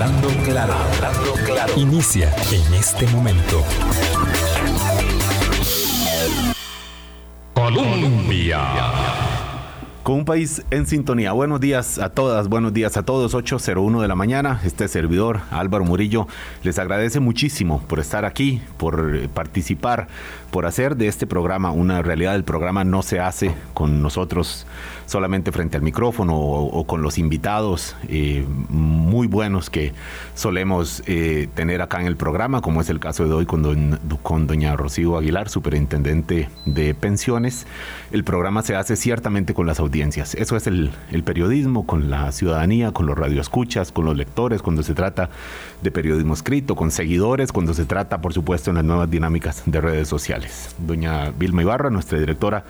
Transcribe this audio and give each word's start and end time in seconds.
Hablando 0.00 0.28
claro, 0.44 0.72
hablando 0.72 1.34
claro. 1.44 1.74
Inicia 1.76 2.34
en 2.52 2.72
este 2.72 3.06
momento. 3.08 3.62
Colombia. 7.52 9.29
Con 10.02 10.14
un 10.14 10.24
país 10.24 10.62
en 10.70 10.86
sintonía. 10.86 11.32
Buenos 11.32 11.60
días 11.60 11.98
a 11.98 12.08
todas, 12.08 12.48
buenos 12.48 12.72
días 12.72 12.96
a 12.96 13.02
todos. 13.02 13.34
8.01 13.34 14.00
de 14.00 14.08
la 14.08 14.14
mañana. 14.14 14.58
Este 14.64 14.88
servidor, 14.88 15.40
Álvaro 15.50 15.84
Murillo, 15.84 16.26
les 16.62 16.78
agradece 16.78 17.20
muchísimo 17.20 17.82
por 17.86 18.00
estar 18.00 18.24
aquí, 18.24 18.62
por 18.78 19.28
participar, 19.28 20.08
por 20.50 20.64
hacer 20.64 20.96
de 20.96 21.06
este 21.06 21.26
programa 21.26 21.70
una 21.70 22.00
realidad. 22.00 22.34
El 22.34 22.44
programa 22.44 22.82
no 22.82 23.02
se 23.02 23.20
hace 23.20 23.54
con 23.74 24.00
nosotros 24.00 24.66
solamente 25.10 25.50
frente 25.50 25.76
al 25.76 25.82
micrófono 25.82 26.38
o, 26.38 26.84
con 26.86 27.02
los 27.02 27.18
invitados 27.18 27.96
eh, 28.08 28.46
muy 28.68 29.26
buenos 29.26 29.68
que 29.68 29.92
solemos 30.34 31.02
eh, 31.06 31.48
tener 31.54 31.82
acá 31.82 32.00
en 32.00 32.06
el 32.06 32.16
programa, 32.16 32.60
como 32.60 32.80
es 32.80 32.88
el 32.90 33.00
caso 33.00 33.26
de 33.26 33.32
hoy 33.32 33.44
con, 33.44 33.98
con 34.22 34.46
doña 34.46 34.76
Rocío 34.76 35.18
Aguilar, 35.18 35.48
superintendente 35.48 36.48
de 36.64 36.94
pensiones. 36.94 37.66
El 38.12 38.22
programa 38.22 38.62
se 38.62 38.76
hace 38.76 38.94
ciertamente 38.94 39.52
con 39.52 39.66
las 39.66 39.80
Eso 39.92 40.56
es 40.56 40.66
el, 40.66 40.90
el 41.10 41.22
periodismo, 41.24 41.86
con 41.86 42.10
la 42.10 42.30
ciudadanía, 42.32 42.92
con 42.92 43.06
los 43.06 43.18
radioescuchas, 43.18 43.92
con 43.92 44.04
los 44.04 44.16
lectores, 44.16 44.62
cuando 44.62 44.82
se 44.82 44.94
trata 44.94 45.30
de 45.82 45.90
periodismo 45.90 46.34
escrito, 46.34 46.76
con 46.76 46.90
seguidores, 46.90 47.52
cuando 47.52 47.74
se 47.74 47.84
trata, 47.84 48.20
por 48.20 48.32
supuesto, 48.32 48.70
en 48.70 48.76
las 48.76 48.84
nuevas 48.84 49.10
dinámicas 49.10 49.62
de 49.66 49.80
redes 49.80 50.08
sociales. 50.08 50.74
Doña 50.78 51.30
Vilma 51.30 51.62
Ibarra, 51.62 51.90
nuestra 51.90 52.18
directora 52.18 52.64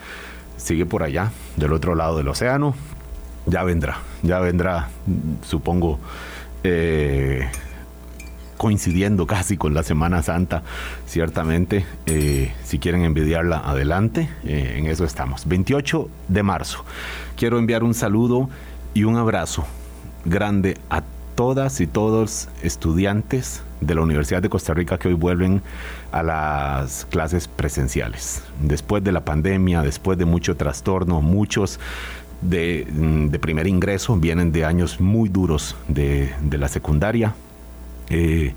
sigue 0.56 0.86
por 0.86 1.02
allá, 1.02 1.30
del 1.56 1.72
otro 1.72 1.94
lado 1.94 2.16
del 2.16 2.28
océano. 2.28 2.74
Ya 3.46 3.64
vendrá, 3.64 3.98
ya 4.22 4.38
vendrá, 4.38 4.88
supongo, 5.42 5.98
eh, 6.62 7.48
coincidiendo 8.60 9.26
casi 9.26 9.56
con 9.56 9.72
la 9.72 9.82
Semana 9.82 10.22
Santa, 10.22 10.62
ciertamente. 11.06 11.86
Eh, 12.04 12.52
si 12.62 12.78
quieren 12.78 13.04
envidiarla, 13.04 13.56
adelante. 13.56 14.28
Eh, 14.44 14.74
en 14.76 14.86
eso 14.86 15.06
estamos. 15.06 15.48
28 15.48 16.10
de 16.28 16.42
marzo. 16.42 16.84
Quiero 17.38 17.58
enviar 17.58 17.82
un 17.82 17.94
saludo 17.94 18.50
y 18.92 19.04
un 19.04 19.16
abrazo 19.16 19.64
grande 20.26 20.76
a 20.90 21.02
todas 21.36 21.80
y 21.80 21.86
todos 21.86 22.50
estudiantes 22.62 23.62
de 23.80 23.94
la 23.94 24.02
Universidad 24.02 24.42
de 24.42 24.50
Costa 24.50 24.74
Rica 24.74 24.98
que 24.98 25.08
hoy 25.08 25.14
vuelven 25.14 25.62
a 26.12 26.22
las 26.22 27.06
clases 27.06 27.48
presenciales. 27.48 28.42
Después 28.60 29.02
de 29.02 29.12
la 29.12 29.24
pandemia, 29.24 29.80
después 29.80 30.18
de 30.18 30.26
mucho 30.26 30.58
trastorno, 30.58 31.22
muchos 31.22 31.80
de, 32.42 32.86
mm, 32.92 33.28
primer 33.38 33.66
ingreso 33.66 34.16
vienen 34.16 34.52
de 34.52 34.66
años 34.66 35.00
muy 35.00 35.30
duros 35.30 35.76
de, 35.88 36.30
la 36.50 36.68
secundaria. 36.68 37.34
Eh, 38.10 38.54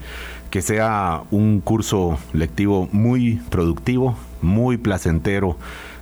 que 0.49 0.61
sea 0.61 1.23
un 1.31 1.61
curso 1.61 2.19
lectivo 2.31 2.87
muy 2.91 3.41
productivo, 3.49 4.15
muy 4.41 4.77
placentero 4.77 5.57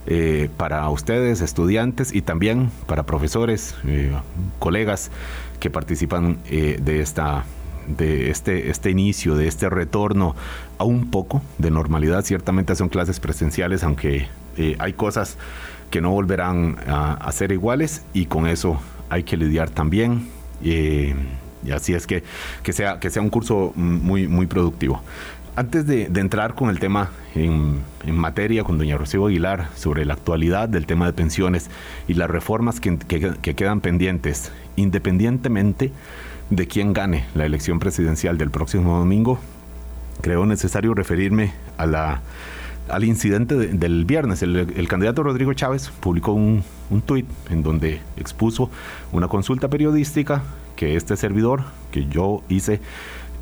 eh, 0.07 0.49
para 0.57 0.89
ustedes, 0.89 1.39
estudiantes, 1.39 2.13
y 2.13 2.21
también 2.21 2.69
para 2.85 3.03
profesores, 3.03 3.75
eh, 3.85 4.11
colegas 4.59 5.09
que 5.61 5.69
participan 5.69 6.39
de 6.49 7.01
esta 7.01 7.45
de 7.87 8.29
este, 8.29 8.69
este 8.69 8.89
inicio, 8.89 9.35
de 9.35 9.47
este 9.47 9.69
retorno 9.69 10.35
a 10.77 10.83
un 10.83 11.09
poco 11.11 11.41
de 11.57 11.71
normalidad. 11.71 12.23
Ciertamente 12.23 12.75
son 12.75 12.89
clases 12.89 13.19
presenciales, 13.19 13.83
aunque 13.83 14.27
hay 14.79 14.93
cosas 14.93 15.37
que 15.89 16.01
no 16.01 16.11
volverán 16.11 16.77
a, 16.87 17.31
ser 17.31 17.51
iguales 17.51 18.03
y 18.13 18.25
con 18.25 18.47
eso 18.47 18.79
hay 19.09 19.23
que 19.23 19.37
lidiar 19.37 19.69
también. 19.69 20.27
Y 21.65 21.71
así 21.71 21.93
es 21.93 22.07
que, 22.07 22.23
que, 22.63 22.73
sea, 22.73 22.99
que 22.99 23.09
sea 23.09 23.21
un 23.21 23.29
curso 23.29 23.73
muy, 23.75 24.27
muy 24.27 24.47
productivo. 24.47 25.01
Antes 25.55 25.85
de, 25.85 26.03
entrar 26.03 26.55
con 26.55 26.69
el 26.69 26.79
tema 26.79 27.09
en, 27.35 27.81
materia 28.05 28.63
con 28.63 28.77
doña 28.77 28.97
Rocío 28.97 29.27
Aguilar 29.27 29.69
sobre 29.75 30.05
la 30.05 30.13
actualidad 30.13 30.69
del 30.69 30.85
tema 30.85 31.05
de 31.05 31.13
pensiones 31.13 31.69
y 32.07 32.13
las 32.13 32.29
reformas 32.29 32.79
que, 32.79 32.97
que 32.97 33.55
quedan 33.55 33.81
pendientes, 33.81 34.51
independientemente 34.77 35.91
de 36.49 36.67
quién 36.67 36.93
gane 36.93 37.25
la 37.35 37.45
elección 37.45 37.79
presidencial 37.79 38.37
del 38.37 38.49
próximo 38.49 38.97
domingo, 38.97 39.39
creo 40.21 40.45
necesario 40.45 40.93
referirme 40.93 41.53
a 41.77 41.85
la, 41.85 42.21
al 42.89 43.03
incidente 43.03 43.55
del 43.55 44.05
viernes. 44.05 44.43
El, 44.43 44.87
candidato 44.87 45.23
Rodrigo 45.23 45.53
Chávez 45.53 45.91
publicó 45.99 46.33
un, 46.33 46.63
un 46.89 47.01
tuit 47.01 47.25
en 47.49 47.63
donde 47.63 48.01
expuso 48.17 48.69
una 49.11 49.27
consulta 49.27 49.69
periodística 49.69 50.43
que 50.75 50.95
este 50.95 51.17
servidor, 51.17 51.63
que 51.91 52.07
yo 52.07 52.43
hice 52.49 52.79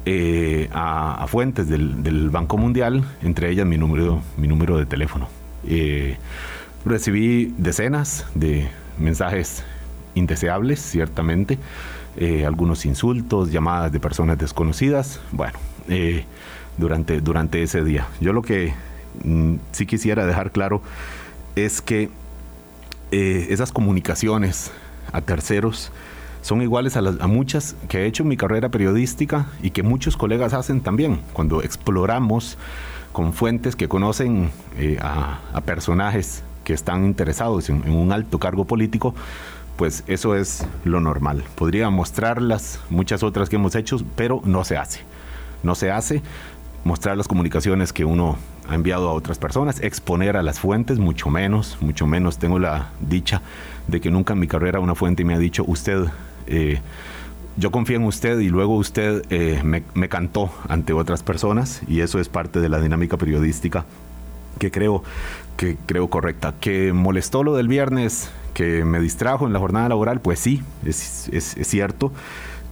eh, 0.05 0.69
a, 0.71 1.25
fuentes 1.27 1.67
del, 1.67 2.29
Banco 2.29 2.57
Mundial, 2.57 3.03
entre 3.21 3.49
ellas 3.51 3.65
mi 3.65 3.77
número, 3.77 4.21
mi 4.37 4.47
número 4.47 4.77
de 4.77 4.85
teléfono. 4.85 5.27
Eh, 5.67 6.17
recibí 6.85 7.53
decenas 7.57 8.25
de 8.33 8.69
mensajes 8.97 9.63
indeseables, 10.15 10.79
ciertamente, 10.79 11.57
eh, 12.17 12.45
algunos 12.45 12.85
insultos, 12.85 13.51
llamadas 13.51 13.91
de 13.91 13.99
personas 13.99 14.37
desconocidas, 14.37 15.19
bueno, 15.31 15.59
eh, 15.89 16.25
durante, 16.77 17.21
durante 17.21 17.61
ese 17.61 17.83
día. 17.83 18.07
Yo 18.19 18.33
lo 18.33 18.41
que 18.41 18.73
mm, 19.23 19.55
sí 19.71 19.85
quisiera 19.85 20.25
dejar 20.25 20.51
claro 20.51 20.81
es 21.55 21.81
que 21.81 22.09
esas 23.11 23.71
comunicaciones 23.71 24.71
a 25.11 25.21
terceros 25.21 25.91
son 26.41 26.61
iguales 26.61 26.97
a, 26.97 27.01
las, 27.01 27.19
a 27.19 27.27
muchas 27.27 27.75
que 27.87 27.99
he 27.99 28.05
hecho 28.05 28.23
en 28.23 28.29
mi 28.29 28.37
carrera 28.37 28.69
periodística 28.69 29.47
y 29.61 29.71
que 29.71 29.83
muchos 29.83 30.17
colegas 30.17 30.53
hacen 30.53 30.81
también 30.81 31.19
cuando 31.33 31.61
exploramos 31.61 32.57
con 33.11 33.33
fuentes 33.33 33.75
que 33.75 33.87
conocen 33.87 34.51
a, 35.01 35.61
personajes 35.65 36.43
que 36.63 36.73
están 36.73 37.05
interesados 37.05 37.69
en, 37.69 37.89
un 37.89 38.11
alto 38.11 38.39
cargo 38.39 38.65
político, 38.65 39.13
pues 39.77 40.03
eso 40.07 40.35
es 40.35 40.65
lo 40.83 40.99
normal. 40.99 41.43
Podría 41.55 41.89
mostrarlas 41.89 42.79
muchas 42.89 43.23
otras 43.23 43.49
que 43.49 43.55
hemos 43.55 43.75
hecho, 43.75 43.97
pero 44.15 44.41
no 44.45 44.63
se 44.63 44.77
hace. 44.77 45.01
No 45.63 45.75
se 45.75 45.91
hace 45.91 46.21
mostrar 46.89 47.15
las 47.15 47.27
comunicaciones 47.27 47.93
que 47.93 48.03
uno 48.03 48.35
ha 48.67 48.73
enviado 48.73 49.09
a 49.09 49.13
otras 49.13 49.37
personas, 49.37 49.79
exponer 49.79 50.35
a 50.35 50.41
las 50.41 50.59
fuentes, 50.59 50.97
mucho 50.97 51.29
menos, 51.29 51.77
mucho 51.81 52.07
menos. 52.07 52.39
Tengo 52.39 52.57
la 52.57 52.89
dicha 52.99 53.43
de 53.87 54.01
que 54.01 54.09
nunca 54.09 54.33
en 54.33 54.39
mi 54.39 54.47
carrera 54.47 54.79
una 54.79 54.95
fuente 54.95 55.23
me 55.23 55.35
ha 55.35 55.37
dicho, 55.37 55.63
usted, 55.67 56.05
eh, 56.47 56.79
yo 57.57 57.69
confío 57.69 57.97
en 57.97 58.05
usted 58.05 58.39
y 58.39 58.49
luego 58.49 58.75
usted 58.75 59.23
eh, 59.29 59.61
me, 59.63 59.83
me 59.93 60.09
cantó 60.09 60.51
ante 60.67 60.91
otras 60.93 61.21
personas 61.21 61.81
y 61.87 62.01
eso 62.01 62.19
es 62.19 62.27
parte 62.27 62.59
de 62.59 62.69
la 62.69 62.81
dinámica 62.81 63.17
periodística 63.17 63.85
que 64.57 64.71
creo 64.71 65.03
que 65.57 65.77
creo 65.85 66.09
correcta. 66.09 66.55
Que 66.59 66.91
molestó 66.91 67.43
lo 67.43 67.55
del 67.55 67.67
viernes, 67.67 68.31
que 68.55 68.83
me 68.83 68.99
distrajo 68.99 69.45
en 69.45 69.53
la 69.53 69.59
jornada 69.59 69.89
laboral, 69.89 70.21
pues 70.21 70.39
sí, 70.39 70.63
es, 70.83 71.29
cierto. 71.63 72.11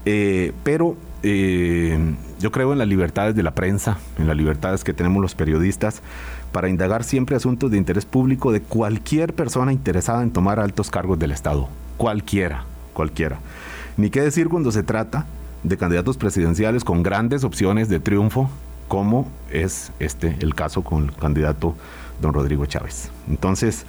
Eh, 0.06 0.53
pero 0.63 0.95
eh, 1.29 2.15
yo 2.39 2.51
creo 2.51 2.71
en 2.71 2.79
las 2.79 2.88
libertades 2.88 3.35
de 3.35 3.43
la 3.43 3.53
prensa, 3.53 3.97
en 4.17 4.27
las 4.27 4.38
libertades 4.38 4.83
que 4.83 4.93
tenemos 4.93 5.21
los 5.21 5.35
periodistas 5.35 6.01
para 6.51 6.69
indagar 6.69 7.03
siempre 7.03 7.35
asuntos 7.35 7.69
de 7.69 7.77
interés 7.77 8.05
público 8.05 8.51
de 8.51 8.61
cualquier 8.61 9.33
persona 9.33 9.73
interesada 9.73 10.23
en 10.23 10.31
tomar 10.31 10.59
altos 10.59 10.89
cargos 10.89 11.19
del 11.19 11.31
Estado. 11.31 11.67
Cualquiera, 11.97 12.63
cualquiera. 12.93 13.39
Ni 13.97 14.09
qué 14.09 14.21
decir 14.21 14.47
cuando 14.47 14.71
se 14.71 14.83
trata 14.83 15.25
de 15.63 15.75
candidatos 15.75 16.17
presidenciales 16.17 16.83
con 16.83 17.03
grandes 17.03 17.44
opciones 17.44 17.89
de 17.89 17.99
triunfo, 17.99 18.49
como 18.88 19.27
es 19.51 19.91
este 19.99 20.38
el 20.39 20.55
caso 20.55 20.81
con 20.83 21.05
el 21.05 21.13
candidato 21.13 21.75
don 22.21 22.33
Rodrigo 22.33 22.65
Chávez. 22.65 23.11
Entonces, 23.27 23.85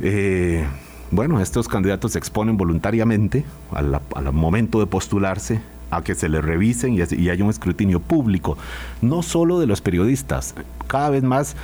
eh, 0.00 0.64
bueno, 1.10 1.40
estos 1.40 1.66
candidatos 1.66 2.12
se 2.12 2.18
exponen 2.18 2.56
voluntariamente 2.56 3.44
al, 3.72 4.00
momento 4.32 4.78
de 4.80 4.86
postularse 4.86 5.60
a 5.90 6.02
que 6.02 6.14
se 6.14 6.28
les 6.28 6.44
revisen 6.44 6.94
y, 6.94 7.28
haya 7.28 7.44
un 7.44 7.50
escrutinio 7.50 8.00
público, 8.00 8.56
no 9.02 9.22
solo 9.22 9.58
de 9.60 9.66
los 9.66 9.80
periodistas, 9.80 10.54
cada 10.86 11.10
vez 11.10 11.22
más 11.22 11.56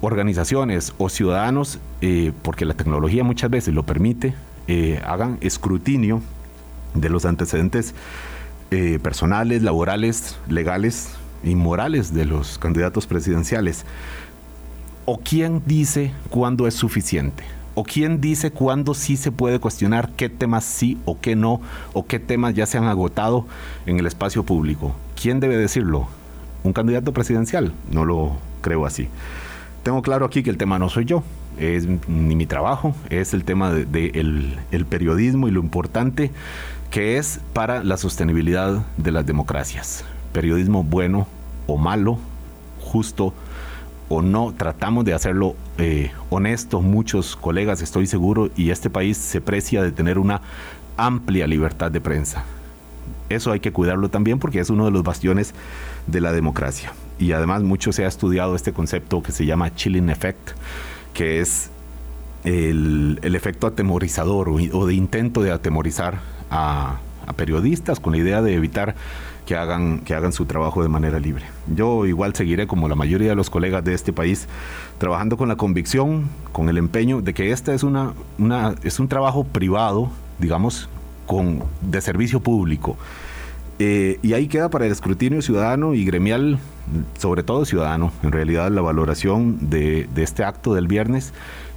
organizaciones 0.00 0.92
o 0.98 1.08
ciudadanos, 1.08 1.78
eh, 2.00 2.32
porque 2.42 2.64
la 2.64 2.74
tecnología 2.74 3.24
muchas 3.24 3.50
veces 3.50 3.74
lo 3.74 3.84
permite, 3.84 4.34
eh, 4.68 5.00
hagan 5.06 5.38
escrutinio 5.40 6.22
de 6.94 7.08
los 7.08 7.24
antecedentes 7.24 7.94
personales, 9.00 9.62
laborales, 9.62 10.36
legales 10.48 11.10
y 11.44 11.54
morales 11.54 12.12
de 12.12 12.24
los 12.24 12.58
candidatos 12.58 13.06
presidenciales. 13.06 13.84
¿O 15.04 15.18
quién 15.18 15.62
dice 15.64 16.12
cuándo 16.30 16.66
es 16.66 16.74
suficiente? 16.74 17.44
¿O 17.78 17.84
quién 17.84 18.22
dice 18.22 18.50
cuándo 18.50 18.94
sí 18.94 19.18
se 19.18 19.30
puede 19.30 19.58
cuestionar 19.58 20.08
qué 20.16 20.30
temas 20.30 20.64
sí 20.64 20.96
o 21.04 21.20
qué 21.20 21.36
no? 21.36 21.60
¿O 21.92 22.06
qué 22.06 22.18
temas 22.18 22.54
ya 22.54 22.64
se 22.64 22.78
han 22.78 22.84
agotado 22.84 23.46
en 23.84 23.98
el 23.98 24.06
espacio 24.06 24.44
público? 24.44 24.96
¿Quién 25.20 25.40
debe 25.40 25.58
decirlo? 25.58 26.08
¿Un 26.64 26.72
candidato 26.72 27.12
presidencial? 27.12 27.74
No 27.90 28.06
lo 28.06 28.38
creo 28.62 28.86
así. 28.86 29.08
Tengo 29.82 30.00
claro 30.00 30.24
aquí 30.24 30.42
que 30.42 30.48
el 30.48 30.56
tema 30.56 30.78
no 30.78 30.88
soy 30.88 31.04
yo, 31.04 31.22
es 31.58 31.86
ni 32.08 32.34
mi 32.34 32.46
trabajo, 32.46 32.94
es 33.10 33.34
el 33.34 33.44
tema 33.44 33.70
del 33.70 34.56
de, 34.70 34.84
periodismo 34.88 35.46
y 35.46 35.50
lo 35.50 35.60
importante 35.60 36.30
que 36.90 37.18
es 37.18 37.40
para 37.52 37.84
la 37.84 37.98
sostenibilidad 37.98 38.86
de 38.96 39.12
las 39.12 39.26
democracias. 39.26 40.02
Periodismo 40.32 40.82
bueno 40.82 41.28
o 41.66 41.76
malo, 41.76 42.16
justo 42.80 43.34
o 44.08 44.22
no, 44.22 44.54
tratamos 44.56 45.04
de 45.04 45.14
hacerlo 45.14 45.56
eh, 45.78 46.12
honesto, 46.30 46.80
muchos 46.80 47.36
colegas 47.36 47.82
estoy 47.82 48.06
seguro, 48.06 48.50
y 48.56 48.70
este 48.70 48.90
país 48.90 49.16
se 49.16 49.40
precia 49.40 49.82
de 49.82 49.92
tener 49.92 50.18
una 50.18 50.40
amplia 50.96 51.46
libertad 51.46 51.90
de 51.90 52.00
prensa. 52.00 52.44
Eso 53.28 53.50
hay 53.50 53.60
que 53.60 53.72
cuidarlo 53.72 54.08
también 54.08 54.38
porque 54.38 54.60
es 54.60 54.70
uno 54.70 54.84
de 54.84 54.92
los 54.92 55.02
bastiones 55.02 55.52
de 56.06 56.20
la 56.20 56.32
democracia. 56.32 56.92
Y 57.18 57.32
además 57.32 57.62
mucho 57.62 57.92
se 57.92 58.04
ha 58.04 58.08
estudiado 58.08 58.54
este 58.54 58.72
concepto 58.72 59.22
que 59.22 59.32
se 59.32 59.46
llama 59.46 59.74
chilling 59.74 60.10
effect, 60.10 60.50
que 61.12 61.40
es 61.40 61.70
el, 62.44 63.18
efecto 63.22 63.66
atemorizador 63.66 64.48
o, 64.48 64.86
de 64.86 64.94
intento 64.94 65.42
de 65.42 65.50
atemorizar 65.50 66.20
a, 66.50 67.00
periodistas 67.36 67.98
con 67.98 68.12
la 68.12 68.18
idea 68.18 68.40
de 68.40 68.54
evitar 68.54 68.94
que 69.46 69.56
hagan, 69.56 70.00
que 70.00 70.14
hagan 70.14 70.32
su 70.32 70.44
trabajo 70.44 70.82
de 70.82 70.88
manera 70.88 71.18
libre. 71.18 71.46
Yo 71.74 72.04
igual 72.04 72.34
seguiré 72.34 72.66
como 72.66 72.88
la 72.88 72.96
mayoría 72.96 73.30
de 73.30 73.36
los 73.36 73.48
colegas 73.48 73.84
de 73.84 73.94
este 73.94 74.12
país 74.12 74.48
trabajando 74.98 75.36
con 75.36 75.48
la 75.48 75.56
convicción, 75.56 76.28
con 76.52 76.68
el 76.68 76.76
empeño 76.76 77.22
de 77.22 77.32
que 77.32 77.52
este 77.52 77.72
es, 77.74 77.82
una, 77.82 78.12
una, 78.38 78.74
es 78.82 78.98
un 79.00 79.08
trabajo 79.08 79.44
privado, 79.44 80.10
digamos, 80.38 80.88
con, 81.26 81.62
de 81.80 82.00
servicio 82.00 82.40
público. 82.40 82.96
Eh, 83.78 84.18
y 84.22 84.32
ahí 84.32 84.48
queda 84.48 84.68
para 84.68 84.86
el 84.86 84.92
escrutinio 84.92 85.40
ciudadano 85.42 85.94
y 85.94 86.04
gremial, 86.04 86.58
sobre 87.18 87.42
todo 87.42 87.64
ciudadano, 87.64 88.10
en 88.22 88.32
realidad 88.32 88.70
la 88.70 88.80
valoración 88.80 89.70
de, 89.70 90.08
de 90.14 90.22
este 90.22 90.44
acto 90.44 90.74
del 90.74 90.88
viernes 90.88 91.32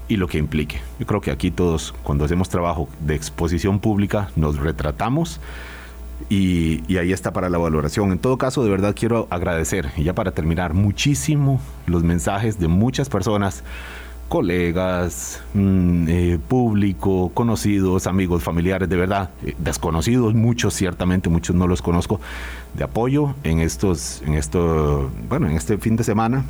y 0.08 0.16
lo 0.16 0.28
que 0.28 0.40
implique. 0.40 0.80
Yo 0.98 1.06
creo 1.06 1.22
que 1.22 1.30
aquí 1.30 1.52
todos, 1.52 1.94
cuando 2.04 2.26
hacemos 2.26 2.50
trabajo 2.50 2.90
de 3.02 3.16
exposición 3.16 3.80
pública, 3.80 4.30
nos 4.36 4.58
retratamos 4.58 5.40
y, 6.30 6.98
ahí 6.98 7.12
está 7.12 7.32
para 7.32 7.50
la 7.50 7.58
valoración. 7.58 8.12
En 8.12 8.20
todo 8.20 8.38
caso, 8.38 8.64
de 8.64 8.70
verdad 8.70 8.96
quiero 8.98 9.28
agradecer, 9.30 9.92
y 9.98 10.04
ya 10.04 10.14
para 10.14 10.32
terminar, 10.32 10.74
muchísimo 10.74 11.62
los 11.86 12.04
mensajes 12.04 12.60
de 12.60 12.68
muchas 12.68 13.10
personas 13.10 13.64
colegas, 14.28 15.42
mm, 15.56 16.06
eh, 16.08 16.40
público, 16.48 17.32
conocidos, 17.34 18.06
amigos, 18.06 18.44
familiares, 18.44 18.88
de 18.88 18.96
verdad, 18.96 19.32
eh, 19.44 19.56
desconocidos, 19.58 20.36
muchos 20.36 20.76
ciertamente, 20.76 21.30
muchos 21.30 21.56
no 21.56 21.68
los 21.68 21.82
conozco, 21.82 22.22
de 22.76 22.84
apoyo 22.84 23.34
en 23.44 23.60
estos, 23.60 24.22
en 24.22 24.36
esto, 24.36 25.10
bueno, 25.28 25.48
en 25.48 25.56
este 25.56 25.80
fin 25.80 25.96
de 25.96 26.04
semana, 26.04 26.46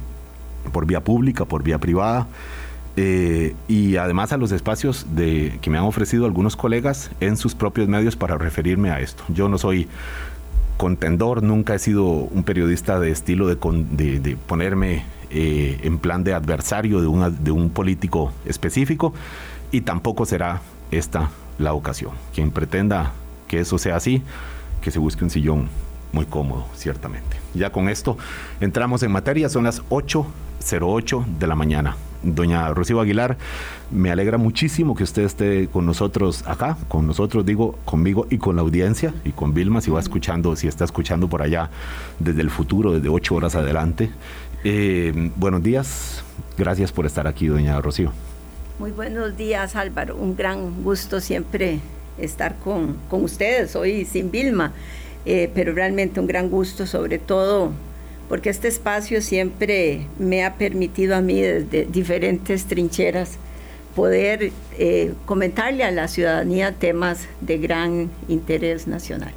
por 0.73 0.85
vía 0.85 1.01
pública, 1.01 1.45
por 1.45 1.63
vía 1.63 1.77
privada. 1.77 2.27
Eh, 3.01 3.55
y 3.69 3.95
además 3.95 4.33
a 4.33 4.37
los 4.37 4.51
espacios 4.51 5.05
de, 5.15 5.57
que 5.61 5.69
me 5.69 5.77
han 5.77 5.85
ofrecido 5.85 6.25
algunos 6.25 6.57
colegas 6.57 7.11
en 7.21 7.37
sus 7.37 7.55
propios 7.55 7.87
medios 7.87 8.17
para 8.17 8.37
referirme 8.37 8.91
a 8.91 8.99
esto. 8.99 9.23
Yo 9.29 9.47
no 9.47 9.57
soy 9.57 9.87
contendor, 10.75 11.41
nunca 11.41 11.75
he 11.75 11.79
sido 11.79 12.03
un 12.03 12.43
periodista 12.43 12.99
de 12.99 13.11
estilo 13.11 13.47
de, 13.47 13.55
de, 13.55 14.35
ponerme 14.35 15.05
eh, 15.29 15.79
en 15.83 15.97
plan 15.97 16.25
de 16.25 16.33
adversario 16.33 16.99
de, 16.99 17.07
una, 17.07 17.29
de 17.29 17.51
un 17.51 17.69
político 17.69 18.33
específico 18.45 19.13
y 19.71 19.79
tampoco 19.79 20.25
será 20.25 20.61
esta 20.91 21.29
la 21.57 21.71
ocasión. 21.71 22.11
Quien 22.35 22.51
pretenda 22.51 23.13
que 23.47 23.61
eso 23.61 23.77
sea 23.77 23.95
así, 23.95 24.23
que 24.81 24.91
se 24.91 24.99
busque 24.99 25.23
un 25.23 25.29
sillón 25.29 25.69
muy 26.11 26.25
cómodo, 26.25 26.65
ciertamente. 26.75 27.37
Ya 27.53 27.71
con 27.71 27.87
esto 27.87 28.17
entramos 28.59 29.03
en 29.03 29.13
materia, 29.13 29.47
son 29.47 29.63
las 29.63 29.83
8.08 29.83 31.25
de 31.37 31.47
la 31.47 31.55
mañana 31.55 31.95
doña 32.23 32.73
Rocío 32.73 32.99
Aguilar, 32.99 33.37
me 33.91 34.11
alegra 34.11 34.37
muchísimo 34.37 34.95
que 34.95 35.03
usted 35.03 35.23
esté 35.23 35.67
con 35.67 35.85
nosotros 35.85 36.43
acá, 36.47 36.77
con 36.87 37.07
nosotros 37.07 37.45
digo, 37.45 37.77
conmigo 37.85 38.27
y 38.29 38.37
con 38.37 38.55
la 38.55 38.61
audiencia 38.61 39.13
y 39.23 39.31
con 39.31 39.53
Vilma, 39.53 39.81
si 39.81 39.91
va 39.91 39.99
escuchando, 39.99 40.55
si 40.55 40.67
está 40.67 40.85
escuchando 40.85 41.27
por 41.27 41.41
allá 41.41 41.69
desde 42.19 42.41
el 42.41 42.49
futuro, 42.49 42.93
desde 42.93 43.09
ocho 43.09 43.35
horas 43.35 43.55
adelante. 43.55 44.09
Eh, 44.63 45.31
buenos 45.35 45.63
días, 45.63 46.23
gracias 46.57 46.91
por 46.91 47.05
estar 47.05 47.27
aquí, 47.27 47.47
doña 47.47 47.79
Rocío. 47.81 48.11
Muy 48.79 48.91
buenos 48.91 49.35
días, 49.35 49.75
Álvaro, 49.75 50.15
un 50.15 50.35
gran 50.35 50.83
gusto 50.83 51.19
siempre 51.19 51.79
estar 52.17 52.55
con, 52.57 52.97
ustedes, 53.11 53.75
hoy 53.75 54.05
sin 54.05 54.31
Vilma, 54.31 54.73
eh, 55.25 55.49
pero 55.53 55.73
realmente 55.73 56.19
un 56.19 56.27
gran 56.27 56.49
gusto, 56.49 56.85
sobre 56.85 57.19
todo 57.19 57.71
porque 58.29 58.51
este 58.51 58.67
espacio 58.67 59.21
siempre 59.21 60.05
me 60.19 60.45
ha 60.45 60.53
permitido 60.53 61.15
a 61.15 61.21
mí 61.21 61.41
desde 61.41 61.85
diferentes 61.85 62.65
trincheras 62.65 63.37
poder 63.95 64.51
eh, 64.77 65.13
comentarle 65.25 65.83
a 65.83 65.91
la 65.91 66.07
ciudadanía 66.07 66.71
temas 66.73 67.27
de 67.41 67.57
gran 67.57 68.09
interés 68.27 68.87
nacional. 68.87 69.33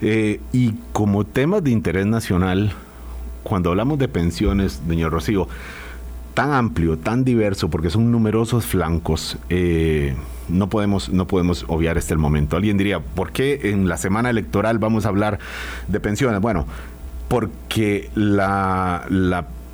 Eh, 0.00 0.40
y 0.52 0.72
como 0.92 1.24
temas 1.24 1.62
de 1.64 1.72
interés 1.72 2.06
nacional, 2.06 2.72
cuando 3.42 3.70
hablamos 3.70 3.98
de 3.98 4.08
pensiones, 4.08 4.80
doña 4.86 5.08
Rocío, 5.08 5.48
tan 6.34 6.52
amplio, 6.52 6.96
tan 6.96 7.24
diverso, 7.24 7.68
porque 7.68 7.90
son 7.90 8.10
numerosos 8.10 8.66
flancos, 8.66 9.36
eh, 9.50 10.14
no, 10.48 10.68
podemos, 10.68 11.08
no 11.10 11.26
podemos 11.26 11.64
obviar 11.68 11.98
este 11.98 12.14
el 12.14 12.18
momento. 12.18 12.56
Alguien 12.56 12.78
diría, 12.78 13.00
¿por 13.00 13.32
qué 13.32 13.60
en 13.64 13.88
la 13.88 13.96
semana 13.96 14.30
electoral 14.30 14.78
vamos 14.78 15.06
a 15.06 15.08
hablar 15.08 15.38
de 15.88 16.00
pensiones? 16.00 16.40
Bueno, 16.40 16.66
porque 17.32 18.10
la, 18.14 19.06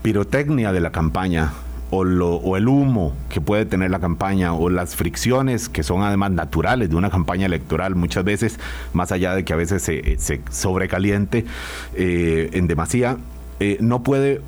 pirotecnia 0.03 0.71
de 0.71 0.79
la 0.79 0.93
campaña 0.93 1.55
o, 1.91 2.05
o, 2.05 2.57
el 2.57 2.69
humo 2.69 3.15
que 3.29 3.41
puede 3.41 3.67
tener 3.67 3.91
la 3.91 3.99
campaña 3.99 4.53
o 4.53 4.71
las 4.71 4.95
fricciones 4.95 5.69
que 5.69 5.83
son 5.83 6.03
además 6.03 6.31
naturales 6.31 6.89
de 6.89 6.95
una 6.95 7.11
campaña 7.11 7.47
electoral 7.47 7.97
muchas 7.97 8.23
veces, 8.23 8.61
más 8.93 9.11
allá 9.11 9.35
de 9.35 9.45
que 9.45 9.55
a 9.55 9.57
veces 9.57 9.83
se, 9.83 10.41
sobrecaliente 10.51 11.47
eh, 11.97 12.49
en 12.53 12.69
demasía, 12.69 13.17
eh, 13.59 13.79
no 13.81 14.05
puede 14.05 14.41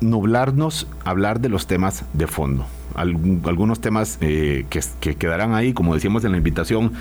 nublarnos 0.00 0.88
hablar 1.04 1.38
de 1.38 1.50
los 1.50 1.68
temas 1.68 2.02
de 2.14 2.26
fondo. 2.26 2.66
algunos 2.96 3.80
temas 3.80 4.18
eh, 4.20 4.66
que, 4.70 5.14
quedarán 5.14 5.54
ahí, 5.54 5.72
como 5.72 5.94
decíamos 5.94 6.24
en 6.24 6.32
la 6.32 6.38
invitación, 6.38 6.94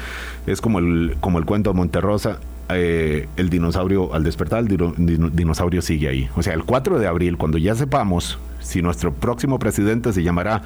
es 0.45 0.62
como 0.62 0.77
el, 0.77 1.17
como 1.21 1.39
el 1.39 1.45
cuento 1.45 1.71
de 1.71 1.75
Monterrosa, 1.75 2.38
eh, 2.69 3.27
el 3.38 3.50
dinosaurio, 3.50 4.13
al 4.13 4.23
despertar, 4.23 4.65
el 4.67 5.31
dinosaurio 5.33 5.81
sigue 5.81 6.07
ahí. 6.07 6.29
O 6.35 6.44
sea, 6.44 6.53
el 6.53 6.63
4 6.63 7.00
de 7.00 7.07
abril, 7.07 7.38
cuando 7.38 7.57
ya 7.57 7.75
sepamos 7.75 8.39
si 8.59 8.81
nuestro 8.81 9.13
próximo 9.13 9.59
presidente 9.59 10.12
se 10.13 10.23
llamará 10.23 10.63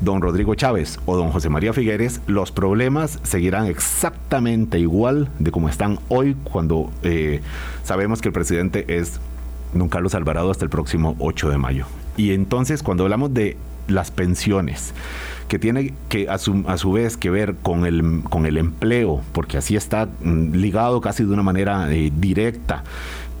don 0.00 0.20
Rodrigo 0.20 0.54
Chávez 0.54 0.98
o 1.06 1.16
don 1.16 1.30
José 1.30 1.48
María 1.48 1.72
Figueres, 1.72 2.20
los 2.26 2.52
problemas 2.52 3.18
seguirán 3.22 3.66
exactamente 3.66 4.78
igual 4.78 5.28
de 5.38 5.50
como 5.50 5.68
están 5.68 5.98
hoy 6.08 6.36
cuando 6.44 6.90
eh, 7.02 7.40
sabemos 7.82 8.20
que 8.20 8.28
el 8.28 8.34
presidente 8.34 8.84
es 8.98 9.20
don 9.72 9.88
Carlos 9.88 10.14
Alvarado 10.14 10.50
hasta 10.50 10.64
el 10.64 10.70
próximo 10.70 11.16
8 11.18 11.50
de 11.50 11.58
mayo. 11.58 11.86
Y 12.16 12.32
entonces 12.32 12.82
cuando 12.82 13.04
hablamos 13.04 13.32
de 13.32 13.56
las 13.88 14.10
pensiones, 14.10 14.92
que 15.48 15.58
tiene 15.58 15.94
que 16.08 16.28
a 16.28 16.38
su, 16.38 16.64
a 16.66 16.78
su 16.78 16.92
vez 16.92 17.16
que 17.16 17.30
ver 17.30 17.54
con 17.62 17.86
el, 17.86 18.22
con 18.28 18.46
el 18.46 18.56
empleo, 18.58 19.22
porque 19.32 19.58
así 19.58 19.76
está 19.76 20.06
mm, 20.06 20.54
ligado 20.54 21.00
casi 21.00 21.24
de 21.24 21.32
una 21.32 21.42
manera 21.42 21.92
eh, 21.92 22.12
directa. 22.14 22.84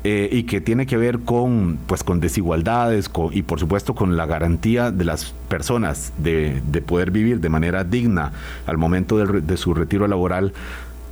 Eh, 0.08 0.28
y 0.30 0.44
que 0.44 0.60
tiene 0.60 0.86
que 0.86 0.96
ver 0.96 1.18
con, 1.18 1.80
pues, 1.88 2.04
con 2.04 2.20
desigualdades 2.20 3.10
y 3.32 3.42
por 3.42 3.58
supuesto 3.58 3.96
con 3.96 4.16
la 4.16 4.24
garantía 4.24 4.92
de 4.92 5.04
las 5.04 5.34
personas 5.48 6.12
de, 6.18 6.62
de 6.70 6.80
poder 6.80 7.10
vivir 7.10 7.40
de 7.40 7.48
manera 7.48 7.82
digna 7.82 8.30
al 8.66 8.78
momento 8.78 9.18
de, 9.18 9.40
de 9.40 9.56
su 9.56 9.74
retiro 9.74 10.06
laboral, 10.06 10.52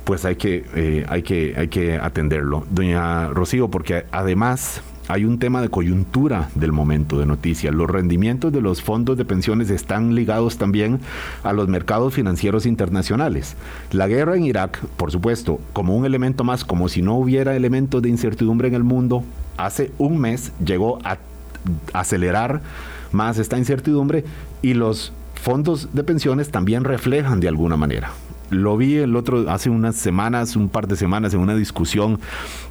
pues 0.05 0.23
hay 0.23 0.35
que, 0.35 0.63
eh, 0.75 1.05
hay, 1.09 1.23
que, 1.23 1.55
hay 1.57 1.67
que 1.67 1.97
atenderlo. 1.97 2.65
Doña 2.69 3.29
Rocío, 3.29 3.69
porque 3.69 4.05
además 4.11 4.81
hay 5.07 5.25
un 5.25 5.39
tema 5.39 5.61
de 5.61 5.69
coyuntura 5.69 6.49
del 6.55 6.71
momento 6.71 7.19
de 7.19 7.25
noticias. 7.25 7.73
Los 7.73 7.89
rendimientos 7.89 8.53
de 8.53 8.61
los 8.61 8.81
fondos 8.81 9.17
de 9.17 9.25
pensiones 9.25 9.69
están 9.69 10.15
ligados 10.15 10.57
también 10.57 10.99
a 11.43 11.53
los 11.53 11.67
mercados 11.67 12.13
financieros 12.13 12.65
internacionales. 12.65 13.55
La 13.91 14.07
guerra 14.07 14.35
en 14.35 14.45
Irak, 14.45 14.79
por 14.95 15.11
supuesto, 15.11 15.59
como 15.73 15.95
un 15.95 16.05
elemento 16.05 16.43
más, 16.43 16.63
como 16.63 16.87
si 16.87 17.01
no 17.01 17.15
hubiera 17.15 17.55
elementos 17.55 18.01
de 18.01 18.09
incertidumbre 18.09 18.67
en 18.67 18.75
el 18.75 18.83
mundo, 18.83 19.23
hace 19.57 19.91
un 19.97 20.19
mes 20.19 20.51
llegó 20.63 20.99
a 21.03 21.17
acelerar 21.93 22.61
más 23.11 23.39
esta 23.39 23.57
incertidumbre 23.57 24.23
y 24.61 24.75
los 24.75 25.13
fondos 25.33 25.89
de 25.93 26.03
pensiones 26.03 26.49
también 26.49 26.83
reflejan 26.83 27.39
de 27.39 27.47
alguna 27.47 27.75
manera 27.75 28.11
lo 28.55 28.77
vi 28.77 28.97
el 28.97 29.15
otro, 29.15 29.49
hace 29.49 29.69
unas 29.69 29.95
semanas, 29.95 30.55
un 30.55 30.69
par 30.69 30.87
de 30.87 30.95
semanas, 30.95 31.33
en 31.33 31.39
una 31.39 31.55
discusión 31.55 32.19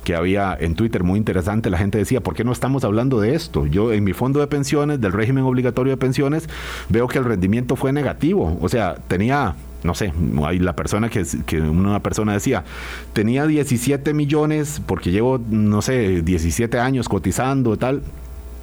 que 0.04 0.14
había 0.14 0.56
en 0.58 0.74
Twitter 0.74 1.02
muy 1.04 1.18
interesante. 1.18 1.70
La 1.70 1.78
gente 1.78 1.98
decía, 1.98 2.20
¿por 2.20 2.34
qué 2.34 2.44
no 2.44 2.52
estamos 2.52 2.84
hablando 2.84 3.20
de 3.20 3.34
esto? 3.34 3.66
Yo 3.66 3.92
en 3.92 4.04
mi 4.04 4.12
fondo 4.12 4.40
de 4.40 4.46
pensiones, 4.46 5.00
del 5.00 5.12
régimen 5.12 5.44
obligatorio 5.44 5.92
de 5.92 5.96
pensiones, 5.96 6.48
veo 6.88 7.08
que 7.08 7.18
el 7.18 7.24
rendimiento 7.24 7.76
fue 7.76 7.92
negativo. 7.92 8.58
O 8.60 8.68
sea, 8.68 8.96
tenía 9.08 9.54
no 9.82 9.94
sé, 9.94 10.14
hay 10.46 10.58
la 10.60 10.74
persona 10.74 11.10
que, 11.10 11.26
que, 11.44 11.60
una 11.60 12.00
persona 12.00 12.32
decía, 12.32 12.64
tenía 13.12 13.46
17 13.46 14.14
millones 14.14 14.80
porque 14.86 15.10
llevo, 15.10 15.38
no 15.50 15.82
sé, 15.82 16.22
17 16.22 16.78
años 16.80 17.06
cotizando 17.06 17.76
tal, 17.76 18.00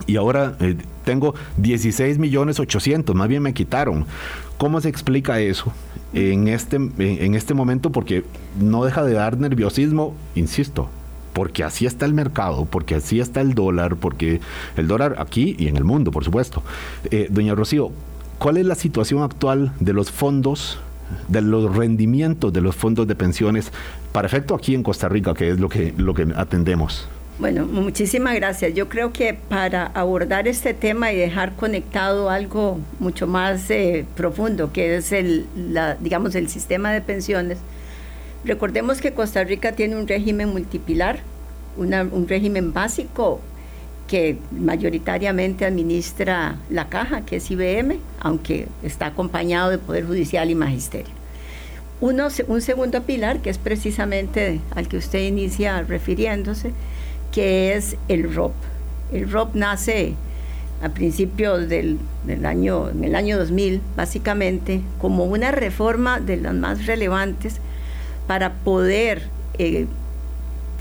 y 0.07 0.15
ahora 0.15 0.55
eh, 0.59 0.75
tengo 1.05 1.35
16 1.57 2.17
millones 2.17 2.59
800, 2.59 3.15
más 3.15 3.27
bien 3.27 3.43
me 3.43 3.53
quitaron. 3.53 4.05
¿Cómo 4.57 4.81
se 4.81 4.89
explica 4.89 5.39
eso? 5.39 5.71
En 6.13 6.47
este, 6.47 6.75
en 6.75 7.35
este 7.35 7.53
momento 7.53 7.91
porque 7.91 8.23
no 8.59 8.83
deja 8.83 9.03
de 9.03 9.13
dar 9.13 9.37
nerviosismo, 9.37 10.13
insisto, 10.35 10.89
porque 11.33 11.63
así 11.63 11.85
está 11.85 12.05
el 12.05 12.13
mercado, 12.13 12.65
porque 12.65 12.95
así 12.95 13.19
está 13.19 13.41
el 13.41 13.53
dólar, 13.53 13.95
porque 13.95 14.41
el 14.77 14.87
dólar 14.87 15.15
aquí 15.19 15.55
y 15.57 15.67
en 15.67 15.77
el 15.77 15.83
mundo, 15.83 16.11
por 16.11 16.23
supuesto. 16.23 16.63
Eh, 17.09 17.27
doña 17.29 17.55
Rocío, 17.55 17.91
¿cuál 18.37 18.57
es 18.57 18.65
la 18.65 18.75
situación 18.75 19.23
actual 19.23 19.73
de 19.79 19.93
los 19.93 20.11
fondos, 20.11 20.79
de 21.27 21.41
los 21.41 21.75
rendimientos 21.75 22.53
de 22.53 22.61
los 22.61 22.75
fondos 22.75 23.07
de 23.07 23.15
pensiones 23.15 23.71
para 24.11 24.27
efecto 24.27 24.55
aquí 24.55 24.75
en 24.75 24.83
Costa 24.83 25.09
Rica, 25.09 25.33
que 25.33 25.49
es 25.49 25.59
lo 25.59 25.69
que, 25.69 25.93
lo 25.97 26.13
que 26.13 26.27
atendemos? 26.35 27.07
Bueno, 27.41 27.65
muchísimas 27.65 28.35
gracias. 28.35 28.75
Yo 28.75 28.87
creo 28.87 29.11
que 29.11 29.33
para 29.33 29.87
abordar 29.87 30.47
este 30.47 30.75
tema 30.75 31.11
y 31.11 31.15
dejar 31.15 31.55
conectado 31.55 32.29
algo 32.29 32.77
mucho 32.99 33.25
más 33.25 33.67
eh, 33.71 34.05
profundo, 34.15 34.71
que 34.71 34.97
es 34.97 35.11
el, 35.11 35.47
la, 35.55 35.95
digamos, 35.95 36.35
el 36.35 36.49
sistema 36.49 36.91
de 36.91 37.01
pensiones, 37.01 37.57
recordemos 38.45 39.01
que 39.01 39.15
Costa 39.15 39.43
Rica 39.43 39.71
tiene 39.71 39.95
un 39.95 40.07
régimen 40.07 40.49
multipilar, 40.49 41.21
un 41.77 42.27
régimen 42.27 42.73
básico 42.73 43.41
que 44.07 44.37
mayoritariamente 44.51 45.65
administra 45.65 46.57
la 46.69 46.89
caja, 46.89 47.25
que 47.25 47.37
es 47.37 47.49
IBM, 47.49 47.97
aunque 48.19 48.67
está 48.83 49.07
acompañado 49.07 49.71
de 49.71 49.79
Poder 49.79 50.05
Judicial 50.05 50.51
y 50.51 50.53
Magisterio. 50.53 51.15
Uno, 52.01 52.27
un 52.47 52.61
segundo 52.61 53.01
pilar, 53.01 53.39
que 53.39 53.49
es 53.49 53.57
precisamente 53.57 54.59
al 54.75 54.87
que 54.87 54.97
usted 54.97 55.21
inicia 55.21 55.81
refiriéndose, 55.81 56.71
que 57.31 57.75
es 57.75 57.95
el 58.07 58.33
ROP. 58.33 58.53
El 59.11 59.31
ROP 59.31 59.55
nace 59.55 60.15
a 60.81 60.89
principios 60.89 61.69
del, 61.69 61.99
año, 62.43 62.89
en 62.89 63.03
el 63.03 63.15
año 63.15 63.37
2000, 63.37 63.81
básicamente, 63.95 64.81
como 64.99 65.25
una 65.25 65.51
reforma 65.51 66.19
de 66.19 66.37
las 66.37 66.53
más 66.53 66.85
relevantes 66.85 67.57
para 68.27 68.53
poder, 68.53 69.29
eh, 69.57 69.85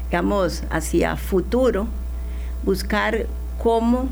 digamos, 0.06 0.64
hacia 0.70 1.16
futuro, 1.16 1.86
buscar 2.64 3.26
cómo 3.62 4.08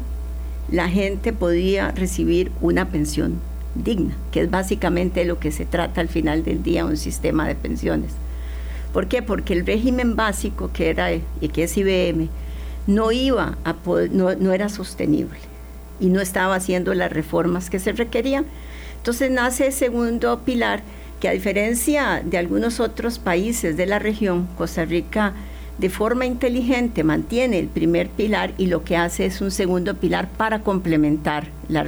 la 0.70 0.88
gente 0.88 1.32
podía 1.32 1.90
recibir 1.92 2.52
una 2.60 2.88
pensión 2.88 3.40
digna, 3.74 4.14
que 4.32 4.42
es 4.42 4.50
básicamente 4.50 5.24
lo 5.24 5.38
que 5.38 5.50
se 5.50 5.64
trata 5.64 6.00
al 6.00 6.08
final 6.08 6.44
del 6.44 6.62
día, 6.62 6.84
un 6.84 6.96
sistema 6.96 7.46
de 7.48 7.54
pensiones. 7.54 8.12
¿Por 8.92 9.06
qué? 9.08 9.22
Porque 9.22 9.52
el 9.52 9.66
régimen 9.66 10.16
básico 10.16 10.70
que 10.72 10.90
era 10.90 11.12
y 11.12 11.48
que 11.52 11.64
es 11.64 11.76
IBM 11.76 12.28
no 12.86 13.12
iba 13.12 13.58
a 13.64 13.74
no, 14.10 14.52
era 14.52 14.68
sostenible 14.68 15.38
y 16.00 16.06
no 16.06 16.20
estaba 16.20 16.54
haciendo 16.54 16.94
las 16.94 17.12
reformas 17.12 17.68
que 17.70 17.78
se 17.78 17.92
requerían. 17.92 18.46
Entonces 18.96 19.30
nace 19.30 19.66
el 19.66 19.72
segundo 19.72 20.40
pilar 20.40 20.82
que 21.20 21.28
a 21.28 21.32
diferencia 21.32 22.22
de 22.24 22.38
algunos 22.38 22.80
otros 22.80 23.18
países 23.18 23.76
de 23.76 23.86
la 23.86 23.98
región, 23.98 24.48
Costa 24.56 24.84
Rica 24.84 25.34
de 25.76 25.90
forma 25.90 26.26
inteligente 26.26 27.04
mantiene 27.04 27.58
el 27.58 27.68
primer 27.68 28.08
pilar 28.08 28.52
y 28.58 28.66
lo 28.66 28.84
que 28.84 28.96
hace 28.96 29.26
es 29.26 29.40
un 29.40 29.50
segundo 29.50 29.94
pilar 29.94 30.28
para 30.28 30.62
complementar 30.62 31.48
la 31.68 31.84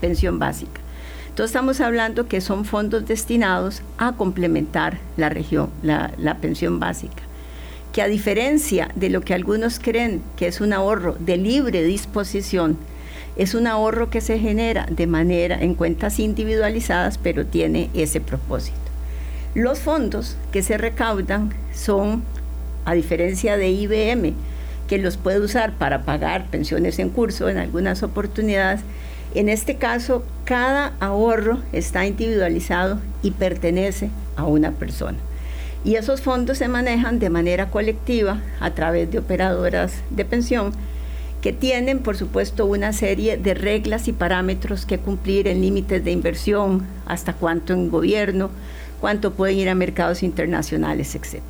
pensión 0.00 0.38
básica. 0.38 0.85
Entonces 1.36 1.50
estamos 1.50 1.82
hablando 1.82 2.28
que 2.28 2.40
son 2.40 2.64
fondos 2.64 3.06
destinados 3.06 3.82
a 3.98 4.12
complementar 4.12 4.96
la, 5.18 5.28
región, 5.28 5.68
la, 5.82 6.38
pensión 6.40 6.80
básica, 6.80 7.22
que 7.92 8.00
a 8.00 8.08
diferencia 8.08 8.88
de 8.94 9.10
lo 9.10 9.20
que 9.20 9.34
algunos 9.34 9.78
creen 9.78 10.22
que 10.38 10.46
es 10.46 10.62
un 10.62 10.72
ahorro 10.72 11.14
de 11.20 11.36
libre 11.36 11.82
disposición, 11.82 12.78
es 13.36 13.54
un 13.54 13.66
ahorro 13.66 14.08
que 14.08 14.22
se 14.22 14.38
genera 14.38 14.86
de 14.88 15.06
manera 15.06 15.60
en 15.60 15.74
cuentas 15.74 16.20
individualizadas, 16.20 17.18
pero 17.18 17.44
tiene 17.44 17.90
ese 17.92 18.22
propósito. 18.22 18.78
Los 19.54 19.80
fondos 19.80 20.38
que 20.52 20.62
se 20.62 20.78
recaudan 20.78 21.52
son, 21.74 22.22
a 22.86 22.94
diferencia 22.94 23.58
de 23.58 23.68
IBM, 23.68 24.32
que 24.88 24.96
los 24.96 25.18
puede 25.18 25.40
usar 25.40 25.74
para 25.74 26.06
pagar 26.06 26.46
pensiones 26.46 26.98
en 26.98 27.10
curso 27.10 27.50
en 27.50 27.58
algunas 27.58 28.02
oportunidades, 28.02 28.80
en 29.38 29.48
este 29.48 29.76
caso, 29.76 30.24
cada 30.44 30.92
ahorro 31.00 31.58
está 31.72 32.06
individualizado 32.06 32.98
y 33.22 33.32
pertenece 33.32 34.10
a 34.36 34.44
una 34.44 34.72
persona. 34.72 35.18
Y 35.84 35.96
esos 35.96 36.20
fondos 36.20 36.58
se 36.58 36.68
manejan 36.68 37.18
de 37.18 37.30
manera 37.30 37.70
colectiva 37.70 38.40
a 38.60 38.70
través 38.70 39.10
de 39.10 39.18
operadoras 39.18 39.92
de 40.10 40.24
pensión 40.24 40.72
que 41.40 41.52
tienen, 41.52 42.00
por 42.00 42.16
supuesto, 42.16 42.66
una 42.66 42.92
serie 42.92 43.36
de 43.36 43.54
reglas 43.54 44.08
y 44.08 44.12
parámetros 44.12 44.84
que 44.84 44.98
cumplir 44.98 45.46
en 45.46 45.60
límites 45.60 46.02
de 46.02 46.10
inversión, 46.10 46.84
hasta 47.04 47.34
cuánto 47.34 47.72
en 47.72 47.90
gobierno, 47.90 48.50
cuánto 49.00 49.32
pueden 49.32 49.58
ir 49.58 49.68
a 49.68 49.74
mercados 49.74 50.22
internacionales, 50.22 51.14
etc. 51.14 51.42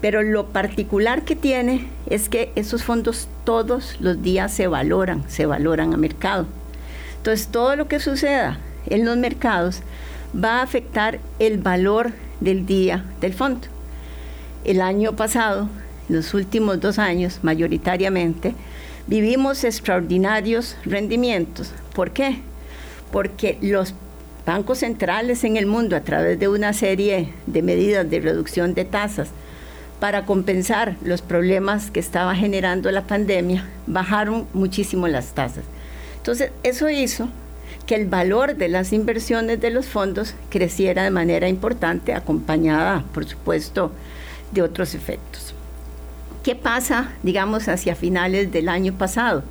Pero 0.00 0.22
lo 0.22 0.46
particular 0.46 1.24
que 1.24 1.36
tiene 1.36 1.88
es 2.06 2.28
que 2.28 2.52
esos 2.54 2.84
fondos 2.84 3.28
todos 3.44 4.00
los 4.00 4.22
días 4.22 4.52
se 4.52 4.66
valoran, 4.66 5.24
se 5.28 5.44
valoran 5.44 5.92
a 5.92 5.96
mercado. 5.96 6.46
Entonces, 7.18 7.48
todo 7.48 7.76
lo 7.76 7.88
que 7.88 8.00
suceda 8.00 8.58
en 8.86 9.04
los 9.04 9.16
mercados 9.16 9.82
va 10.34 10.58
a 10.58 10.62
afectar 10.62 11.20
el 11.38 11.58
valor 11.58 12.12
del 12.40 12.66
día 12.66 13.04
del 13.20 13.34
fondo. 13.34 13.68
El 14.64 14.80
año 14.80 15.14
pasado, 15.14 15.68
los 16.08 16.34
últimos 16.34 16.80
dos 16.80 16.98
años, 16.98 17.40
mayoritariamente, 17.42 18.54
vivimos 19.06 19.64
extraordinarios 19.64 20.76
rendimientos. 20.84 21.72
¿Por 21.94 22.10
qué? 22.12 22.38
Porque 23.10 23.58
los 23.62 23.94
bancos 24.46 24.78
centrales 24.78 25.44
en 25.44 25.56
el 25.56 25.66
mundo, 25.66 25.96
a 25.96 26.00
través 26.00 26.38
de 26.38 26.48
una 26.48 26.72
serie 26.72 27.32
de 27.46 27.62
medidas 27.62 28.08
de 28.08 28.20
reducción 28.20 28.74
de 28.74 28.84
tasas, 28.84 29.28
para 30.00 30.26
compensar 30.26 30.96
los 31.02 31.22
problemas 31.22 31.90
que 31.90 32.00
estaba 32.00 32.34
generando 32.34 32.90
la 32.90 33.02
pandemia, 33.02 33.66
bajaron 33.86 34.46
muchísimo 34.52 35.08
las 35.08 35.34
tasas. 35.34 35.64
Entonces, 36.28 36.50
eso 36.62 36.90
hizo 36.90 37.26
que 37.86 37.94
el 37.94 38.04
valor 38.04 38.54
de 38.56 38.68
las 38.68 38.92
inversiones 38.92 39.62
de 39.62 39.70
los 39.70 39.86
fondos 39.86 40.34
creciera 40.50 41.02
de 41.02 41.10
manera 41.10 41.48
importante, 41.48 42.12
acompañada, 42.12 43.02
por 43.14 43.24
supuesto, 43.24 43.92
de 44.52 44.60
otros 44.60 44.94
efectos. 44.94 45.54
¿Qué 46.42 46.54
pasa, 46.54 47.12
digamos, 47.22 47.66
hacia 47.68 47.94
finales 47.94 48.52
del 48.52 48.68
año 48.68 48.92
pasado? 48.92 49.42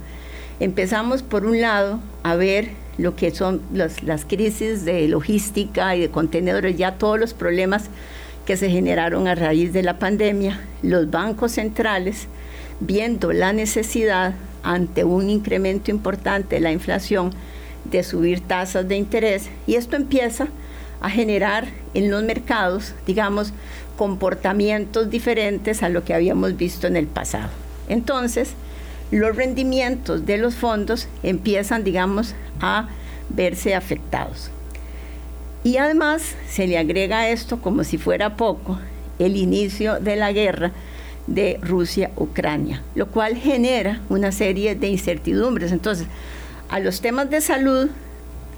Empezamos, 0.59 1.23
por 1.23 1.47
un 1.47 1.61
lado, 1.61 1.99
a 2.21 2.35
ver 2.35 2.69
lo 2.99 3.15
que 3.15 3.31
son 3.31 3.59
las 3.73 4.25
crisis 4.25 4.85
de 4.85 5.07
logística 5.07 5.95
y 5.95 6.01
de 6.01 6.11
contenedores, 6.11 6.77
ya 6.77 6.99
todos 6.99 7.19
los 7.19 7.33
problemas 7.33 7.85
que 8.45 8.55
se 8.55 8.69
generaron 8.69 9.27
a 9.27 9.33
raíz 9.33 9.73
de 9.73 9.81
la 9.81 9.97
pandemia, 9.97 10.59
los 10.83 11.09
bancos 11.09 11.53
centrales, 11.53 12.27
viendo 12.79 13.33
la 13.33 13.51
necesidad 13.51 14.35
ante 14.67 15.05
un 15.05 15.29
incremento 15.29 15.91
importante 15.91 16.55
de 16.55 16.61
la 16.61 16.73
inflación, 16.73 17.31
de 17.85 18.03
subir 18.03 18.41
tasas 18.41 18.85
de 18.87 18.97
interés 18.97 19.49
y 19.65 19.75
esto 19.75 19.95
empieza 19.95 20.49
a 20.99 21.09
generar 21.09 21.69
en 21.93 22.11
los 22.11 22.21
mercados, 22.23 22.93
digamos, 23.05 23.53
comportamientos 23.97 25.09
diferentes 25.09 25.83
a 25.83 25.89
lo 25.89 26.03
que 26.03 26.13
habíamos 26.13 26.57
visto 26.57 26.85
en 26.85 26.97
el 26.97 27.07
pasado. 27.07 27.49
Entonces, 27.87 28.49
los 29.09 29.37
rendimientos 29.37 30.25
de 30.25 30.37
los 30.37 30.55
fondos 30.55 31.07
empiezan, 31.23 31.85
digamos, 31.85 32.35
a 32.59 32.89
verse 33.29 33.73
afectados. 33.73 34.51
Y 35.63 35.77
además 35.77 36.35
se 36.49 36.67
le 36.67 36.77
agrega 36.77 37.29
esto, 37.29 37.61
como 37.61 37.85
si 37.85 37.97
fuera 37.97 38.35
poco, 38.35 38.79
el 39.17 39.37
inicio 39.37 40.01
de 40.01 40.17
la 40.17 40.33
guerra 40.33 40.73
de 41.27 41.59
Rusia-Ucrania, 41.61 42.81
lo 42.95 43.07
cual 43.07 43.35
genera 43.35 44.01
una 44.09 44.31
serie 44.31 44.75
de 44.75 44.87
incertidumbres. 44.87 45.71
Entonces, 45.71 46.07
a 46.69 46.79
los 46.79 47.01
temas 47.01 47.29
de 47.29 47.41
salud, 47.41 47.89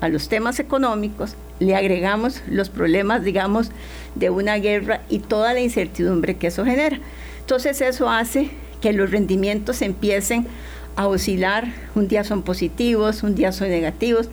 a 0.02 0.10
los 0.10 0.30
temas 0.30 0.60
económicos, 0.60 1.36
le 1.60 1.76
agregamos 1.76 2.42
los 2.50 2.70
problemas, 2.70 3.24
digamos, 3.24 3.72
de 4.16 4.30
una 4.30 4.56
guerra 4.56 5.02
y 5.10 5.20
toda 5.20 5.54
la 5.54 5.60
incertidumbre 5.60 6.38
que 6.38 6.48
eso 6.48 6.64
genera. 6.64 7.00
Entonces 7.42 7.82
eso 7.82 8.10
hace 8.10 8.50
que 8.82 8.94
los 8.94 9.12
rendimientos 9.12 9.82
empiecen 9.82 10.48
a 10.96 11.08
oscilar, 11.08 11.74
un 11.96 12.08
día 12.08 12.24
son 12.24 12.44
positivos, 12.44 13.24
un 13.24 13.36
día 13.36 13.52
son 13.52 13.70
negativos. 13.70 14.30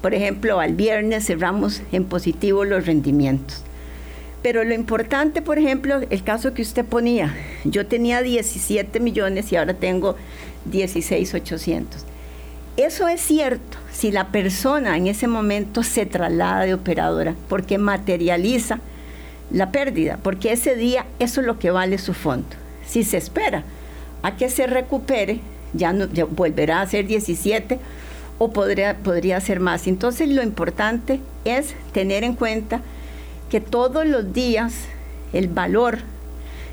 Por 0.00 0.14
ejemplo, 0.14 0.60
al 0.60 0.74
viernes 0.74 1.26
cerramos 1.26 1.82
en 1.92 2.04
positivo 2.04 2.64
los 2.64 2.86
rendimientos. 2.86 3.62
Pero 4.42 4.64
lo 4.64 4.74
importante, 4.74 5.42
por 5.42 5.58
ejemplo, 5.58 6.00
el 6.08 6.24
caso 6.24 6.54
que 6.54 6.62
usted 6.62 6.84
ponía, 6.84 7.34
yo 7.64 7.86
tenía 7.86 8.22
17 8.22 8.98
millones 9.00 9.52
y 9.52 9.56
ahora 9.56 9.74
tengo 9.74 10.16
16,800. 10.64 12.06
Eso 12.76 13.08
es 13.08 13.20
cierto 13.20 13.76
si 13.92 14.10
la 14.10 14.28
persona 14.28 14.96
en 14.96 15.06
ese 15.06 15.26
momento 15.26 15.82
se 15.82 16.06
traslada 16.06 16.62
de 16.62 16.72
operadora, 16.72 17.34
porque 17.48 17.76
materializa 17.76 18.78
la 19.50 19.72
pérdida, 19.72 20.18
porque 20.22 20.52
ese 20.52 20.76
día 20.76 21.04
eso 21.18 21.40
es 21.40 21.46
lo 21.46 21.58
que 21.58 21.70
vale 21.70 21.98
su 21.98 22.14
fondo. 22.14 22.48
Si 22.86 23.04
se 23.04 23.18
espera 23.18 23.64
a 24.22 24.36
que 24.36 24.48
se 24.48 24.66
recupere, 24.66 25.40
ya, 25.74 25.92
no, 25.92 26.06
volverá 26.30 26.80
a 26.80 26.86
ser 26.86 27.06
17 27.06 27.78
o 28.38 28.50
podría, 28.52 28.96
podría 28.96 29.40
ser 29.40 29.60
más. 29.60 29.86
Entonces 29.86 30.28
lo 30.28 30.42
importante 30.42 31.20
es 31.44 31.74
tener 31.92 32.24
en 32.24 32.34
cuenta 32.34 32.80
que 33.50 33.60
todos 33.60 34.06
los 34.06 34.32
días 34.32 34.86
el 35.32 35.48
valor 35.48 35.98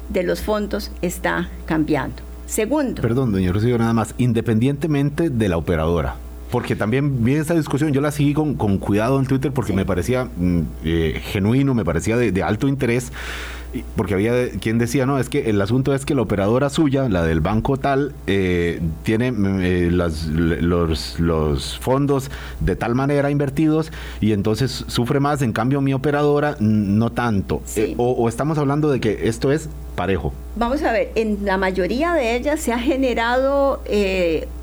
de 0.10 0.24
los 0.24 0.42
fondos 0.42 0.92
está 1.02 1.50
cambiando. 1.66 2.16
Segundo. 2.46 3.02
Perdón, 3.02 3.34
doña 3.34 3.52
Rocío, 3.52 3.78
nada 3.78 3.94
más, 3.94 4.16
independientemente 4.18 5.30
de 5.30 5.50
la 5.50 5.58
operadora. 5.58 6.16
Porque 6.50 6.78
también 6.78 7.26
vi 7.26 7.34
esta 7.34 7.56
discusión, 7.56 7.92
yo 7.92 8.00
la 8.00 8.12
seguí 8.12 8.34
con, 8.34 8.56
cuidado 8.56 9.20
en 9.20 9.26
Twitter 9.26 9.52
porque 9.52 9.74
me 9.74 9.86
parecía 9.86 10.26
mm, 10.26 10.62
eh, 10.86 11.22
genuino, 11.26 11.74
me 11.74 11.84
parecía 11.84 12.16
de 12.16 12.42
alto 12.42 12.70
interés 12.70 13.12
porque 13.96 14.14
había 14.14 14.50
quien 14.62 14.78
decía, 14.78 15.06
no, 15.06 15.20
es 15.20 15.30
que 15.30 15.50
el 15.50 15.62
asunto 15.62 15.94
es 15.94 16.06
que 16.06 16.16
la 16.16 16.22
operadora 16.22 16.70
suya, 16.70 17.10
la 17.10 17.24
del 17.24 17.42
banco 17.42 17.78
tal, 17.78 18.14
eh, 18.26 18.80
tiene 19.04 19.32
mm, 19.32 19.60
eh, 19.62 19.90
los, 19.92 21.20
los, 21.20 21.78
fondos 21.80 22.32
de 22.60 22.76
tal 22.76 22.96
manera 22.96 23.30
invertidos 23.30 23.92
y 24.22 24.32
entonces 24.32 24.86
sufre 24.88 25.20
más, 25.20 25.42
en 25.42 25.54
cambio 25.54 25.82
mi 25.82 25.94
operadora 25.94 26.56
no 26.60 27.12
tanto. 27.12 27.62
Eh, 27.76 27.94
o, 27.98 28.28
estamos 28.30 28.58
hablando 28.58 28.90
de 28.90 29.00
que 29.00 29.28
esto 29.28 29.52
es 29.52 29.70
parejo. 29.96 30.34
Vamos 30.56 30.84
a 30.84 30.92
ver, 30.92 31.12
en 31.16 31.40
la 31.44 31.58
mayoría 31.58 32.14
de 32.14 32.36
ellas 32.36 32.60
se 32.60 32.72
ha 32.72 32.80
generado 32.80 33.82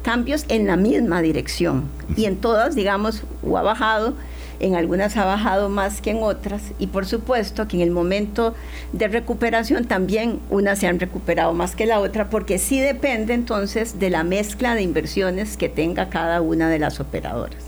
cambios 0.02 0.44
en 0.48 0.66
la 0.66 0.76
misma 0.76 1.22
dirección 1.22 1.84
y 2.16 2.24
en 2.24 2.36
todas, 2.36 2.74
digamos, 2.74 3.22
o 3.42 3.58
ha 3.58 3.62
bajado 3.62 4.14
en 4.60 4.76
algunas 4.76 5.16
ha 5.16 5.24
bajado 5.24 5.68
más 5.68 6.00
que 6.00 6.10
en 6.10 6.22
otras 6.22 6.62
y 6.78 6.88
por 6.88 7.06
supuesto 7.06 7.68
que 7.68 7.76
en 7.76 7.82
el 7.82 7.90
momento 7.90 8.54
de 8.92 9.08
recuperación 9.08 9.84
también 9.84 10.40
unas 10.50 10.78
se 10.78 10.86
han 10.86 11.00
recuperado 11.00 11.52
más 11.52 11.76
que 11.76 11.86
la 11.86 12.00
otra 12.00 12.30
porque 12.30 12.58
sí 12.58 12.80
depende 12.80 13.34
entonces 13.34 13.98
de 13.98 14.10
la 14.10 14.24
mezcla 14.24 14.74
de 14.74 14.82
inversiones 14.82 15.56
que 15.56 15.68
tenga 15.68 16.08
cada 16.08 16.40
una 16.40 16.68
de 16.68 16.78
las 16.78 17.00
operadoras. 17.00 17.62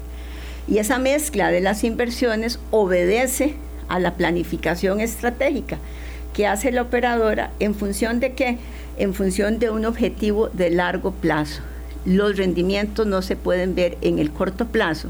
Y 0.69 0.78
esa 0.78 0.99
mezcla 0.99 1.50
de 1.50 1.61
las 1.61 1.85
inversiones 1.85 2.59
obedece 2.71 3.55
a 3.88 3.99
la 3.99 4.14
planificación 4.14 5.00
estratégica 5.00 5.78
que 6.35 6.47
hace 6.47 6.71
la 6.73 6.83
operadora 6.83 7.50
en 7.61 7.75
función 7.75 8.21
de 8.21 8.33
qué? 8.33 8.59
En 8.99 9.14
función 9.14 9.59
de 9.59 9.71
un 9.71 9.87
objetivo 9.87 10.49
de 10.49 10.71
largo 10.71 11.12
plazo. 11.12 11.62
Los 12.05 12.37
rendimientos 12.37 13.07
no 13.07 13.23
se 13.23 13.37
pueden 13.37 13.75
ver 13.75 13.97
en 14.02 14.19
el 14.19 14.31
corto 14.31 14.66
plazo, 14.66 15.09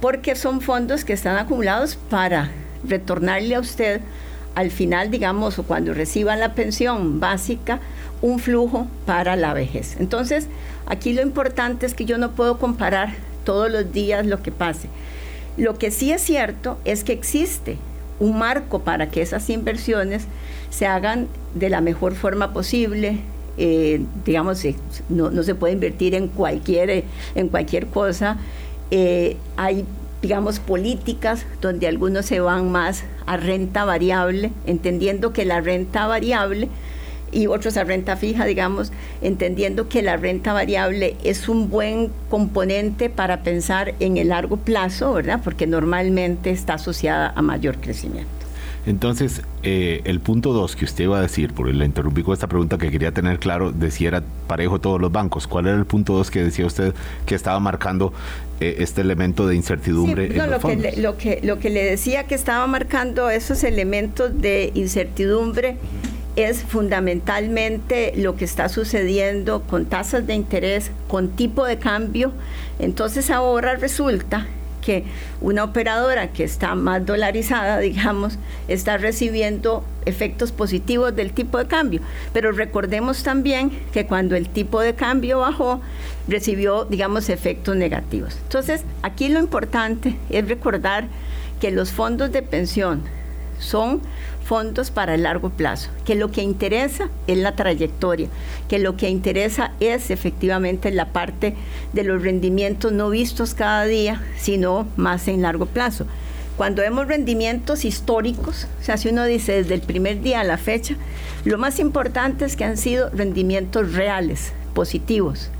porque 0.00 0.36
son 0.36 0.60
fondos 0.60 1.04
que 1.04 1.12
están 1.12 1.36
acumulados 1.38 1.96
para 2.08 2.50
retornarle 2.86 3.54
a 3.54 3.60
usted 3.60 4.00
al 4.54 4.70
final, 4.70 5.10
digamos, 5.10 5.58
o 5.58 5.62
cuando 5.62 5.94
reciba 5.94 6.34
la 6.34 6.54
pensión 6.54 7.20
básica, 7.20 7.78
un 8.22 8.40
flujo 8.40 8.88
para 9.06 9.36
la 9.36 9.54
vejez. 9.54 9.96
Entonces, 10.00 10.48
aquí 10.86 11.12
lo 11.12 11.22
importante 11.22 11.86
es 11.86 11.94
que 11.94 12.04
yo 12.04 12.18
no 12.18 12.32
puedo 12.32 12.58
comparar 12.58 13.14
todos 13.44 13.70
los 13.70 13.92
días 13.92 14.26
lo 14.26 14.42
que 14.42 14.50
pase. 14.50 14.88
Lo 15.56 15.78
que 15.78 15.90
sí 15.90 16.10
es 16.10 16.22
cierto 16.22 16.78
es 16.84 17.04
que 17.04 17.12
existe 17.12 17.78
un 18.18 18.38
marco 18.38 18.80
para 18.80 19.10
que 19.10 19.22
esas 19.22 19.48
inversiones 19.48 20.24
se 20.70 20.86
hagan 20.86 21.28
de 21.54 21.68
la 21.68 21.80
mejor 21.80 22.14
forma 22.14 22.52
posible. 22.52 23.20
Eh, 23.58 24.00
digamos, 24.24 24.64
eh, 24.64 24.76
no, 25.08 25.30
no, 25.30 25.42
se 25.42 25.54
puede 25.54 25.72
invertir 25.72 26.14
en 26.14 26.28
cualquier, 26.28 27.04
en 27.34 27.48
cualquier 27.48 27.86
cosa 27.86 28.38
eh, 28.90 29.36
hay, 29.56 29.84
digamos, 30.22 30.60
políticas 30.60 31.46
donde 31.60 31.86
algunos 31.86 32.26
se 32.26 32.40
van 32.40 32.70
más 32.70 33.04
a 33.26 33.36
renta 33.36 33.84
variable, 33.84 34.52
entendiendo 34.66 35.32
que 35.32 35.44
la 35.44 35.60
renta 35.60 36.06
variable 36.06 36.68
y 37.30 37.46
otros 37.46 37.76
a 37.76 37.84
renta 37.84 38.16
fija, 38.16 38.44
digamos, 38.46 38.92
entendiendo 39.20 39.88
que 39.88 40.02
la 40.02 40.16
renta 40.16 40.52
variable 40.52 41.16
es 41.24 41.48
un 41.48 41.68
buen 41.68 42.10
componente 42.30 43.10
para 43.10 43.42
pensar 43.42 43.94
en 44.00 44.16
el 44.16 44.28
largo 44.28 44.56
plazo, 44.56 45.12
¿verdad? 45.12 45.40
Porque 45.42 45.66
normalmente 45.66 46.50
está 46.50 46.74
asociada 46.74 47.32
a 47.34 47.42
mayor 47.42 47.78
crecimiento. 47.78 48.37
Entonces, 48.88 49.42
eh, 49.64 50.00
el 50.04 50.18
punto 50.20 50.54
dos 50.54 50.74
que 50.74 50.86
usted 50.86 51.04
iba 51.04 51.18
a 51.18 51.20
decir, 51.20 51.52
porque 51.52 51.74
le 51.74 51.84
interrumpí 51.84 52.22
con 52.22 52.32
esta 52.32 52.46
pregunta 52.46 52.78
que 52.78 52.90
quería 52.90 53.12
tener 53.12 53.38
claro, 53.38 53.70
decía 53.70 54.08
era 54.08 54.22
parejo 54.46 54.80
todos 54.80 54.98
los 54.98 55.12
bancos. 55.12 55.46
¿Cuál 55.46 55.66
era 55.66 55.76
el 55.76 55.84
punto 55.84 56.14
dos 56.14 56.30
que 56.30 56.42
decía 56.42 56.64
usted 56.64 56.94
que 57.26 57.34
estaba 57.34 57.60
marcando 57.60 58.14
eh, 58.60 58.76
este 58.78 59.02
elemento 59.02 59.46
de 59.46 59.56
incertidumbre? 59.56 60.34
en 60.34 60.50
lo, 60.50 60.58
Que 60.58 60.76
le, 60.76 60.96
lo, 60.96 61.18
que, 61.18 61.38
lo 61.42 61.58
que 61.58 61.68
le 61.68 61.84
decía 61.84 62.24
que 62.24 62.34
estaba 62.34 62.66
marcando 62.66 63.28
esos 63.28 63.62
elementos 63.62 64.40
de 64.40 64.72
incertidumbre 64.74 65.76
es 66.36 66.62
fundamentalmente 66.62 68.14
lo 68.16 68.36
que 68.36 68.46
está 68.46 68.70
sucediendo 68.70 69.64
con 69.64 69.84
tasas 69.84 70.26
de 70.26 70.32
interés, 70.32 70.92
con 71.08 71.28
tipo 71.28 71.66
de 71.66 71.76
cambio. 71.76 72.32
Entonces 72.78 73.30
ahora 73.30 73.76
resulta 73.76 74.46
que 74.88 75.04
una 75.42 75.64
operadora 75.64 76.28
que 76.32 76.44
está 76.44 76.74
más 76.74 77.04
dolarizada, 77.04 77.78
digamos, 77.90 78.38
está 78.68 78.96
recibiendo 78.96 79.84
efectos 80.06 80.50
positivos 80.50 81.14
del 81.14 81.32
tipo 81.32 81.58
de 81.58 81.66
cambio. 81.66 82.00
Pero 82.32 82.52
recordemos 82.52 83.22
también 83.22 83.70
que 83.92 84.06
cuando 84.06 84.34
el 84.34 84.48
tipo 84.48 84.80
de 84.80 84.94
cambio 84.94 85.40
bajó, 85.40 85.82
recibió, 86.26 86.86
digamos, 86.86 87.28
efectos 87.28 87.76
negativos. 87.76 88.38
Entonces, 88.44 88.82
aquí 89.02 89.28
lo 89.28 89.40
importante 89.40 90.16
es 90.30 90.48
recordar 90.48 91.08
que 91.60 91.70
los 91.70 91.92
fondos 91.92 92.32
de 92.32 92.40
pensión 92.40 93.02
son 93.58 94.00
fondos 94.48 94.90
para 94.90 95.14
el 95.14 95.24
largo 95.24 95.50
plazo, 95.50 95.90
que 96.06 96.14
lo 96.14 96.30
que 96.30 96.42
interesa 96.42 97.10
es 97.26 97.36
la 97.36 97.54
trayectoria, 97.54 98.28
que 98.66 98.78
lo 98.78 98.96
que 98.96 99.10
interesa 99.10 99.72
es 99.78 100.10
efectivamente 100.10 100.90
la 100.90 101.12
parte 101.12 101.54
de 101.92 102.02
los 102.02 102.22
rendimientos 102.22 102.90
no 102.92 103.10
vistos 103.10 103.52
cada 103.52 103.84
día, 103.84 104.22
sino 104.38 104.88
más 104.96 105.28
en 105.28 105.42
largo 105.42 105.66
plazo. 105.66 106.06
Cuando 106.56 106.80
vemos 106.80 107.06
rendimientos 107.06 107.84
históricos, 107.84 108.66
o 108.80 108.84
sea, 108.84 108.96
si 108.96 109.10
uno 109.10 109.26
dice 109.26 109.52
desde 109.52 109.74
el 109.74 109.82
primer 109.82 110.22
día 110.22 110.40
a 110.40 110.44
la 110.44 110.56
fecha, 110.56 110.96
lo 111.44 111.58
más 111.58 111.78
importante 111.78 112.46
es 112.46 112.56
que 112.56 112.64
han 112.64 112.78
sido 112.78 113.10
rendimientos 113.10 113.92
reales, 113.92 114.54
positivos. 114.72 115.50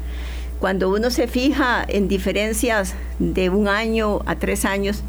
Cuando 0.61 0.89
uno 0.89 1.11
se 1.11 1.29
fija 1.29 1.85
en 1.87 2.09
diferencias 2.09 2.95
de 3.19 3.51
un 3.51 3.69
año 3.69 4.23
a 4.25 4.37
tres 4.37 4.65
años, 4.65 5.03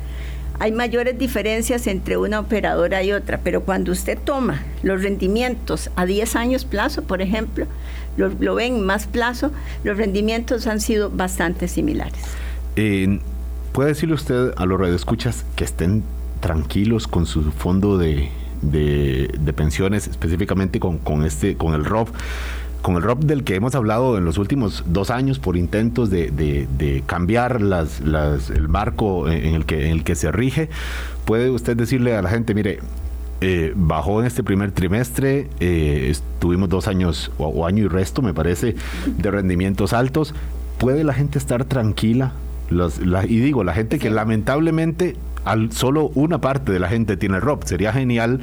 hay 0.59 0.71
mayores 0.73 1.17
diferencias 1.17 1.87
entre 1.87 2.17
una 2.17 2.39
operadora 2.39 3.01
y 3.01 3.13
otra, 3.13 3.39
pero 3.43 3.61
cuando 3.61 3.91
usted 3.91 4.17
toma 4.17 4.61
los 4.83 5.01
rendimientos 5.01 5.89
a 5.95 6.05
10 6.05 6.35
años 6.35 6.65
plazo, 6.65 7.03
por 7.03 7.21
ejemplo, 7.21 7.65
lo, 8.17 8.55
ven 8.55 8.85
más 8.85 9.07
plazo, 9.07 9.51
los 9.83 9.97
rendimientos 9.97 10.67
han 10.67 10.81
sido 10.81 11.09
bastante 11.09 11.67
similares. 11.67 12.21
¿Puede 13.71 13.89
decirle 13.89 14.15
usted 14.15 14.53
a 14.57 14.65
los 14.65 14.79
radioescuchas 14.79 15.45
que 15.55 15.63
estén 15.63 16.03
tranquilos 16.41 17.07
con 17.07 17.25
su 17.25 17.51
fondo 17.51 17.97
de, 17.97 18.29
pensiones, 19.55 20.07
específicamente 20.07 20.79
con, 20.79 20.97
con, 20.97 21.23
este, 21.23 21.55
con 21.55 21.73
el 21.73 21.85
ROB? 21.85 22.09
Con 22.81 22.95
el 22.95 23.03
ROP 23.03 23.23
del 23.23 23.43
que 23.43 23.55
hemos 23.55 23.75
hablado 23.75 24.17
en 24.17 24.25
los 24.25 24.37
últimos 24.37 24.83
dos 24.87 25.09
años 25.09 25.39
por 25.39 25.57
intentos 25.57 26.09
de, 26.09 27.03
cambiar 27.05 27.61
las, 27.61 27.99
el 28.01 28.67
marco 28.67 29.29
en 29.29 29.55
el, 29.55 29.65
que, 29.65 29.87
en 29.87 29.91
el 29.91 30.03
que 30.03 30.15
se 30.15 30.31
rige, 30.31 30.69
puede 31.25 31.49
usted 31.49 31.75
decirle 31.75 32.15
a 32.15 32.21
la 32.21 32.29
gente, 32.29 32.53
mire, 32.53 32.79
eh, 33.41 33.71
bajó 33.75 34.19
en 34.19 34.27
este 34.27 34.43
primer 34.43 34.71
trimestre, 34.71 35.47
eh, 35.61 36.13
tuvimos 36.39 36.67
dos 36.67 36.87
años 36.87 37.31
o, 37.37 37.65
año 37.65 37.85
y 37.85 37.87
resto, 37.87 38.21
me 38.21 38.33
parece, 38.33 38.75
de 39.05 39.31
rendimientos 39.31 39.93
altos. 39.93 40.33
¿Puede 40.77 41.03
la 41.03 41.13
gente 41.13 41.37
estar 41.37 41.65
tranquila? 41.65 42.33
y 43.27 43.39
digo, 43.39 43.63
la 43.63 43.73
gente 43.73 43.97
que 43.97 44.11
lamentablemente 44.11 45.15
solo 45.71 46.11
una 46.15 46.39
parte 46.39 46.71
de 46.71 46.79
la 46.79 46.89
gente 46.89 47.17
tiene 47.17 47.39
ROP. 47.39 47.63
Sería 47.63 47.91
genial, 47.91 48.41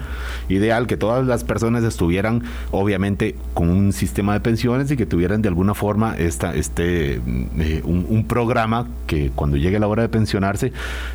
ideal 0.49 0.87
que 0.87 0.97
todas 0.97 1.27
las 1.27 1.45
personas 1.45 1.85
estuvieran, 1.85 2.43
obviamente, 2.71 3.37
con 3.55 3.69
un 3.69 3.93
sistema 3.93 4.33
de 4.35 4.41
pensiones 4.41 4.91
y 4.91 4.97
que 4.97 5.07
tuvieran 5.07 5.43
de 5.43 5.49
alguna 5.49 5.75
forma 5.75 6.17
esta, 6.17 6.55
este, 6.55 7.21
mm, 7.25 7.61
eh, 7.61 7.83
un, 7.85 8.27
programa 8.27 8.89
que 9.07 9.31
cuando 9.35 9.57
llegue 9.57 9.79
la 9.79 9.87
hora 9.87 10.03
de 10.03 10.09
pensionarse 10.09 10.73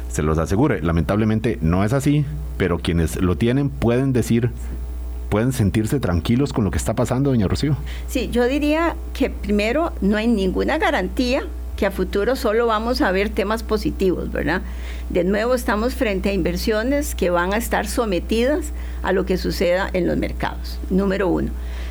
se 0.10 0.24
los 0.24 0.38
asegure. 0.38 0.82
Lamentablemente 0.82 1.58
no 1.62 1.84
es 1.84 1.92
así, 1.92 2.26
pero 2.58 2.80
quienes 2.80 3.22
lo 3.22 3.36
tienen 3.36 3.70
pueden 3.70 4.14
decir 4.14 4.50
pueden 5.30 5.54
sentirse 5.54 6.00
tranquilos 6.02 6.52
con 6.52 6.66
lo 6.66 6.72
que 6.72 6.78
está 6.78 6.94
pasando, 6.94 7.30
doña 7.30 7.48
Rocío? 7.48 7.78
Sí, 8.08 8.30
yo 8.32 8.46
diría 8.46 8.96
que 9.14 9.30
primero 9.30 9.94
no 10.02 10.18
hay 10.18 10.28
ninguna 10.28 10.78
garantía 10.78 11.44
que 11.82 11.88
a 11.88 11.90
futuro 11.90 12.36
solo 12.36 12.68
vamos 12.68 13.02
a 13.02 13.12
ver 13.12 13.30
temas 13.30 13.64
positivos, 13.64 14.32
¿verdad? 14.32 14.62
De 15.10 15.24
nuevo 15.24 15.56
estamos 15.56 15.96
frente 15.96 16.30
a 16.30 16.32
inversiones 16.32 17.16
que 17.16 17.32
van 17.32 17.56
a 17.56 17.58
estar 17.58 17.88
sometidas 17.88 18.68
a 19.02 19.12
lo 19.14 19.26
que 19.26 19.36
suceda 19.36 19.90
en 19.92 20.06
los 20.06 20.16
mercados, 20.16 20.78
número 20.92 21.28
uno. 21.28 21.50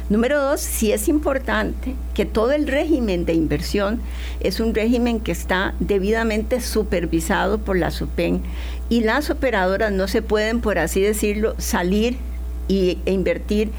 Número 0.09 0.40
dos, 0.40 0.61
sí 0.61 0.92
es 0.92 1.09
importante 1.09 1.96
que 2.14 2.24
todo 2.24 2.53
el 2.53 2.68
régimen 2.68 3.24
de 3.24 3.35
inversión 3.35 4.00
es 4.38 4.61
un 4.61 4.76
régimen 4.76 5.18
que 5.18 5.33
está 5.33 5.74
debidamente 5.81 6.61
supervisado 6.61 7.59
por 7.59 7.76
la 7.76 7.90
SUPEN 7.90 8.42
y 8.90 9.00
las 9.00 9.29
operadoras 9.29 9.90
no 9.90 10.07
se 10.07 10.22
pueden, 10.22 10.61
por 10.61 10.79
así 10.79 11.00
decirlo, 11.00 11.57
salir 11.59 12.16
y, 12.68 12.98
e 13.07 13.11
invertir 13.11 13.72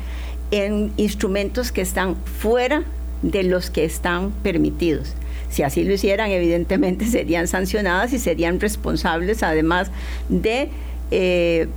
en 0.52 0.91
instrumentos 0.97 1.71
que 1.71 1.80
están 1.80 2.17
fuera 2.17 2.84
de 3.21 3.43
los 3.43 3.69
que 3.69 3.86
están 3.86 4.32
permitidos. 4.43 5.15
Si 5.51 5.61
así 5.61 5.83
lo 5.83 5.93
hicieran, 5.93 6.31
evidentemente 6.31 7.05
serían 7.07 7.47
sancionadas 7.47 8.13
y 8.13 8.19
serían 8.19 8.59
responsables, 8.59 9.43
además 9.43 9.91
de... 10.29 10.69
Eh, 11.11 11.67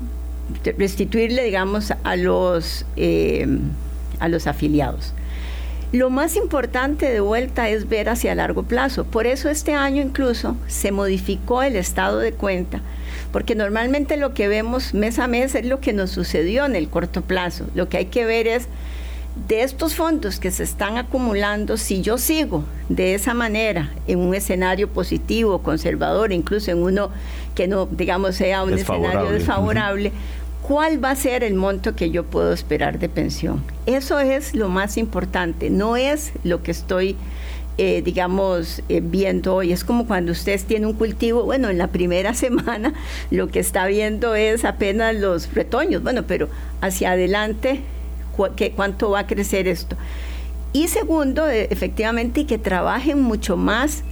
restituirle, 0.77 1.43
digamos, 1.43 1.93
a 2.03 2.17
los, 2.17 2.85
eh, 2.97 3.47
a 4.21 4.29
los 4.29 4.47
afiliados. 4.47 5.15
Lo 5.93 6.11
más 6.11 6.35
importante 6.35 7.09
de 7.09 7.21
vuelta 7.21 7.69
es 7.69 7.89
ver 7.89 8.09
hacia 8.09 8.35
largo 8.35 8.65
plazo. 8.65 9.05
Por 9.05 9.29
eso 9.29 9.49
este 9.49 9.75
año 9.75 10.03
incluso 10.03 10.57
se 10.67 10.91
modificó 10.91 11.63
el 11.63 11.77
estado 11.77 12.19
de 12.19 12.33
cuenta, 12.33 12.81
porque 13.33 13.55
normalmente 13.55 14.17
lo 14.17 14.35
que 14.35 14.49
vemos 14.49 14.93
mes 14.93 15.21
a 15.21 15.29
mes 15.29 15.55
es 15.55 15.65
lo 15.65 15.81
que 15.81 15.93
nos 15.93 16.11
sucedió 16.11 16.65
en 16.65 16.75
el 16.75 16.89
corto 16.89 17.23
plazo. 17.23 17.67
Lo 17.77 17.89
que 17.89 17.99
hay 17.99 18.07
que 18.07 18.25
ver 18.25 18.49
es 18.49 18.67
de 19.49 19.63
estos 19.63 19.95
fondos 19.95 20.39
que 20.39 20.51
se 20.51 20.63
están 20.63 20.97
acumulando, 20.97 21.77
si 21.77 22.03
yo 22.03 22.19
sigo 22.19 22.65
de 22.89 23.15
esa 23.15 23.35
manera 23.35 23.91
en 24.07 24.21
un 24.21 24.35
escenario 24.35 24.89
positivo, 24.89 25.59
conservador, 25.59 26.33
incluso 26.33 26.71
en 26.71 26.83
uno 26.83 27.11
que 27.55 27.67
no, 27.67 27.87
digamos, 27.87 28.37
sea 28.37 28.63
un 28.63 28.75
escenario 28.75 29.31
desfavorable, 29.31 30.13
¿cuál 30.63 31.03
va 31.03 31.11
a 31.11 31.17
ser 31.17 31.43
el 31.43 31.55
monto 31.55 31.97
que 31.97 32.11
yo 32.11 32.25
puedo 32.25 32.53
esperar 32.53 32.99
de 33.01 33.09
pensión? 33.09 33.63
Eso 33.87 34.21
es 34.21 34.55
lo 34.55 34.69
más 34.69 34.97
importante, 34.97 35.69
no 35.69 35.97
es 35.97 36.33
lo 36.45 36.63
que 36.63 36.71
estoy... 36.71 37.17
Eh, 37.77 38.03
digamos, 38.05 38.85
eh, 38.89 39.01
viendo 39.03 39.57
hoy. 39.57 39.73
Es 39.73 39.83
como 39.83 40.07
cuando 40.07 40.31
usted 40.31 40.61
tiene 40.65 40.87
un 40.87 40.93
cultivo, 40.93 41.43
bueno, 41.43 41.71
en 41.71 41.79
la 41.79 41.89
primera 41.89 42.33
semana 42.35 42.95
lo 43.33 43.49
que 43.49 43.59
está 43.59 43.87
viendo 43.87 44.37
es 44.37 44.65
apenas 44.65 45.17
los 45.17 45.53
retoños, 45.53 46.01
bueno, 46.01 46.23
pero 46.23 46.49
hacia 46.81 47.11
adelante 47.11 47.81
cuánto 48.35 49.11
va 49.11 49.21
a 49.21 49.27
crecer 49.27 49.69
esto. 49.69 49.97
Y 50.73 50.89
segundo, 50.89 51.49
e, 51.49 51.69
efectivamente, 51.71 52.47
que 52.47 52.59
trabajen 52.59 53.21
mucho 53.21 53.57
más 53.57 54.03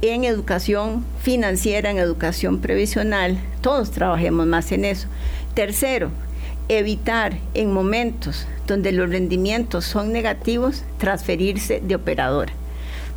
en 0.00 0.24
educación 0.24 1.04
financiera, 1.20 1.90
en 1.90 1.98
educación 1.98 2.60
previsional, 2.60 3.38
todos 3.60 3.90
trabajemos 3.90 4.46
más 4.46 4.72
en 4.72 4.84
eso. 4.84 5.08
Tercero, 5.54 6.10
evitar 6.68 7.38
en 7.54 7.72
momentos 7.72 8.46
donde 8.66 8.92
los 8.92 9.10
rendimientos 9.10 9.84
son 9.84 10.12
negativos, 10.12 10.84
transferirse 10.98 11.82
de 11.84 11.94
operadora. 11.94 12.52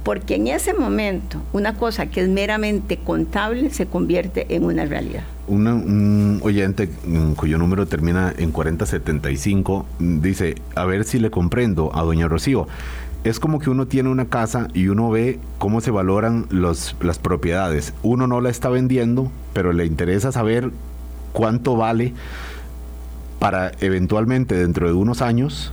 Porque 0.03 0.35
en 0.35 0.47
ese 0.47 0.73
momento 0.73 1.41
una 1.53 1.75
cosa 1.75 2.07
que 2.07 2.21
es 2.21 2.29
meramente 2.29 2.97
contable 2.97 3.69
se 3.69 3.85
convierte 3.85 4.47
en 4.49 4.63
una 4.63 4.85
realidad 4.85 5.23
un 5.51 6.39
oyente 6.43 6.89
mm, 7.05 7.33
cuyo 7.33 7.57
número 7.57 7.85
termina 7.85 8.33
en 8.37 8.51
4075 8.51 9.85
dice, 9.99 10.55
a 10.75 10.85
ver 10.85 11.03
si 11.03 11.19
le 11.19 11.29
comprendo 11.29 11.91
a 11.93 12.03
doña 12.03 12.27
Rocío. 12.27 12.67
Es 13.23 13.39
como 13.39 13.59
que 13.59 13.69
uno 13.69 13.85
tiene 13.85 14.09
una 14.09 14.25
casa 14.25 14.67
y 14.73 14.87
uno 14.87 15.11
ve 15.11 15.39
cómo 15.59 15.81
se 15.81 15.91
valoran 15.91 16.47
las 16.49 17.19
propiedades. 17.21 17.93
Uno 18.01 18.25
no 18.25 18.41
la 18.41 18.49
está 18.49 18.69
vendiendo, 18.69 19.31
pero 19.53 19.73
le 19.73 19.85
interesa 19.85 20.31
saber 20.31 20.71
cuánto 21.31 21.75
vale 21.75 22.13
para 23.37 23.71
eventualmente 23.79 24.55
dentro 24.55 24.87
de 24.87 24.93
unos 24.93 25.21
años 25.21 25.71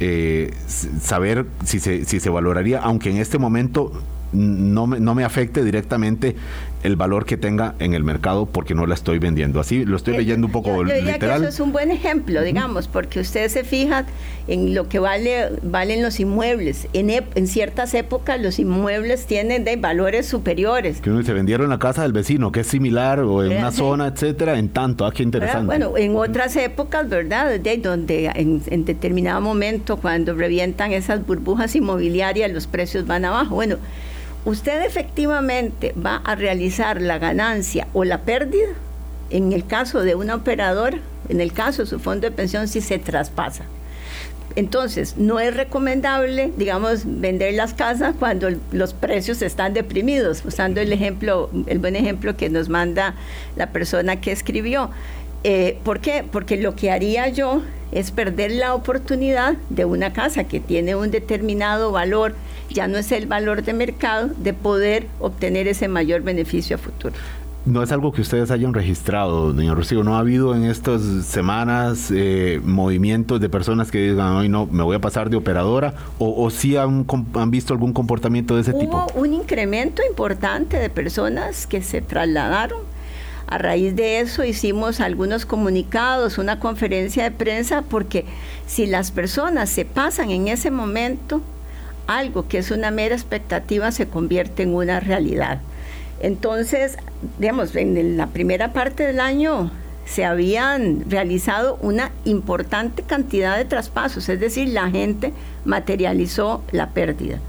eh, 0.00 0.52
saber 0.66 1.46
si 1.64 1.78
se, 1.78 2.04
si 2.06 2.18
se 2.18 2.30
valoraría, 2.30 2.80
aunque 2.80 3.10
en 3.10 3.18
este 3.18 3.38
momento 3.38 3.92
no 4.32 4.86
me, 4.86 5.00
no 5.00 5.14
me 5.14 5.24
afecte 5.24 5.64
directamente 5.64 6.36
el 6.82 6.96
valor 6.96 7.26
que 7.26 7.36
tenga 7.36 7.74
en 7.78 7.94
el 7.94 8.04
mercado 8.04 8.46
porque 8.46 8.74
no 8.74 8.86
la 8.86 8.94
estoy 8.94 9.18
vendiendo. 9.18 9.60
Así 9.60 9.84
lo 9.84 9.96
estoy 9.96 10.14
eh, 10.14 10.18
leyendo 10.18 10.46
un 10.46 10.52
poco 10.52 10.76
yo, 10.76 10.84
literal. 10.84 11.42
eso 11.42 11.48
es 11.48 11.60
un 11.60 11.72
buen 11.72 11.90
ejemplo, 11.90 12.42
digamos, 12.42 12.88
porque 12.88 13.20
ustedes 13.20 13.52
se 13.52 13.64
fijan 13.64 14.06
en 14.48 14.74
lo 14.74 14.88
que 14.88 14.98
vale 14.98 15.50
valen 15.62 16.02
los 16.02 16.20
inmuebles. 16.20 16.88
En, 16.92 17.10
en 17.10 17.46
ciertas 17.46 17.94
épocas 17.94 18.40
los 18.40 18.58
inmuebles 18.58 19.26
tienen 19.26 19.64
de 19.64 19.76
valores 19.76 20.26
superiores. 20.26 21.00
Que 21.00 21.10
uno 21.10 21.22
se 21.22 21.32
vendieron 21.32 21.68
la 21.68 21.78
casa 21.78 22.02
del 22.02 22.12
vecino, 22.12 22.52
que 22.52 22.60
es 22.60 22.66
similar 22.66 23.20
o 23.20 23.44
en 23.44 23.58
una 23.58 23.72
zona, 23.72 24.08
etcétera, 24.08 24.58
en 24.58 24.68
tanto, 24.68 25.06
ah, 25.06 25.12
qué 25.12 25.22
interesante. 25.22 25.66
Bueno, 25.66 25.96
en 25.96 26.16
otras 26.16 26.56
épocas, 26.56 27.08
¿verdad? 27.08 27.58
De 27.58 27.70
donde 27.78 28.26
en, 28.34 28.62
en 28.66 28.84
determinado 28.84 29.40
momento 29.40 29.96
cuando 29.96 30.34
revientan 30.34 30.92
esas 30.92 31.26
burbujas 31.26 31.74
inmobiliarias 31.76 32.50
los 32.50 32.66
precios 32.66 33.06
van 33.06 33.24
abajo. 33.24 33.54
Bueno, 33.54 33.76
usted 34.44 34.84
efectivamente 34.84 35.94
va 35.94 36.16
a 36.24 36.34
realizar 36.34 37.00
la 37.00 37.18
ganancia 37.18 37.86
o 37.92 38.04
la 38.04 38.22
pérdida 38.22 38.68
en 39.30 39.52
el 39.52 39.66
caso 39.66 40.02
de 40.02 40.14
una 40.14 40.34
operadora, 40.34 40.98
en 41.28 41.40
el 41.40 41.52
caso 41.52 41.82
de 41.82 41.88
su 41.88 42.00
fondo 42.00 42.28
de 42.28 42.32
pensión, 42.32 42.68
si 42.68 42.80
se 42.80 42.98
traspasa. 42.98 43.64
Entonces, 44.56 45.16
no 45.16 45.38
es 45.38 45.54
recomendable, 45.54 46.52
digamos, 46.56 47.02
vender 47.04 47.54
las 47.54 47.72
casas 47.72 48.16
cuando 48.18 48.48
los 48.72 48.94
precios 48.94 49.42
están 49.42 49.74
deprimidos, 49.74 50.44
usando 50.44 50.80
el 50.80 50.92
ejemplo, 50.92 51.50
el 51.66 51.78
buen 51.78 51.94
ejemplo 51.94 52.36
que 52.36 52.50
nos 52.50 52.68
manda 52.68 53.14
la 53.56 53.70
persona 53.70 54.20
que 54.20 54.32
escribió. 54.32 54.90
Eh, 55.44 55.78
¿Por 55.84 56.00
qué? 56.00 56.24
Porque 56.30 56.56
lo 56.56 56.74
que 56.74 56.90
haría 56.90 57.28
yo 57.28 57.62
es 57.92 58.10
perder 58.10 58.52
la 58.52 58.74
oportunidad 58.74 59.54
de 59.68 59.84
una 59.84 60.12
casa 60.12 60.44
que 60.44 60.60
tiene 60.60 60.94
un 60.94 61.10
determinado 61.10 61.92
valor 61.92 62.34
ya 62.70 62.86
no 62.86 62.98
es 62.98 63.10
el 63.12 63.26
valor 63.26 63.62
de 63.62 63.72
mercado 63.72 64.30
de 64.36 64.54
poder 64.54 65.08
obtener 65.18 65.66
ese 65.66 65.88
mayor 65.88 66.22
beneficio 66.22 66.76
a 66.76 66.78
futuro. 66.78 67.14
No 67.66 67.82
es 67.82 67.92
algo 67.92 68.10
que 68.10 68.22
ustedes 68.22 68.50
hayan 68.50 68.72
registrado, 68.72 69.52
doña 69.52 69.74
Rocío. 69.74 70.02
¿No 70.02 70.16
ha 70.16 70.20
habido 70.20 70.54
en 70.54 70.64
estas 70.64 71.02
semanas 71.26 72.10
eh, 72.10 72.58
movimientos 72.64 73.38
de 73.38 73.50
personas 73.50 73.90
que 73.90 73.98
digan, 73.98 74.32
hoy 74.34 74.48
no, 74.48 74.64
me 74.64 74.82
voy 74.82 74.96
a 74.96 74.98
pasar 74.98 75.28
de 75.28 75.36
operadora? 75.36 75.92
¿O, 76.18 76.42
o 76.42 76.48
sí 76.48 76.78
han, 76.78 77.04
han, 77.34 77.50
visto 77.50 77.74
algún 77.74 77.92
comportamiento 77.92 78.54
de 78.54 78.62
ese 78.62 78.72
tipo? 78.72 79.04
Hubo 79.12 79.20
un 79.20 79.34
incremento 79.34 80.00
importante 80.08 80.78
de 80.78 80.88
personas 80.88 81.66
que 81.66 81.82
se 81.82 82.00
trasladaron. 82.00 82.80
A 83.50 83.58
raíz 83.58 83.96
de 83.96 84.20
eso 84.20 84.44
hicimos 84.44 85.00
algunos 85.00 85.44
comunicados, 85.44 86.38
una 86.38 86.60
conferencia 86.60 87.24
de 87.24 87.32
prensa, 87.32 87.82
porque 87.82 88.24
si 88.68 88.86
las 88.86 89.10
personas 89.10 89.68
se 89.68 89.84
pasan 89.84 90.30
en 90.30 90.46
ese 90.46 90.70
momento, 90.70 91.42
algo 92.06 92.46
que 92.46 92.58
es 92.58 92.70
una 92.70 92.92
mera 92.92 93.16
expectativa 93.16 93.90
se 93.90 94.06
convierte 94.06 94.62
en 94.62 94.72
una 94.72 95.00
realidad. 95.00 95.58
Entonces, 96.20 96.96
digamos, 97.40 97.74
en 97.74 98.16
la 98.16 98.28
primera 98.28 98.72
parte 98.72 99.04
del 99.04 99.18
año 99.18 99.72
se 100.04 100.24
habían 100.24 101.10
realizado 101.10 101.76
una 101.82 102.12
importante 102.24 103.02
cantidad 103.02 103.56
de 103.56 103.64
traspasos, 103.64 104.28
es 104.28 104.38
decir, 104.38 104.68
la 104.68 104.90
gente 104.90 105.32
materializó 105.64 106.62
la 106.70 106.90
pérdida. 106.90 107.40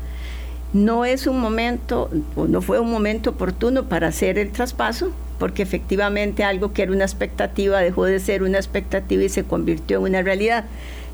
No 0.73 1.05
es 1.05 1.27
un 1.27 1.39
momento, 1.39 2.09
o 2.35 2.47
no 2.47 2.61
fue 2.61 2.79
un 2.79 2.89
momento 2.89 3.31
oportuno 3.31 3.83
para 3.85 4.07
hacer 4.07 4.37
el 4.37 4.51
traspaso, 4.51 5.11
porque 5.37 5.63
efectivamente 5.63 6.43
algo 6.43 6.71
que 6.71 6.83
era 6.83 6.91
una 6.91 7.03
expectativa 7.03 7.79
dejó 7.79 8.05
de 8.05 8.19
ser 8.19 8.43
una 8.43 8.57
expectativa 8.57 9.23
y 9.23 9.29
se 9.29 9.43
convirtió 9.43 9.97
en 9.97 10.03
una 10.03 10.21
realidad. 10.21 10.65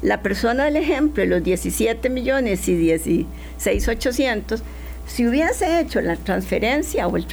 La 0.02 0.22
persona 0.22 0.66
del 0.66 0.76
ejemplo, 0.76 1.26
los 1.26 1.44
17 1.44 2.10
millones 2.10 2.68
y 2.68 2.76
16 2.76 3.88
800, 3.88 4.62
si 5.08 5.28
hubiese 5.28 5.80
hecho 5.80 6.02
la 6.02 6.18
transferencia 6.18 7.08
o 7.08 7.18
el 7.18 7.26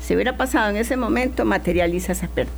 se 0.00 0.14
hubiera 0.14 0.36
pasado 0.36 0.70
en 0.70 0.76
ese 0.76 0.96
momento, 0.96 1.44
materializa 1.44 2.12
esa 2.12 2.28
pérdida. 2.28 2.54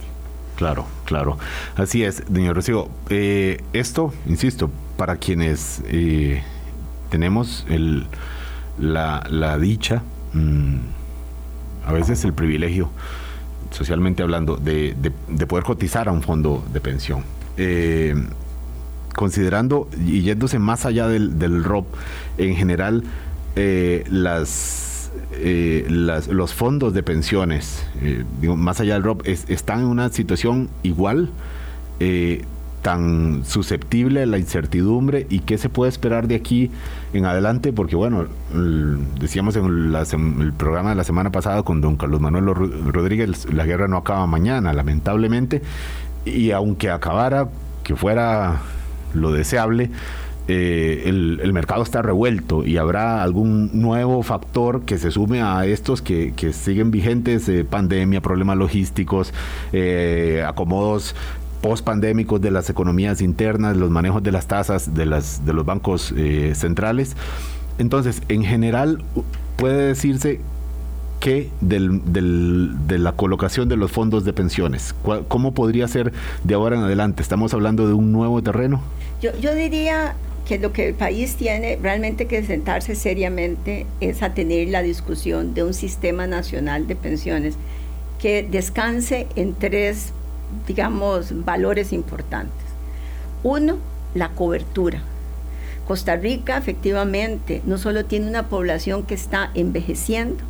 Claro, 0.56 0.86
claro. 1.04 1.36
Así 1.74 2.04
es, 2.04 2.22
señor 2.32 2.54
Recibo. 2.54 2.90
Eh, 3.08 3.58
esto, 3.72 4.12
insisto, 4.26 4.70
para 4.96 5.16
quienes 5.16 5.82
eh, 5.88 6.42
tenemos 7.10 7.66
el, 7.68 8.06
la, 8.78 9.58
dicha, 9.58 10.02
mm, 10.32 10.76
a 11.86 11.92
veces 11.92 12.24
el 12.24 12.32
privilegio, 12.32 12.90
socialmente 13.70 14.22
hablando, 14.22 14.56
de, 14.56 14.94
poder 15.48 15.64
cotizar 15.64 16.08
a 16.08 16.12
un 16.12 16.22
fondo 16.22 16.64
de 16.72 16.80
pensión. 16.80 17.24
Eh, 17.56 18.14
considerando 19.14 19.88
y 20.06 20.22
yéndose 20.22 20.58
más 20.58 20.86
allá 20.86 21.08
del, 21.08 21.38
del 21.38 21.62
ROP, 21.64 21.86
en 22.38 22.56
general, 22.56 23.04
eh, 23.56 24.04
las, 24.08 25.10
eh, 25.32 25.84
las, 25.88 26.28
los 26.28 26.54
fondos 26.54 26.94
de 26.94 27.02
pensiones, 27.02 27.84
eh, 28.00 28.24
más 28.42 28.80
allá 28.80 28.94
del 28.94 29.02
ROP, 29.02 29.26
están 29.26 29.80
en 29.80 29.86
una 29.86 30.08
situación 30.10 30.68
igual, 30.82 31.30
tan 32.82 33.44
susceptible 33.44 34.22
a 34.22 34.26
la 34.26 34.38
incertidumbre 34.38 35.26
y 35.28 35.40
qué 35.40 35.58
se 35.58 35.68
puede 35.68 35.90
esperar 35.90 36.28
de 36.28 36.34
aquí 36.34 36.70
en 37.12 37.26
adelante, 37.26 37.72
porque 37.72 37.96
bueno, 37.96 38.26
decíamos 39.20 39.56
en, 39.56 39.94
en, 39.94 40.40
el 40.40 40.52
programa 40.52 40.90
de 40.90 40.96
la 40.96 41.04
semana 41.04 41.30
pasada 41.30 41.62
con 41.62 41.80
don 41.80 41.96
Carlos 41.96 42.20
Manuel 42.20 42.46
Rodríguez, 42.46 43.52
la 43.52 43.64
guerra 43.66 43.88
no 43.88 43.96
acaba 43.96 44.26
mañana, 44.26 44.72
lamentablemente, 44.72 45.62
y 46.24 46.50
aunque 46.50 46.90
acabara, 46.90 47.48
que 47.82 47.96
fuera 47.96 48.60
lo 49.14 49.32
deseable, 49.32 49.90
eh, 50.52 51.04
el, 51.06 51.52
mercado 51.52 51.84
está 51.84 52.02
revuelto 52.02 52.64
y 52.64 52.76
habrá 52.76 53.22
algún 53.22 53.70
nuevo 53.72 54.20
factor 54.24 54.82
que 54.82 54.98
se 54.98 55.12
sume 55.12 55.42
a 55.42 55.64
estos 55.64 56.02
que, 56.02 56.32
siguen 56.52 56.90
vigentes, 56.90 57.48
eh, 57.48 57.64
pandemia, 57.64 58.20
problemas 58.20 58.56
logísticos, 58.56 59.32
eh, 59.72 60.44
acomodos 60.44 61.14
post-pandémicos 61.62 62.40
de 62.40 62.50
las 62.50 62.70
economías 62.70 63.20
internas, 63.20 63.76
los 63.76 63.90
manejos 63.90 64.22
de 64.22 64.32
las 64.32 64.46
tasas 64.46 64.94
de, 64.94 65.06
las, 65.06 65.44
de 65.44 65.52
los 65.52 65.64
bancos 65.64 66.14
centrales. 66.54 67.16
Entonces, 67.78 68.22
en 68.28 68.44
general, 68.44 69.02
puede 69.56 69.88
decirse 69.88 70.40
qué 71.20 71.50
de 71.60 72.98
la 72.98 73.12
colocación 73.12 73.68
de 73.68 73.76
los 73.76 73.92
fondos 73.92 74.24
de 74.24 74.32
pensiones? 74.32 74.94
¿Cómo 75.28 75.52
podría 75.52 75.86
ser 75.86 76.12
de 76.44 76.54
ahora 76.54 76.76
en 76.76 76.82
adelante? 76.82 77.22
¿Estamos 77.22 77.54
hablando 77.54 77.86
de 77.86 77.92
un 77.92 78.10
nuevo 78.10 78.42
terreno? 78.42 78.80
Yo, 79.22 79.30
yo 79.38 79.54
diría 79.54 80.14
que 80.48 80.58
lo 80.58 80.72
que 80.72 80.88
el 80.88 80.94
país 80.94 81.36
tiene 81.36 81.78
realmente 81.80 82.26
que 82.26 82.42
sentarse 82.42 82.94
seriamente 82.94 83.86
es 84.00 84.22
a 84.22 84.34
tener 84.34 84.68
la 84.68 84.82
discusión 84.82 85.54
de 85.54 85.62
un 85.62 85.74
sistema 85.74 86.26
nacional 86.26 86.88
de 86.88 86.96
pensiones 86.96 87.54
que 88.18 88.42
descanse 88.42 89.26
en 89.36 89.54
tres, 89.54 90.12
digamos, 90.66 91.44
valores 91.44 91.92
importantes. 91.92 92.64
Uno, 93.42 93.78
la 94.14 94.30
cobertura. 94.30 95.02
Costa 95.86 96.16
Rica 96.16 96.56
efectivamente 96.56 97.62
no 97.64 97.78
solo 97.78 98.04
tiene 98.04 98.28
una 98.28 98.48
población 98.48 99.02
que 99.02 99.14
está 99.14 99.50
envejeciendo, 99.54 100.44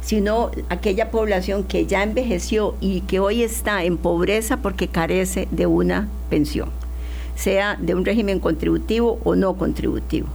sino 0.00 0.50
aquella 0.68 1.10
población 1.10 1.64
que 1.64 1.86
ya 1.86 2.02
envejeció 2.02 2.74
y 2.80 3.02
que 3.02 3.20
hoy 3.20 3.42
está 3.42 3.84
en 3.84 3.98
pobreza 3.98 4.56
porque 4.56 4.88
carece 4.88 5.46
de 5.50 5.66
una 5.66 6.08
pensión 6.28 6.70
sea 7.40 7.76
de 7.80 7.94
un 7.94 8.04
régimen 8.04 8.38
contributivo 8.38 9.18
o 9.24 9.34
no 9.34 9.56
contributivo. 9.56 10.28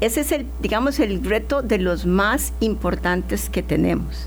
Ese 0.00 0.22
es 0.22 0.32
el, 0.32 0.46
digamos, 0.60 0.98
el 0.98 1.22
reto 1.22 1.60
de 1.60 1.78
los 1.78 2.06
más 2.06 2.54
importantes 2.60 3.50
que 3.50 3.62
tenemos. 3.62 4.26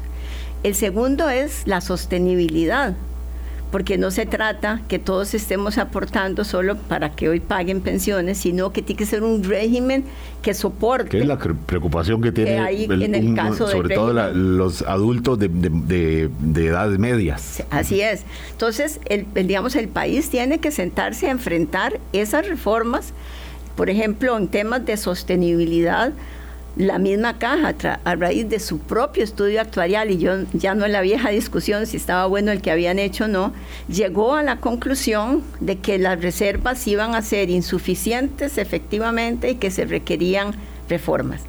El 0.62 0.76
segundo 0.76 1.30
es 1.30 1.64
la 1.66 1.82
sostenibilidad 1.82 2.94
porque 3.74 3.98
no 3.98 4.12
se 4.12 4.28
trata 4.28 4.82
que 4.88 5.00
todos 5.00 5.34
estemos 5.34 5.80
aportando 5.80 6.44
solo 6.44 6.78
para 6.78 7.10
que 7.10 7.28
hoy 7.28 7.40
paguen 7.40 7.82
pensiones, 7.82 8.38
sino 8.38 8.72
que 8.72 8.84
tiene 8.84 9.00
que 9.00 9.08
ser 9.08 9.24
un 9.24 9.44
régimen 9.44 10.04
que 10.44 10.54
soporte. 10.54 11.10
Que 11.10 11.22
es 11.22 11.26
la 11.26 11.40
preocupación 11.40 12.22
que 12.22 12.32
tiene 12.32 12.56
en 12.70 13.16
el 13.16 13.34
caso 13.34 13.68
sobre 13.68 13.96
todo 13.96 14.14
los 14.32 14.84
adultos 14.84 15.40
de, 15.40 15.50
de, 15.50 16.66
edades 16.68 17.00
medias. 17.00 17.64
Así 17.72 18.02
es. 18.02 18.26
Entonces, 18.52 19.00
el, 19.06 19.26
digamos, 19.34 19.76
el 19.76 19.88
país 19.88 20.30
tiene 20.30 20.60
que 20.60 20.70
sentarse 20.70 21.26
a 21.26 21.32
enfrentar 21.32 22.00
esas 22.12 22.48
reformas, 22.48 23.12
por 23.76 23.90
ejemplo, 23.90 24.38
en 24.38 24.50
temas 24.50 24.86
de 24.86 24.98
sostenibilidad 24.98 26.14
la 26.76 26.98
misma 26.98 27.38
caja 27.38 28.00
a 28.04 28.16
raíz 28.16 28.50
de 28.50 28.60
su 28.60 28.80
propio 28.80 29.24
estudio 29.24 29.62
actuarial 29.62 30.10
y 30.10 30.18
ya 30.18 30.76
no 30.76 30.86
en 30.86 30.92
la 30.92 31.02
vieja 31.02 31.30
discusión 31.30 31.86
si 31.86 31.98
estaba 31.98 32.26
bueno 32.26 32.52
el 32.52 32.62
que 32.62 32.72
habían 32.72 32.98
hecho 33.00 33.26
o 33.26 33.28
no, 33.28 33.54
llegó 33.88 34.34
a 34.34 34.44
la 34.44 34.58
conclusión 34.58 35.44
de 35.60 35.78
que 35.78 36.00
las 36.00 36.22
reservas 36.22 36.88
iban 36.88 37.14
a 37.14 37.22
ser 37.22 37.50
insuficientes 37.50 38.58
efectivamente 38.58 39.52
y 39.52 39.56
que 39.56 39.70
se 39.70 39.86
requerían 39.86 40.56
reformas. 40.90 41.42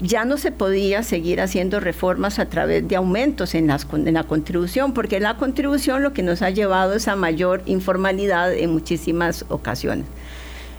Ya 0.00 0.24
no 0.24 0.36
se 0.36 0.50
podía 0.50 1.02
seguir 1.04 1.40
haciendo 1.40 1.78
reformas 1.78 2.38
a 2.40 2.46
través 2.46 2.86
de 2.88 2.96
aumentos 2.96 3.54
en 3.54 3.68
la 3.68 4.24
contribución, 4.24 4.94
porque 4.94 5.20
la 5.20 5.36
contribución 5.36 6.02
lo 6.02 6.12
que 6.12 6.24
nos 6.24 6.42
ha 6.42 6.50
llevado 6.50 6.94
es 6.94 7.06
a 7.06 7.14
mayor 7.14 7.62
informalidad 7.66 8.52
en 8.52 8.70
muchísimas 8.70 9.44
ocasiones. 9.48 10.06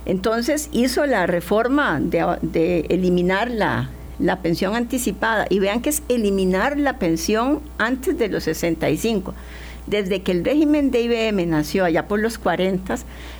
Entonces 0.05 0.69
hizo 0.71 1.05
la 1.05 1.27
reforma 1.27 1.99
de, 1.99 2.85
eliminar 2.89 3.49
la, 3.49 3.89
pensión 4.41 4.75
anticipada 4.75 5.45
y 5.49 5.59
vean 5.59 5.81
que 5.81 5.89
es 5.89 6.03
eliminar 6.09 6.77
la 6.77 6.99
pensión 6.99 7.61
antes 7.77 8.17
de 8.17 8.27
los 8.29 8.43
65. 8.43 9.33
Desde 9.87 10.21
que 10.21 10.31
el 10.31 10.45
régimen 10.45 10.91
de 10.91 11.01
IBM 11.01 11.45
nació 11.49 11.83
allá 11.83 12.07
por 12.07 12.19
los 12.19 12.37
40, 12.37 12.95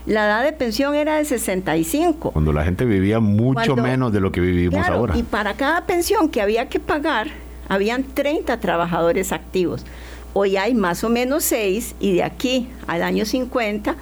la 0.06 0.26
edad 0.26 0.43
de 0.43 0.52
pensión 0.52 0.93
era 0.93 1.15
de 1.15 1.26
65. 1.26 2.32
Cuando 2.32 2.52
la 2.52 2.65
gente 2.65 2.84
vivía 2.84 3.21
mucho 3.21 3.78
menos 3.78 4.12
de 4.12 4.19
lo 4.19 4.32
que 4.32 4.41
vivimos 4.41 4.86
ahora. 4.88 5.17
Y 5.17 5.23
para 5.23 5.54
cada 5.54 5.86
pensión 5.86 6.28
que 6.28 6.41
había 6.41 6.67
que 6.67 6.82
pagar, 6.82 7.28
habían 7.69 8.04
30 8.04 8.60
trabajadores 8.60 9.32
activos. 9.32 9.86
Hoy 10.34 10.58
hay 10.58 10.73
más 10.73 11.04
o 11.04 11.10
menos 11.10 11.43
6 11.45 11.95
y 11.99 12.13
de 12.13 12.23
aquí 12.23 12.67
al 12.88 13.04
año 13.04 13.23
50 13.23 13.95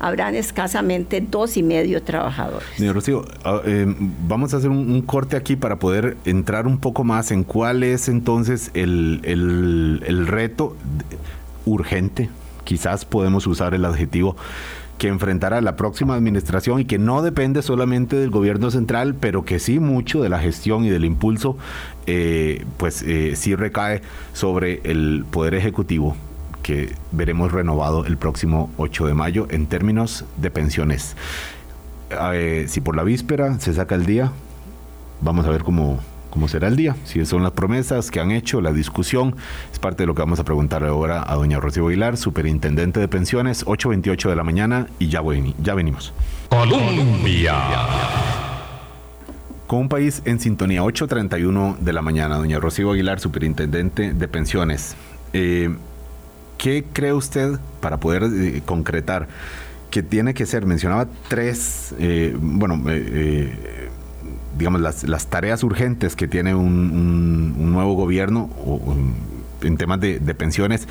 habrán 0.00 0.34
escasamente 0.34 1.20
dos 1.20 1.56
y 1.56 1.62
medio 1.62 2.02
trabajadores. 2.02 2.68
Señor 2.76 2.94
Rocío, 2.94 3.24
ah, 3.44 3.60
eh, 3.64 3.86
vamos 4.26 4.54
a 4.54 4.58
hacer 4.58 4.70
un, 4.70 5.02
corte 5.02 5.36
aquí 5.36 5.56
para 5.56 5.76
poder 5.76 6.16
entrar 6.24 6.66
un 6.66 6.78
poco 6.78 7.04
más 7.04 7.30
en 7.30 7.44
cuál 7.44 7.82
es 7.82 8.08
entonces 8.08 8.70
el, 8.74 9.20
el 9.24 10.26
reto 10.26 10.76
urgente, 11.64 12.28
quizás 12.64 13.04
podemos 13.04 13.46
usar 13.46 13.74
el 13.74 13.84
adjetivo 13.84 14.36
que 14.98 15.08
enfrentará 15.08 15.60
la 15.60 15.76
próxima 15.76 16.14
administración 16.14 16.80
y 16.80 16.84
que 16.84 16.98
no 16.98 17.22
depende 17.22 17.62
solamente 17.62 18.16
del 18.16 18.30
gobierno 18.30 18.70
central, 18.70 19.14
pero 19.14 19.44
que 19.44 19.60
sí 19.60 19.78
mucho 19.78 20.20
de 20.20 20.28
la 20.28 20.40
gestión 20.40 20.84
y 20.84 20.90
del 20.90 21.04
impulso, 21.04 21.56
eh, 22.06 22.64
pues 22.76 23.02
eh, 23.02 23.36
sí 23.36 23.54
recae 23.54 24.02
sobre 24.32 24.80
el 24.84 25.24
Poder 25.30 25.54
Ejecutivo 25.54 26.16
que 26.68 26.92
veremos 27.12 27.50
renovado 27.50 28.04
el 28.04 28.18
próximo 28.18 28.70
8 28.76 29.06
de 29.06 29.14
mayo 29.14 29.46
en 29.48 29.68
términos 29.68 30.26
de 30.36 30.50
pensiones. 30.50 31.16
Eh, 32.34 32.66
si 32.68 32.82
por 32.82 32.94
la 32.94 33.04
víspera 33.04 33.58
se 33.58 33.72
saca 33.72 33.94
el 33.94 34.04
día, 34.04 34.32
vamos 35.22 35.46
a 35.46 35.48
ver 35.48 35.62
cómo, 35.62 35.98
cómo 36.28 36.46
será 36.46 36.68
el 36.68 36.76
día, 36.76 36.94
si 37.04 37.24
son 37.24 37.42
las 37.42 37.52
promesas 37.52 38.10
que 38.10 38.20
han 38.20 38.32
hecho, 38.32 38.60
la 38.60 38.70
discusión, 38.70 39.34
es 39.72 39.78
parte 39.78 40.02
de 40.02 40.08
lo 40.08 40.14
que 40.14 40.20
vamos 40.20 40.40
a 40.40 40.44
preguntar 40.44 40.84
ahora 40.84 41.24
a 41.26 41.36
doña 41.36 41.58
Rocío 41.58 41.88
Aguilar, 41.88 42.18
superintendente 42.18 43.00
de 43.00 43.08
pensiones, 43.08 43.64
8.28 43.64 44.28
de 44.28 44.36
la 44.36 44.44
mañana 44.44 44.88
y 44.98 45.08
ya, 45.08 45.22
ya 45.62 45.72
venimos. 45.72 46.12
Colombia. 46.50 47.54
Con 49.66 49.80
un 49.80 49.88
país 49.88 50.20
en 50.26 50.38
sintonía, 50.38 50.82
8.31 50.82 51.78
de 51.78 51.92
la 51.94 52.02
mañana, 52.02 52.36
doña 52.36 52.60
Rocío 52.60 52.92
Aguilar, 52.92 53.20
superintendente 53.20 54.12
de 54.12 54.28
pensiones. 54.28 54.96
Eh, 55.32 55.74
¿Qué 56.58 56.84
cree 56.92 57.12
usted 57.12 57.58
para 57.80 57.98
poder 57.98 58.24
eh, 58.24 58.62
concretar 58.66 59.28
que 59.90 60.02
tiene 60.02 60.34
que 60.34 60.44
ser? 60.44 60.66
Mencionaba 60.66 61.06
tres, 61.28 61.94
eh, 62.00 62.36
bueno, 62.38 62.82
eh, 62.88 63.88
digamos, 64.58 64.80
las, 64.80 65.26
tareas 65.28 65.62
urgentes 65.62 66.16
que 66.16 66.26
tiene 66.26 66.56
un, 66.56 67.72
nuevo 67.72 67.94
gobierno 67.94 68.50
en 69.62 69.76
temas 69.76 70.00
de 70.00 70.34
pensiones. 70.34 70.88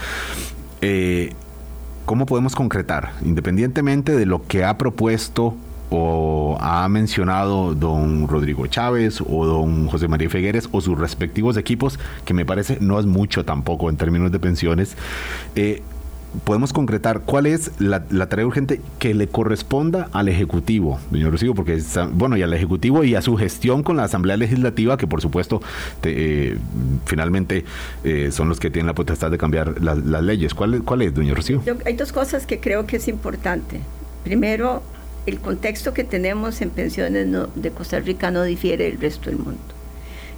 ¿Cómo 2.06 2.26
podemos 2.26 2.56
concretar? 2.56 3.12
Independientemente 3.26 4.16
de 4.16 4.26
lo 4.26 4.48
que 4.48 4.64
ha 4.64 4.78
propuesto 4.78 5.58
o 5.90 6.58
ha 6.60 6.88
mencionado 6.90 7.74
don 7.74 8.28
Rodrigo 8.28 8.68
Chávez 8.68 9.22
o 9.22 9.46
don 9.46 9.88
José 9.88 10.08
María 10.08 10.30
Figueres 10.30 10.68
o 10.72 10.82
sus 10.82 10.98
respectivos 10.98 11.58
equipos, 11.58 12.00
que 12.26 12.34
me 12.34 12.46
parece 12.46 12.78
no 12.82 13.00
es 13.00 13.06
mucho 13.06 13.46
tampoco 13.46 13.90
en 13.90 13.98
términos 13.98 14.32
de 14.32 14.40
pensiones, 14.40 14.98
eh, 15.56 15.82
podemos 16.44 16.74
concretar 16.74 17.22
cuál 17.22 17.46
es 17.46 17.72
la, 17.80 18.06
tarea 18.28 18.46
urgente 18.46 18.82
que 19.00 19.14
le 19.14 19.28
corresponda 19.28 20.10
al 20.12 20.28
Ejecutivo, 20.28 21.00
señor 21.12 21.32
Rocío, 21.32 21.56
porque 21.56 21.82
bueno, 22.14 22.38
y 22.38 22.42
al 22.44 22.54
Ejecutivo 22.54 23.04
y 23.04 23.16
a 23.16 23.22
su 23.22 23.36
gestión 23.38 23.84
con 23.84 23.98
la 23.98 24.04
Asamblea 24.04 24.38
Legislativa, 24.38 24.98
que 24.98 25.08
por 25.08 25.22
supuesto 25.22 25.62
eh, 26.04 26.58
finalmente 27.06 27.66
eh, 28.04 28.30
son 28.32 28.50
los 28.50 28.60
que 28.60 28.70
tienen 28.70 28.88
la 28.88 28.96
potestad 28.96 29.32
de 29.32 29.38
cambiar 29.38 29.82
las 29.82 30.24
leyes. 30.24 30.54
¿Cuál, 30.54 30.84
¿Cuál 30.84 31.02
es, 31.02 31.14
doña 31.14 31.34
Rocío? 31.34 31.62
hay 31.86 31.96
dos 31.96 32.12
cosas 32.12 32.46
que 32.46 32.60
creo 32.60 32.86
que 32.86 32.98
es 32.98 33.08
importante. 33.08 33.82
Primero, 34.24 34.84
el 35.28 35.40
contexto 35.40 35.94
que 35.94 36.06
tenemos 36.06 36.62
en 36.62 36.70
pensiones 36.70 37.28
de 37.56 37.72
Costa 37.72 38.00
Rica 38.00 38.32
no 38.32 38.44
difiere 38.44 38.86
del 38.86 39.00
resto 39.00 39.30
del 39.30 39.38
mundo. 39.38 39.60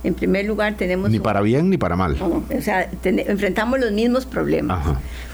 En 0.04 0.16
primer 0.16 0.46
lugar, 0.46 0.76
tenemos... 0.76 1.12
Ni 1.12 1.20
para 1.20 1.42
bien 1.42 1.70
ni 1.70 1.78
para 1.78 1.96
mal. 1.96 2.18
o 2.20 2.62
sea, 2.62 2.90
enfrentamos 3.04 3.80
los 3.80 3.92
mismos 3.92 4.26
problemas. 4.26 4.86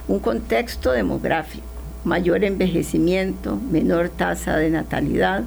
Un 0.08 0.20
contexto 0.20 0.91
demográfico, 0.91 1.63
mayor 2.04 2.44
envejecimiento, 2.44 3.58
menor 3.72 4.10
tasa 4.10 4.58
de 4.58 4.70
natalidad, 4.72 5.44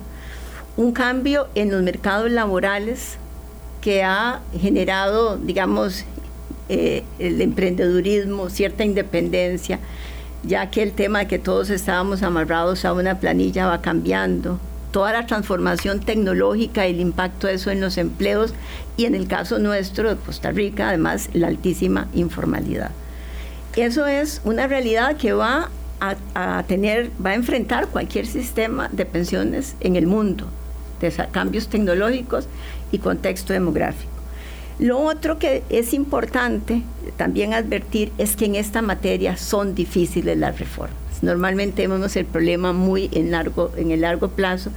un 0.77 0.92
cambio 0.92 1.49
en 1.55 1.71
los 1.71 1.83
mercados 1.83 2.31
laborales 2.31 3.18
que 3.83 4.05
ha 4.05 4.40
generado, 4.59 5.37
digamos, 5.37 6.05
eh, 6.71 7.03
el 7.18 7.40
emprendedurismo, 7.42 8.49
cierta 8.49 8.85
independencia, 8.85 9.81
ya 10.42 10.70
que 10.70 10.83
el 10.83 10.92
tema 10.92 11.20
de 11.20 11.27
que 11.27 11.38
todos 11.38 11.70
estábamos 11.70 12.22
amarrados 12.22 12.85
a 12.85 12.92
una 12.92 13.18
planilla 13.18 13.66
va 13.66 13.81
cambiando. 13.81 14.59
Toda 14.92 15.12
la 15.12 15.27
transformación 15.27 16.01
tecnológica 16.01 16.87
y 16.87 16.94
el 16.94 17.01
impacto 17.01 17.46
de 17.46 17.55
eso 17.55 17.70
en 17.70 17.81
los 17.81 17.98
empleos 17.98 18.55
y 18.96 19.05
en 19.05 19.14
el 19.14 19.29
caso 19.29 19.59
nuestro 19.59 20.09
de 20.09 20.16
Costa 20.16 20.51
Rica, 20.51 20.88
además, 20.88 21.29
la 21.35 21.48
altísima 21.48 22.09
informalidad. 22.14 22.90
Eso 23.77 24.07
es 24.07 24.40
una 24.44 24.66
realidad 24.66 25.16
que 25.16 25.33
va 25.33 25.70
a, 26.01 26.62
tener, 26.66 27.11
va 27.24 27.31
a 27.31 27.35
enfrentar 27.35 27.88
cualquier 27.88 28.27
sistema 28.27 28.88
de 28.92 29.05
pensiones 29.05 29.77
en 29.81 29.96
el 29.96 30.07
mundo, 30.07 30.46
de 31.01 31.12
cambios 31.31 31.68
tecnológicos 31.68 32.48
y 32.92 32.98
contexto 32.98 33.53
demográfico. 33.53 34.17
Lo 34.79 35.01
otro 35.01 35.38
que 35.38 35.64
es 35.71 35.93
importante 35.93 36.83
también 37.17 37.53
advertir 37.53 38.12
es 38.17 38.37
que 38.37 38.45
en 38.45 38.55
esta 38.55 38.81
materia 38.81 39.37
son 39.37 39.75
difíciles 39.75 40.38
las 40.38 40.59
reformas. 40.59 40.97
Normalmente 41.21 41.88
vemos 41.88 42.14
el 42.14 42.27
problema 42.27 42.73
muy 42.73 43.11
en, 43.12 43.33
largo, 43.33 43.73
en 43.77 43.91
el 43.91 44.03
largo 44.03 44.29
plazo 44.29 44.71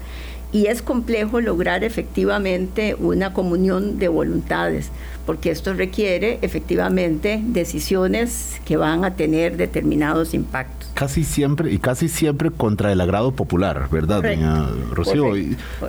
y 0.52 0.66
es 0.66 0.82
complejo 0.82 1.40
lograr 1.40 1.84
efectivamente 1.84 2.96
una 3.00 3.34
comunión 3.34 4.00
de 4.00 4.10
voluntades, 4.10 4.90
porque 5.26 5.50
esto 5.50 5.74
requiere 5.74 6.40
efectivamente 6.42 7.42
decisiones 7.42 8.60
que 8.66 8.76
van 8.76 9.06
a 9.06 9.16
tener 9.16 9.56
determinados 9.56 10.34
impactos. 10.34 10.90
Casi 10.94 11.24
siempre, 11.24 11.72
y 11.72 11.78
casi 11.78 12.10
siempre 12.10 12.52
contra 12.52 12.92
el 12.92 13.00
agrado 13.00 13.32
popular, 13.32 13.88
¿verdad, 13.90 14.22
doña 14.22 14.68
Rocío? 14.92 15.34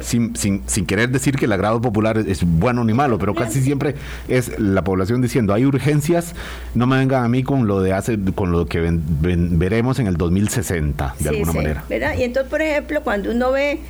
Sin, 0.01 0.37
sin, 0.37 0.63
sin, 0.67 0.87
querer 0.87 1.11
decir 1.11 1.37
que 1.37 1.47
el 1.47 1.53
agrado 1.53 1.81
popular 1.81 2.19
es 2.19 2.45
bueno 2.45 2.85
ni 2.85 2.95
malo, 2.95 3.19
pero 3.19 3.35
casi 3.35 3.61
siempre 3.61 3.97
es 4.29 4.59
la 4.61 4.85
población 4.85 5.21
diciendo, 5.21 5.53
hay 5.55 5.67
urgencias, 5.67 6.35
no 6.77 6.87
me 6.87 6.99
vengan 6.99 7.25
a 7.25 7.29
mí 7.29 7.43
con 7.43 7.67
lo 7.67 7.83
de 7.83 7.93
hace, 7.93 8.17
con 8.35 8.53
lo 8.53 8.67
que 8.67 8.81
veremos 9.21 9.99
en 9.99 10.07
el 10.07 10.17
2060, 10.17 11.17
de 11.19 11.29
alguna 11.29 11.53
manera. 11.53 11.85
¿verdad? 11.89 12.15
Y 12.17 12.23
entonces, 12.23 12.49
por 12.49 12.63
ejemplo, 12.63 13.03
cuando 13.03 13.33
uno 13.33 13.51
ve 13.51 13.81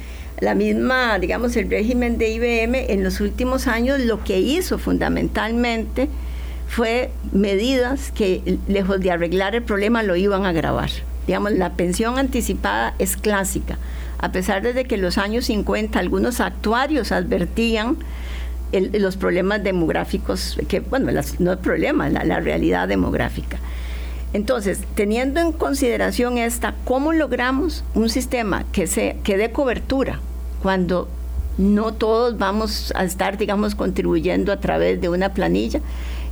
la 0.43 0.57
misma, 0.57 1.21
digamos, 1.21 1.55
el 1.55 1.71
régimen 1.71 2.19
de 2.19 2.31
IBM 2.31 2.91
en 2.91 3.05
los 3.05 3.21
últimos 3.21 3.69
años 3.69 4.01
lo 4.01 4.25
que 4.25 4.41
hizo 4.41 4.77
fundamentalmente 4.77 6.09
fue 6.67 7.13
medidas 7.31 8.11
que 8.11 8.59
lejos 8.67 8.99
de 8.99 9.13
arreglar 9.13 9.55
el 9.55 9.63
problema 9.63 10.03
lo 10.03 10.17
iban 10.17 10.45
a 10.45 10.49
agravar. 10.49 10.91
Digamos, 11.29 11.53
la 11.53 11.75
pensión 11.75 12.19
anticipada 12.19 12.97
es 12.99 13.17
clásica, 13.17 13.79
a 14.19 14.33
pesar 14.33 14.63
de 14.63 14.85
que 14.85 14.97
en 14.97 15.03
los 15.03 15.17
años 15.17 15.45
50 15.45 15.97
algunos 16.01 16.41
actuarios 16.41 17.13
advertían 17.13 17.99
los 18.73 19.17
problemas 19.17 19.63
demográficos, 19.63 20.59
que 20.67 20.81
bueno, 20.81 21.13
no 21.39 21.53
es 21.53 21.59
problema, 21.59 22.09
la, 22.09 22.41
realidad 22.41 22.89
demográfica. 22.89 23.59
Entonces, 24.33 24.81
teniendo 24.97 25.39
en 25.39 25.53
consideración 25.53 26.37
esta, 26.37 26.75
¿cómo 26.85 27.13
logramos 27.13 27.85
un 27.95 28.09
sistema 28.09 28.65
que, 28.73 28.89
se, 28.89 29.19
que 29.23 29.37
dé 29.37 29.53
cobertura 29.53 30.19
cuando 30.63 31.09
no 31.59 31.93
todos 31.93 32.39
vamos 32.39 32.93
a 32.97 33.05
estar, 33.05 33.37
digamos, 33.37 33.75
contribuyendo 33.75 34.53
a 34.53 34.61
través 34.61 35.01
de 35.01 35.09
una 35.09 35.35
planilla. 35.35 35.81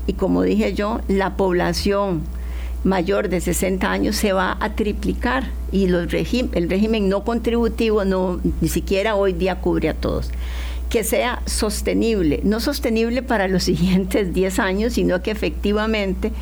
Y 0.06 0.14
como 0.14 0.42
dije 0.42 0.72
yo, 0.72 1.00
la 1.08 1.36
población 1.36 2.22
mayor 2.84 3.28
de 3.28 3.40
60 3.40 3.90
años 3.90 4.16
se 4.16 4.32
va 4.32 4.56
a 4.58 4.74
triplicar 4.74 5.50
y 5.70 5.86
los 5.86 6.12
el 6.12 6.70
régimen 6.70 7.10
no 7.10 7.24
contributivo 7.24 8.06
no, 8.06 8.40
ni 8.62 8.68
siquiera 8.68 9.16
hoy 9.16 9.34
día 9.34 9.60
cubre 9.60 9.90
a 9.90 9.94
todos 9.94 10.30
que 10.90 11.04
sea 11.04 11.40
sostenible, 11.46 12.40
no 12.42 12.58
sostenible 12.58 13.22
para 13.22 13.48
los 13.48 13.62
siguientes 13.70 14.34
10 14.34 14.58
años, 14.58 14.92
sino 14.94 15.22
que 15.22 15.30
efectivamente 15.30 16.32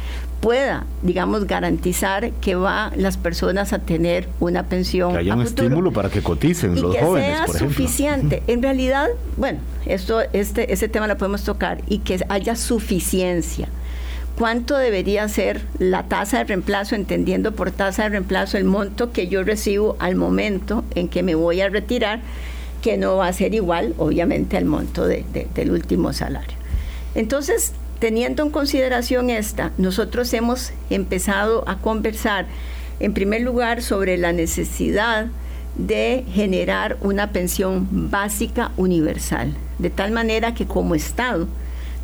pueda, 0.41 0.85
digamos, 1.03 1.47
garantizar 1.47 2.31
que 2.41 2.55
va 2.55 2.93
las 2.97 3.17
personas 3.17 3.73
a 3.73 3.81
tener 3.81 4.29
una 4.41 4.65
pensión. 4.65 5.13
Que 5.13 5.19
haya 5.19 5.35
un 5.35 5.43
estímulo 5.43 5.93
para 5.93 6.11
que 6.11 6.23
coticen 6.23 6.77
y 6.77 6.81
los 6.81 6.95
que 6.95 7.03
jóvenes, 7.03 7.51
sea 7.51 7.59
suficiente. 7.59 8.43
En 8.47 8.63
realidad, 8.63 9.09
bueno, 9.37 9.59
esto, 9.87 10.21
este, 10.33 10.73
ese 10.73 10.89
tema 10.89 11.07
lo 11.07 11.17
podemos 11.17 11.45
tocar 11.45 11.83
y 11.89 11.99
que 11.99 12.25
haya 12.29 12.57
suficiencia. 12.57 13.69
¿Cuánto 14.39 14.77
debería 14.77 15.27
ser 15.29 15.63
la 15.81 16.05
tasa 16.05 16.39
de 16.39 16.45
reemplazo, 16.45 16.95
entendiendo 16.95 17.53
por 17.53 17.73
tasa 17.73 18.05
de 18.05 18.11
reemplazo 18.11 18.57
el 18.57 18.65
monto 18.65 19.11
que 19.11 19.27
yo 19.27 19.43
recibo 19.43 19.97
al 19.99 20.15
momento 20.15 20.85
en 20.95 21.09
que 21.09 21.25
me 21.25 21.35
voy 21.35 21.61
a 21.61 21.69
retirar, 21.69 22.21
que 22.81 22.97
no 22.97 23.17
va 23.17 23.27
a 23.27 23.33
ser 23.33 23.53
igual, 23.55 23.95
obviamente, 23.99 24.57
al 24.57 24.65
monto 24.65 25.09
del 25.09 25.71
último 25.73 26.13
salario? 26.13 26.57
Entonces, 27.17 27.73
Teniendo 27.99 28.45
en 28.45 28.51
consideración 28.51 29.29
esta, 29.29 29.73
nosotros 29.77 30.33
hemos 30.33 30.73
empezado 30.89 31.65
a 31.67 31.79
conversar, 31.79 32.47
en 33.01 33.13
primer 33.13 33.43
lugar, 33.43 33.83
sobre 33.83 34.17
la 34.19 34.33
necesidad 34.33 35.27
de 35.77 36.25
generar 36.33 36.97
una 37.01 37.33
pensión 37.33 37.89
básica 38.09 38.71
universal, 38.77 39.53
de 39.81 39.91
tal 39.91 40.13
manera 40.13 40.55
que 40.55 40.65
como 40.65 40.95
Estado, 40.95 41.49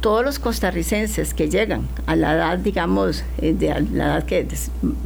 todos 0.00 0.24
los 0.24 0.40
costarricenses 0.40 1.32
que 1.32 1.48
llegan 1.48 1.88
a 2.06 2.16
la 2.16 2.34
edad, 2.34 2.58
digamos, 2.58 3.22
eh, 3.38 3.54
de 3.54 3.68
la 3.92 4.06
edad 4.06 4.24
que 4.24 4.48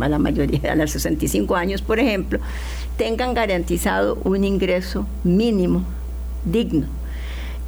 a 0.01 0.09
la 0.09 0.19
mayoría, 0.19 0.73
a 0.73 0.75
los 0.75 0.91
65 0.93 1.55
años, 1.55 1.83
por 1.83 2.01
ejemplo, 2.01 2.41
tengan 2.97 3.35
garantizado 3.35 4.19
un 4.25 4.43
ingreso 4.43 5.07
mínimo 5.23 5.85
digno 6.47 6.87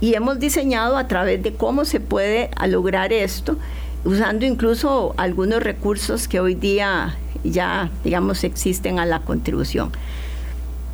y 0.01 0.15
hemos 0.15 0.39
diseñado 0.39 0.97
a 0.97 1.09
través 1.09 1.43
de 1.43 1.55
cómo 1.55 1.85
se 1.85 2.01
puede 2.01 2.51
lograr 2.67 3.13
esto, 3.13 3.57
usando 4.05 4.47
incluso 4.47 5.15
algunos 5.17 5.63
recursos 5.63 6.27
que 6.27 6.41
hoy 6.41 6.55
día 6.55 7.17
ya, 7.45 7.91
digamos, 8.05 8.45
existen 8.45 8.99
a 8.99 9.07
la 9.07 9.21
contribución. 9.21 9.93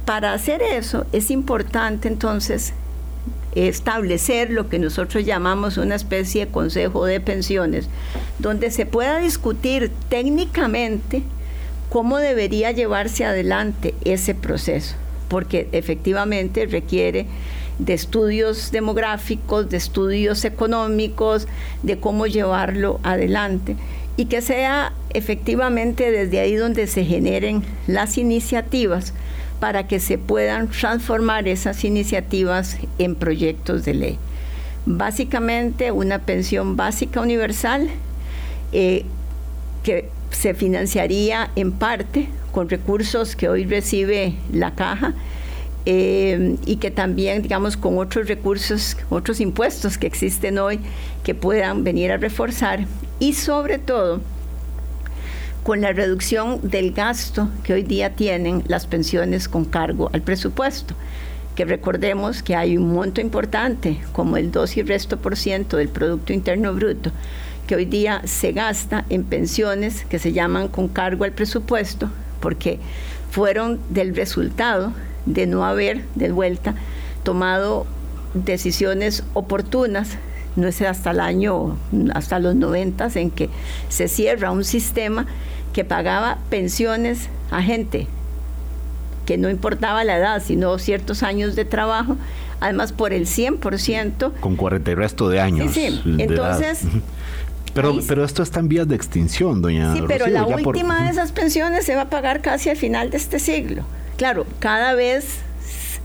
Para 0.04 0.32
hacer 0.32 0.62
eso 0.62 1.06
es 1.12 1.30
importante 1.30 2.08
entonces 2.08 2.72
establecer 3.54 4.50
lo 4.50 4.68
que 4.68 4.78
nosotros 4.78 5.24
llamamos 5.24 5.78
una 5.78 5.94
especie 5.94 6.46
de 6.46 6.52
consejo 6.52 7.06
de 7.06 7.20
pensiones, 7.20 7.88
donde 8.38 8.70
se 8.70 8.86
pueda 8.86 9.18
discutir 9.18 9.90
técnicamente 10.08 11.22
cómo 11.88 12.18
debería 12.18 12.70
llevarse 12.72 13.24
adelante 13.24 13.94
ese 14.04 14.34
proceso, 14.34 14.94
porque 15.28 15.68
efectivamente 15.72 16.66
requiere 16.66 17.26
de 17.78 17.94
estudios 17.94 18.70
demográficos, 18.72 19.68
de 19.68 19.76
estudios 19.76 20.44
económicos, 20.44 21.46
de 21.82 21.98
cómo 21.98 22.26
llevarlo 22.26 23.00
adelante 23.02 23.76
y 24.16 24.26
que 24.26 24.40
sea 24.40 24.92
efectivamente 25.10 26.10
desde 26.10 26.40
ahí 26.40 26.54
donde 26.54 26.86
se 26.86 27.04
generen 27.04 27.62
las 27.86 28.16
iniciativas 28.18 29.12
para 29.60 29.86
que 29.86 30.00
se 30.00 30.18
puedan 30.18 30.68
transformar 30.68 31.48
esas 31.48 31.84
iniciativas 31.84 32.78
en 32.98 33.14
proyectos 33.14 33.84
de 33.84 33.94
ley. 33.94 34.18
Básicamente 34.86 35.90
una 35.90 36.20
pensión 36.20 36.76
básica 36.76 37.20
universal 37.20 37.88
eh, 38.72 39.04
que 39.82 40.08
se 40.30 40.54
financiaría 40.54 41.50
en 41.56 41.72
parte 41.72 42.28
con 42.52 42.68
recursos 42.68 43.36
que 43.36 43.48
hoy 43.48 43.64
recibe 43.64 44.34
la 44.52 44.74
caja, 44.74 45.14
eh, 45.86 46.56
y 46.66 46.76
que 46.76 46.90
también, 46.90 47.42
digamos, 47.42 47.76
con 47.76 47.96
otros 47.98 48.26
recursos, 48.26 48.96
otros 49.08 49.40
impuestos 49.40 49.96
que 49.96 50.08
existen 50.08 50.58
hoy, 50.58 50.80
que 51.22 51.34
puedan 51.34 51.84
venir 51.84 52.10
a 52.10 52.16
reforzar. 52.16 52.84
Y 53.20 53.34
sobre 53.34 53.78
todo 53.78 54.20
con 55.62 55.80
la 55.80 55.92
reducción 55.92 56.60
del 56.62 56.92
gasto 56.92 57.48
que 57.64 57.72
hoy 57.72 57.82
día 57.82 58.14
tienen 58.14 58.64
las 58.66 58.86
pensiones 58.86 59.48
con 59.48 59.64
cargo 59.64 60.10
al 60.12 60.22
presupuesto. 60.22 60.94
Que 61.54 61.64
recordemos 61.64 62.42
que 62.42 62.54
hay 62.54 62.76
un 62.76 62.92
monto 62.92 63.20
importante, 63.20 64.00
como 64.12 64.36
el 64.36 64.50
2 64.52 64.76
y 64.78 64.82
resto 64.82 65.16
por 65.16 65.36
ciento 65.36 65.76
del 65.76 65.88
Producto 65.88 66.32
Interno 66.32 66.74
Bruto, 66.74 67.12
que 67.66 67.76
hoy 67.76 67.84
día 67.84 68.22
se 68.24 68.52
gasta 68.52 69.04
en 69.08 69.24
pensiones 69.24 70.04
que 70.04 70.18
se 70.18 70.32
llaman 70.32 70.68
con 70.68 70.88
cargo 70.88 71.24
al 71.24 71.32
presupuesto, 71.32 72.10
porque 72.40 72.78
fueron 73.30 73.80
del 73.90 74.14
resultado 74.14 74.92
de 75.26 75.46
no 75.46 75.64
haber 75.64 76.04
de 76.14 76.32
vuelta 76.32 76.74
tomado 77.22 77.86
decisiones 78.34 79.24
oportunas 79.34 80.16
no 80.56 80.66
es 80.66 80.80
hasta 80.82 81.10
el 81.10 81.20
año, 81.20 81.76
hasta 82.14 82.38
los 82.38 82.54
noventas 82.54 83.16
en 83.16 83.30
que 83.30 83.50
se 83.90 84.08
cierra 84.08 84.50
un 84.50 84.64
sistema 84.64 85.26
que 85.74 85.84
pagaba 85.84 86.38
pensiones 86.48 87.28
a 87.50 87.62
gente 87.62 88.06
que 89.26 89.36
no 89.36 89.50
importaba 89.50 90.04
la 90.04 90.16
edad, 90.16 90.42
sino 90.42 90.78
ciertos 90.78 91.22
años 91.22 91.56
de 91.56 91.64
trabajo, 91.64 92.16
además 92.60 92.92
por 92.92 93.12
el 93.12 93.26
100%. 93.26 94.32
Con 94.40 94.56
40 94.56 94.90
y 94.90 94.94
resto 94.94 95.28
de 95.28 95.40
años. 95.40 95.74
Sí, 95.74 96.00
sí. 96.02 96.16
Entonces... 96.18 96.82
Pero, 97.74 97.98
pero 98.08 98.24
esto 98.24 98.42
está 98.42 98.60
en 98.60 98.68
vías 98.68 98.88
de 98.88 98.94
extinción, 98.94 99.60
doña. 99.60 99.92
Sí, 99.92 100.02
pero 100.08 100.28
la 100.28 100.46
última 100.46 101.04
de 101.04 101.10
esas 101.10 101.32
pensiones 101.32 101.84
se 101.84 101.94
va 101.94 102.02
a 102.02 102.08
pagar 102.08 102.40
casi 102.40 102.70
al 102.70 102.78
final 102.78 103.10
de 103.10 103.18
este 103.18 103.38
siglo. 103.38 103.82
Claro, 104.16 104.46
cada 104.60 104.94
vez, 104.94 105.40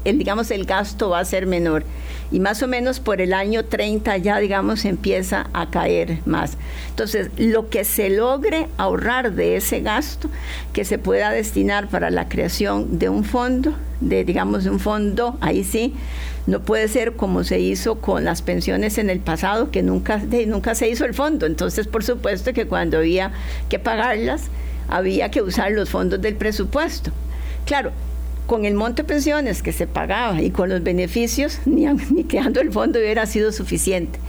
el, 0.03 0.17
digamos, 0.17 0.51
el 0.51 0.65
gasto 0.65 1.09
va 1.09 1.19
a 1.19 1.25
ser 1.25 1.45
menor 1.45 1.85
y 2.31 2.39
más 2.39 2.63
o 2.63 2.67
menos 2.67 2.99
por 2.99 3.21
el 3.21 3.33
año 3.33 3.65
30 3.65 4.17
ya, 4.17 4.39
digamos, 4.39 4.85
empieza 4.85 5.47
a 5.53 5.69
caer 5.69 6.19
más. 6.25 6.57
Entonces, 6.89 7.29
lo 7.37 7.69
que 7.69 7.83
se 7.83 8.09
logre 8.09 8.67
ahorrar 8.77 9.33
de 9.33 9.57
ese 9.57 9.81
gasto, 9.81 10.29
que 10.73 10.85
se 10.85 10.97
pueda 10.97 11.31
destinar 11.31 11.87
para 11.89 12.09
la 12.09 12.29
creación 12.29 12.99
de 12.99 13.09
un 13.09 13.23
fondo, 13.23 13.73
de, 13.99 14.23
digamos, 14.23 14.63
de 14.63 14.69
un 14.69 14.79
fondo, 14.79 15.37
ahí 15.41 15.63
sí, 15.63 15.93
no 16.47 16.61
puede 16.61 16.87
ser 16.87 17.13
como 17.13 17.43
se 17.43 17.59
hizo 17.59 17.99
con 17.99 18.23
las 18.23 18.41
pensiones 18.41 18.97
en 18.97 19.09
el 19.09 19.19
pasado, 19.19 19.69
que 19.69 19.83
nunca, 19.83 20.21
nunca 20.47 20.73
se 20.75 20.89
hizo 20.89 21.05
el 21.05 21.13
fondo. 21.13 21.45
Entonces, 21.45 21.87
por 21.87 22.03
supuesto 22.03 22.53
que 22.53 22.65
cuando 22.65 22.97
había 22.97 23.31
que 23.69 23.77
pagarlas, 23.77 24.43
había 24.87 25.31
que 25.31 25.41
usar 25.41 25.71
los 25.71 25.89
fondos 25.89 26.21
del 26.21 26.35
presupuesto. 26.35 27.11
Claro, 27.65 27.91
con 28.47 28.65
el 28.65 28.73
monto 28.73 29.03
de 29.03 29.07
pensiones 29.07 29.61
que 29.61 29.71
se 29.71 29.87
pagaba 29.87 30.41
y 30.41 30.51
con 30.51 30.69
los 30.69 30.83
beneficios, 30.83 31.59
ni, 31.65 31.85
ni 31.85 32.23
creando 32.23 32.59
el 32.61 32.71
fondo 32.71 32.99
hubiera 32.99 33.25
sido 33.25 33.51
suficiente. 33.51 34.19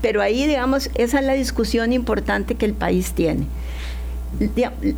Pero 0.00 0.22
ahí, 0.22 0.46
digamos, 0.46 0.90
esa 0.94 1.20
es 1.20 1.26
la 1.26 1.34
discusión 1.34 1.92
importante 1.92 2.54
que 2.54 2.66
el 2.66 2.74
país 2.74 3.12
tiene. 3.12 3.46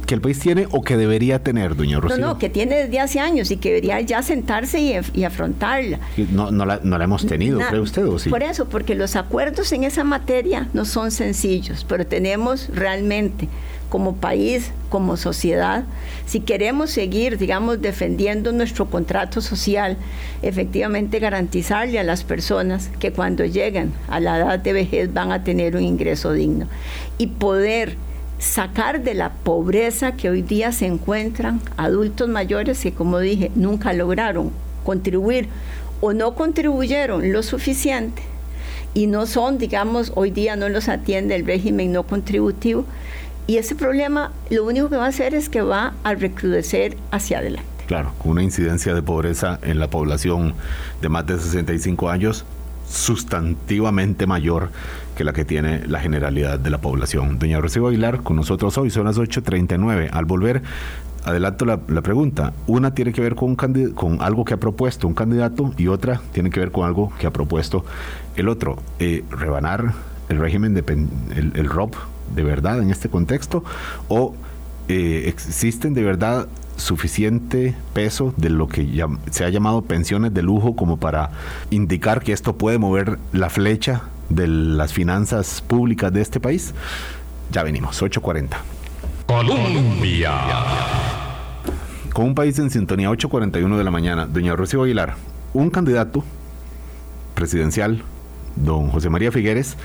que 0.07 0.14
el 0.14 0.20
país 0.20 0.38
tiene 0.38 0.66
o 0.70 0.82
que 0.82 0.97
debería 0.97 1.43
tener, 1.43 1.74
doña 1.74 2.01
Rocío. 2.01 2.18
No, 2.18 2.26
no, 2.28 2.38
que 2.38 2.51
tiene 2.51 2.76
desde 2.76 3.01
hace 3.01 3.20
años 3.20 3.51
y 3.51 3.57
que 3.57 3.68
debería 3.70 4.01
ya 4.03 4.22
sentarse 4.22 4.80
y, 4.80 5.24
afrontarla. 5.24 6.01
No, 6.32 6.51
no, 6.51 6.66
la, 6.66 6.80
no, 6.82 6.99
la, 6.99 7.05
hemos 7.05 7.26
tenido, 7.26 7.61
¿cree 7.61 7.80
usted? 7.80 8.07
¿o 8.07 8.18
sí? 8.18 8.28
Por 8.28 8.43
eso, 8.43 8.68
porque 8.68 8.95
los 8.95 9.16
acuerdos 9.16 9.72
en 9.72 9.84
esa 9.84 10.05
materia 10.05 10.68
no 10.74 10.84
son 10.84 11.11
sencillos, 11.11 11.86
pero 11.88 12.07
tenemos 12.07 12.68
realmente 12.74 13.49
como 13.91 14.16
país, 14.16 14.70
como 14.88 15.18
sociedad, 15.18 15.84
si 16.24 16.41
queremos 16.41 16.91
seguir, 16.91 17.36
digamos, 17.36 17.82
defendiendo 17.82 18.53
nuestro 18.53 18.88
contrato 18.88 19.43
social, 19.43 19.99
efectivamente 20.41 21.18
garantizarle 21.18 21.99
a 21.99 22.05
las 22.05 22.24
personas 22.24 22.88
que 22.99 23.12
cuando 23.12 23.45
lleguen 23.45 23.93
a 24.09 24.20
la 24.20 24.38
edad 24.38 24.59
de 24.61 24.72
vejez 24.72 25.12
van 25.12 25.32
a 25.32 25.45
tener 25.45 25.76
un 25.76 25.82
ingreso 25.82 26.32
digno 26.32 26.66
y 27.18 27.26
poder 27.26 27.97
sacar 28.38 29.03
de 29.03 29.12
la 29.12 29.30
pobreza 29.30 30.12
que 30.12 30.30
hoy 30.30 30.41
día 30.41 30.72
se 30.72 30.86
encuentran 30.86 31.61
adultos 31.76 32.28
mayores 32.28 32.80
que, 32.80 32.93
como 32.93 33.18
dije, 33.18 33.51
nunca 33.55 33.93
lograron 33.93 34.51
contribuir 34.84 35.49
o 36.01 36.14
no 36.14 36.34
contribuyeron 36.34 37.32
lo 37.32 37.43
suficiente 37.43 38.22
y 38.95 39.07
no 39.07 39.26
son, 39.26 39.59
digamos, 39.59 40.12
hoy 40.14 40.30
día 40.30 40.57
no 40.57 40.68
los 40.68 40.88
atiende 40.88 41.36
el 41.36 41.47
régimen 41.47 41.93
no 41.93 42.05
contributivo. 42.05 42.84
Y 43.51 43.59
ese 43.59 43.74
problema 43.74 44.30
lo 44.48 44.64
único 44.64 44.88
que 44.88 44.96
va 44.96 45.07
a 45.07 45.09
hacer 45.09 45.34
es 45.34 45.48
que 45.48 45.61
va 45.61 45.94
a 46.05 46.14
recrudecer 46.14 46.96
hacia 47.11 47.38
adelante. 47.38 47.68
Claro, 47.88 48.12
con 48.22 48.30
una 48.30 48.44
incidencia 48.44 48.94
de 48.94 49.03
pobreza 49.03 49.59
en 49.62 49.80
la 49.80 49.90
población 49.90 50.55
de 51.03 51.09
más 51.09 51.26
de 51.26 51.36
65 51.36 52.11
años 52.11 52.44
sustantivamente 52.88 54.28
mayor 54.28 54.70
que 55.16 55.24
la 55.24 55.32
que 55.32 55.44
tiene 55.44 55.84
la 55.88 55.98
generalidad 55.98 56.61
de 56.61 56.70
la 56.70 56.78
población. 56.78 57.40
Doña 57.40 57.61
Rocío 57.61 57.88
Aguilar, 57.88 58.22
con 58.22 58.36
nosotros 58.36 58.78
hoy, 58.78 58.88
son 58.88 59.07
las 59.07 59.18
8.39. 59.18 60.11
Al 60.12 60.26
volver, 60.26 60.62
adelanto 61.24 61.64
la, 61.64 61.78
pregunta. 62.03 62.53
Una 62.68 62.94
tiene 62.94 63.12
que 63.12 63.20
ver 63.20 63.34
con, 63.34 63.57
un 63.61 63.90
con 63.94 64.22
algo 64.22 64.44
que 64.44 64.55
ha 64.55 64.59
propuesto 64.59 65.09
un 65.09 65.14
candidato 65.14 65.74
y 65.76 65.88
otra 65.88 66.20
tiene 66.32 66.51
que 66.51 66.61
ver 66.61 66.70
con 66.70 66.86
algo 66.86 67.12
que 67.18 67.26
ha 67.26 67.32
propuesto 67.32 67.84
el 68.36 68.48
otro. 68.48 68.78
Eh, 69.01 69.24
rebanar 69.28 69.92
el 70.28 70.38
régimen 70.38 70.72
de 70.72 70.84
el, 70.86 71.51
el 71.57 71.68
ROP 71.68 71.96
de 72.30 72.42
verdad 72.42 72.82
en 72.82 72.90
este 72.90 73.08
contexto 73.08 73.64
o 74.08 74.34
eh, 74.88 75.24
existen 75.26 75.94
de 75.94 76.02
verdad 76.02 76.48
suficiente 76.76 77.76
peso 77.92 78.34
de 78.36 78.50
lo 78.50 78.66
que 78.66 79.04
se 79.30 79.44
ha 79.44 79.48
llamado 79.50 79.82
pensiones 79.82 80.32
de 80.34 80.42
lujo 80.42 80.74
como 80.74 80.96
para 80.98 81.30
indicar 81.70 82.22
que 82.22 82.32
esto 82.32 82.56
puede 82.56 82.78
mover 82.78 83.18
la 83.32 83.50
flecha 83.50 84.02
de 84.30 84.46
las 84.46 84.92
finanzas 84.92 85.60
públicas 85.60 86.12
de 86.12 86.22
este 86.22 86.40
país? 86.40 86.74
Ya 87.52 87.62
venimos, 87.62 88.02
8.40. 88.02 88.56
Colombia. 89.26 90.32
Con 92.12 92.26
un 92.26 92.34
país 92.34 92.58
en 92.58 92.70
sintonía, 92.70 93.10
8.41 93.10 93.76
de 93.76 93.84
la 93.84 93.90
mañana, 93.90 94.26
doña 94.26 94.56
Rocío 94.56 94.82
Aguilar, 94.82 95.14
un 95.52 95.70
candidato 95.70 96.24
presidencial, 97.34 98.02
don 98.56 98.90
José 98.90 99.10
María 99.10 99.30
Figueres, 99.30 99.76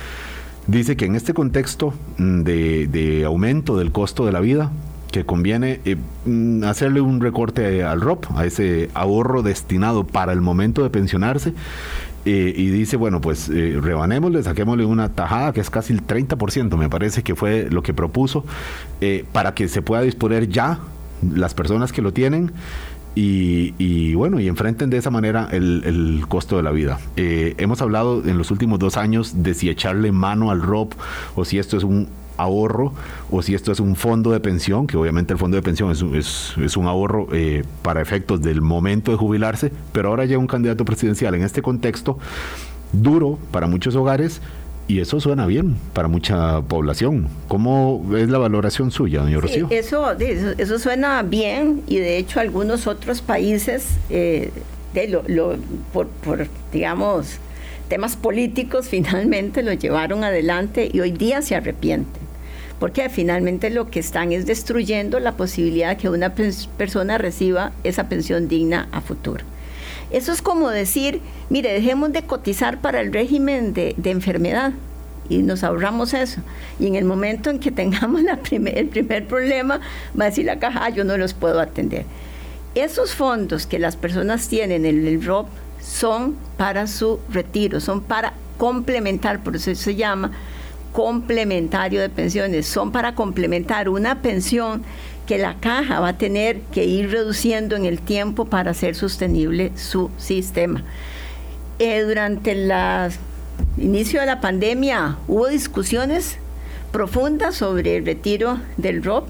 dice 0.68 0.96
que 0.96 1.06
en 1.06 1.16
este 1.16 1.34
contexto 1.34 1.94
de, 2.18 2.88
de 2.88 3.26
aumento 3.26 3.78
del 3.78 3.92
costo 3.92 4.26
de 4.26 4.32
la 4.32 4.40
vida, 4.40 4.72
que 5.16 5.26
conviene 5.26 5.80
eh, 5.86 5.96
mm, 6.26 6.66
hacerle 6.66 7.00
un 7.00 7.22
recorte 7.22 7.84
al 7.84 8.02
ROP, 8.02 8.26
a 8.36 8.46
ese 8.46 8.90
ahorro 8.94 9.44
destinado 9.44 10.06
para 10.06 10.34
el 10.34 10.42
momento 10.42 10.84
de 10.84 10.90
pensionarse. 10.90 11.54
Eh, 12.26 12.54
y 12.54 12.70
dice, 12.70 12.98
bueno, 12.98 13.22
pues 13.22 13.48
eh, 13.48 13.80
rebanémosle, 13.82 14.44
saquémosle 14.44 14.84
una 14.84 15.08
tajada 15.08 15.54
que 15.54 15.62
es 15.62 15.70
casi 15.70 15.94
el 15.94 16.06
30%, 16.06 16.76
me 16.76 16.90
parece 16.90 17.24
que 17.24 17.34
fue 17.34 17.70
lo 17.70 17.82
que 17.82 17.94
propuso, 17.94 18.44
para 19.32 19.54
que 19.54 19.70
se 19.70 19.82
pueda 19.82 20.02
disponer 20.02 20.50
ya 20.50 20.80
las 21.22 21.54
personas 21.54 21.94
que 21.94 22.02
lo 22.02 22.12
tienen. 22.12 22.52
Y, 23.18 24.14
bueno, 24.14 24.40
y 24.42 24.48
enfrenten 24.48 24.90
de 24.90 24.98
esa 24.98 25.10
manera 25.10 25.48
el, 25.52 26.26
costo 26.28 26.58
de 26.58 26.64
la 26.64 26.72
vida. 26.72 27.00
hemos 27.16 27.82
hablado 27.82 28.24
en 28.26 28.38
los 28.38 28.52
últimos 28.52 28.80
dos 28.80 28.98
años 28.98 29.44
de 29.44 29.54
si 29.54 29.70
echarle 29.70 30.12
mano 30.12 30.52
al 30.52 30.62
ROP 30.62 30.94
o 31.36 31.46
si 31.46 31.58
esto 31.60 31.78
es 31.78 31.84
un 31.84 32.10
ahorro 32.38 32.94
o 33.32 33.42
si 33.42 33.56
esto 33.56 33.72
es 33.72 33.80
un 33.80 33.96
fondo 33.96 34.32
de 34.32 34.40
pensión, 34.40 34.88
que 34.88 34.98
obviamente 34.98 35.34
el 35.34 35.40
fondo 35.40 35.56
de 35.56 35.64
pensión 35.64 35.92
es, 35.92 36.04
es, 36.58 36.78
un 36.78 36.88
ahorro 36.88 37.28
eh, 37.32 37.64
para 37.82 38.02
efectos 38.02 38.42
del 38.42 38.62
momento 38.62 39.12
de 39.12 39.18
jubilarse, 39.18 39.72
pero 39.92 40.10
ahora 40.10 40.26
llega 40.26 40.40
un 40.40 40.48
candidato 40.48 40.86
presidencial 40.86 41.36
en 41.36 41.44
este 41.44 41.62
contexto 41.62 42.18
duro 42.92 43.38
para 43.52 43.68
muchos 43.68 43.96
hogares 43.96 44.42
y 44.88 45.00
eso 45.00 45.20
suena 45.20 45.46
bien 45.46 45.76
para 45.94 46.08
mucha 46.08 46.62
población. 46.62 47.28
¿Cómo 47.48 48.06
es 48.16 48.30
la 48.30 48.38
valoración 48.38 48.92
suya, 48.92 49.22
doña 49.22 49.40
Rocío? 49.40 49.68
eso, 49.72 50.12
eso 50.12 50.80
suena 50.80 51.24
bien 51.24 51.82
y 51.88 51.98
de 51.98 52.18
hecho 52.18 52.40
algunos 52.40 52.88
otros 52.88 53.22
países, 53.22 53.98
eh, 54.10 54.52
de 54.94 55.08
lo, 55.08 55.56
por, 55.92 56.08
por, 56.08 56.48
digamos, 56.72 57.38
temas 57.90 58.16
políticos 58.16 58.88
finalmente 58.90 59.64
lo 59.64 59.74
llevaron 59.74 60.24
adelante 60.24 60.90
y 60.92 61.00
hoy 61.00 61.12
día 61.12 61.42
se 61.42 61.56
arrepienten 61.56 62.26
porque 62.80 63.08
finalmente 63.10 63.70
lo 63.70 63.90
que 63.90 64.00
están 64.00 64.32
es 64.34 64.46
destruyendo 64.46 65.20
la 65.20 65.38
posibilidad 65.38 65.90
de 65.90 65.98
que 65.98 66.10
una 66.10 66.34
persona 66.36 67.18
reciba 67.18 67.72
esa 67.84 68.10
pensión 68.10 68.48
digna 68.48 68.90
a 68.92 69.02
futuro. 69.02 69.46
Eso 70.12 70.32
es 70.32 70.42
como 70.42 70.70
decir, 70.70 71.22
mire, 71.50 71.74
dejemos 71.74 72.12
de 72.12 72.24
cotizar 72.24 72.80
para 72.80 73.02
el 73.02 73.12
régimen 73.12 73.74
de, 73.74 73.96
enfermedad 74.04 74.74
y 75.30 75.40
nos 75.40 75.64
ahorramos 75.64 76.14
eso. 76.14 76.42
Y 76.80 76.88
en 76.88 76.96
el 76.96 77.06
momento 77.06 77.50
en 77.50 77.60
que 77.60 77.72
tengamos 77.72 78.22
la 78.22 78.40
el 78.52 78.88
primer 78.88 79.28
problema, 79.28 79.80
va 80.20 80.26
a 80.26 80.30
decir 80.30 80.46
la 80.46 80.60
caja, 80.60 80.82
ah, 80.86 80.90
yo 80.90 81.04
no 81.04 81.18
los 81.18 81.34
puedo 81.34 81.60
atender. 81.60 82.06
Esos 82.76 83.16
fondos 83.16 83.66
que 83.66 83.80
las 83.80 83.96
personas 83.96 84.48
tienen 84.48 84.86
en 84.86 85.08
el 85.08 85.24
ROP 85.24 85.48
son 85.82 86.36
para 86.58 86.88
su 86.88 87.20
retiro, 87.32 87.80
son 87.80 88.02
para 88.02 88.34
complementar, 88.58 89.44
por 89.44 89.56
eso 89.56 89.74
se 89.76 89.96
llama 89.96 90.32
complementario 90.96 92.00
de 92.00 92.10
pensiones, 92.10 92.66
son 92.68 92.92
para 92.92 93.16
complementar 93.16 93.90
una 93.90 94.22
pensión 94.22 94.84
que 95.26 95.38
la 95.38 95.56
caja 95.56 96.00
va 96.00 96.10
a 96.10 96.18
tener 96.18 96.62
que 96.72 96.86
ir 96.86 97.12
reduciendo 97.12 97.76
en 97.76 97.86
el 97.86 98.00
tiempo 98.00 98.46
para 98.46 98.72
hacer 98.72 98.96
sostenible 98.96 99.72
su 99.76 100.10
sistema. 100.18 100.84
Eh, 101.80 102.02
durante 102.02 102.52
el 102.52 102.72
inicio 103.78 104.20
de 104.20 104.26
la 104.26 104.40
pandemia 104.40 105.18
hubo 105.28 105.48
discusiones 105.48 106.38
profundas 106.92 107.56
sobre 107.56 107.98
el 107.98 108.06
retiro 108.06 108.60
del 108.78 109.04
ROP. 109.04 109.30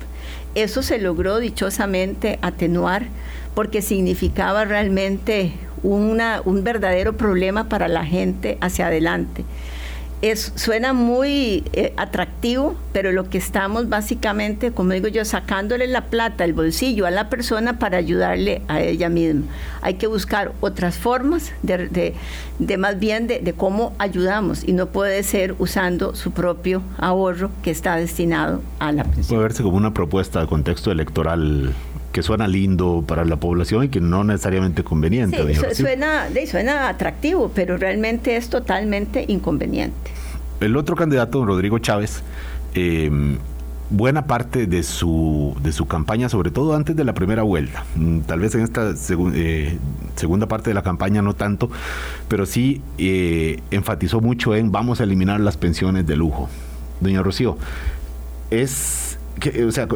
Eso 0.53 0.83
se 0.83 0.99
logró 0.99 1.39
dichosamente 1.39 2.39
atenuar 2.41 3.07
porque 3.55 3.81
significaba 3.81 4.65
realmente 4.65 5.53
un 5.81 6.63
verdadero 6.63 7.15
problema 7.15 7.69
para 7.69 7.87
la 7.87 8.05
gente 8.05 8.57
hacia 8.61 8.87
adelante 8.87 9.45
es, 10.31 10.53
suena 10.55 10.93
muy 10.93 11.63
eh, 11.73 11.93
atractivo, 11.97 12.75
pero 12.93 13.11
lo 13.11 13.29
que 13.29 13.37
estamos 13.37 13.89
básicamente, 13.89 14.71
como 14.71 14.93
digo 14.93 15.07
yo, 15.07 15.25
sacándole 15.25 15.87
la 15.87 16.05
plata 16.05 16.43
el 16.43 16.53
bolsillo 16.53 17.05
a 17.05 17.11
la 17.11 17.29
persona 17.29 17.79
para 17.79 17.97
ayudarle 17.97 18.61
a 18.67 18.81
ella 18.81 19.09
misma. 19.09 19.43
Hay 19.81 19.95
que 19.95 20.07
buscar 20.07 20.53
otras 20.61 20.97
formas 20.97 21.51
de, 21.61 22.13
de, 22.59 22.77
más 22.77 22.99
bien 22.99 23.27
de, 23.27 23.39
de, 23.39 23.53
cómo 23.53 23.93
ayudamos 23.99 24.63
y 24.67 24.73
no 24.73 24.87
puede 24.87 25.21
ser 25.23 25.55
usando 25.59 26.15
su 26.15 26.31
propio 26.31 26.81
ahorro 26.97 27.51
que 27.61 27.71
está 27.71 27.95
destinado 27.95 28.61
a 28.79 28.91
la 28.91 29.03
pensión. 29.03 29.27
Puede 29.27 29.41
verse 29.43 29.63
como 29.63 29.77
una 29.77 29.93
propuesta 29.93 30.41
de 30.41 30.47
contexto 30.47 30.91
electoral 30.91 31.73
que 32.15 32.23
suena 32.23 32.47
lindo 32.47 33.03
para 33.05 33.25
la 33.25 33.35
población 33.35 33.83
y 33.83 33.89
que 33.89 33.99
no 33.99 34.23
necesariamente 34.23 34.85
conveniente. 34.85 35.53
Sí, 35.53 35.75
suena, 35.75 36.29
suena 36.49 36.87
atractivo, 36.87 37.51
pero 37.53 37.75
realmente 37.75 38.37
es 38.37 38.49
totalmente 38.49 39.25
inconveniente. 39.27 40.11
El 40.61 40.77
otro 40.77 40.95
candidato, 40.95 41.43
Rodrigo 41.45 41.77
Chávez, 41.79 42.23
eh, 42.73 43.11
buena 43.89 44.27
parte 44.27 44.65
de 44.65 44.83
su, 44.83 45.57
de 45.61 45.73
su 45.73 45.87
campaña, 45.87 46.29
sobre 46.29 46.51
todo 46.51 46.73
antes 46.73 46.95
de 46.95 47.03
la 47.03 47.13
primera 47.13 47.43
vuelta, 47.43 47.83
mm, 47.97 48.19
tal 48.19 48.39
vez 48.39 48.55
en 48.55 48.61
esta 48.61 48.93
eh, 49.33 49.77
segunda 50.15 50.47
parte 50.47 50.69
de 50.69 50.73
la 50.73 50.83
campaña 50.83 51.21
no 51.21 51.33
tanto, 51.33 51.69
pero 52.29 52.45
sí 52.45 52.81
eh, 52.97 53.59
enfatizó 53.71 54.21
mucho 54.21 54.55
en 54.55 54.71
vamos 54.71 55.01
a 55.01 55.03
eliminar 55.03 55.41
las 55.41 55.57
pensiones 55.57 56.07
de 56.07 56.15
lujo. 56.15 56.47
Doña 57.01 57.21
Rocío, 57.21 57.57
es 58.51 59.19
que, 59.41 59.65
o 59.65 59.71
sea, 59.73 59.89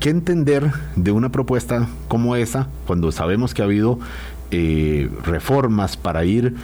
¿Qué 0.00 0.10
entender 0.10 0.70
de 0.94 1.10
una 1.10 1.30
propuesta 1.30 1.88
como 2.06 2.36
esa 2.36 2.68
cuando 2.86 3.10
sabemos 3.10 3.52
que 3.52 3.62
ha 3.62 3.64
habido 3.64 3.98
eh, 4.52 5.10
reformas 5.24 5.96
para 5.96 6.24
ir 6.24 6.54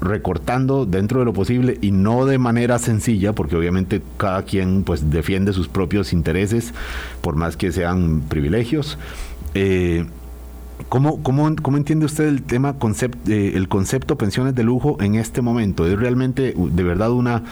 recortando 0.00 0.86
dentro 0.86 1.20
de 1.20 1.26
lo 1.26 1.32
posible 1.32 1.78
y 1.80 1.92
no 1.92 2.24
de 2.26 2.38
manera 2.38 2.78
sencilla, 2.78 3.34
porque 3.34 3.56
obviamente 3.56 4.02
cada 4.16 4.42
quien 4.44 4.84
pues 4.84 5.10
defiende 5.10 5.52
sus 5.52 5.68
propios 5.68 6.12
intereses, 6.12 6.72
por 7.20 7.36
más 7.36 7.56
que 7.56 7.72
sean 7.72 8.22
privilegios. 8.22 8.98
Eh, 9.54 10.06
¿Cómo, 10.88 11.22
cómo, 11.22 11.54
cómo 11.62 11.76
entiende 11.76 12.04
usted 12.04 12.24
el 12.24 12.42
tema 12.42 12.78
concept, 12.78 13.28
eh, 13.28 13.52
el 13.54 13.68
concepto 13.68 14.18
pensiones 14.18 14.54
de 14.54 14.62
lujo 14.62 14.98
en 15.00 15.14
este 15.14 15.40
momento? 15.40 15.86
¿Es 15.86 15.98
realmente 15.98 16.54
de 16.56 16.82
verdad 16.82 17.10
una, 17.12 17.44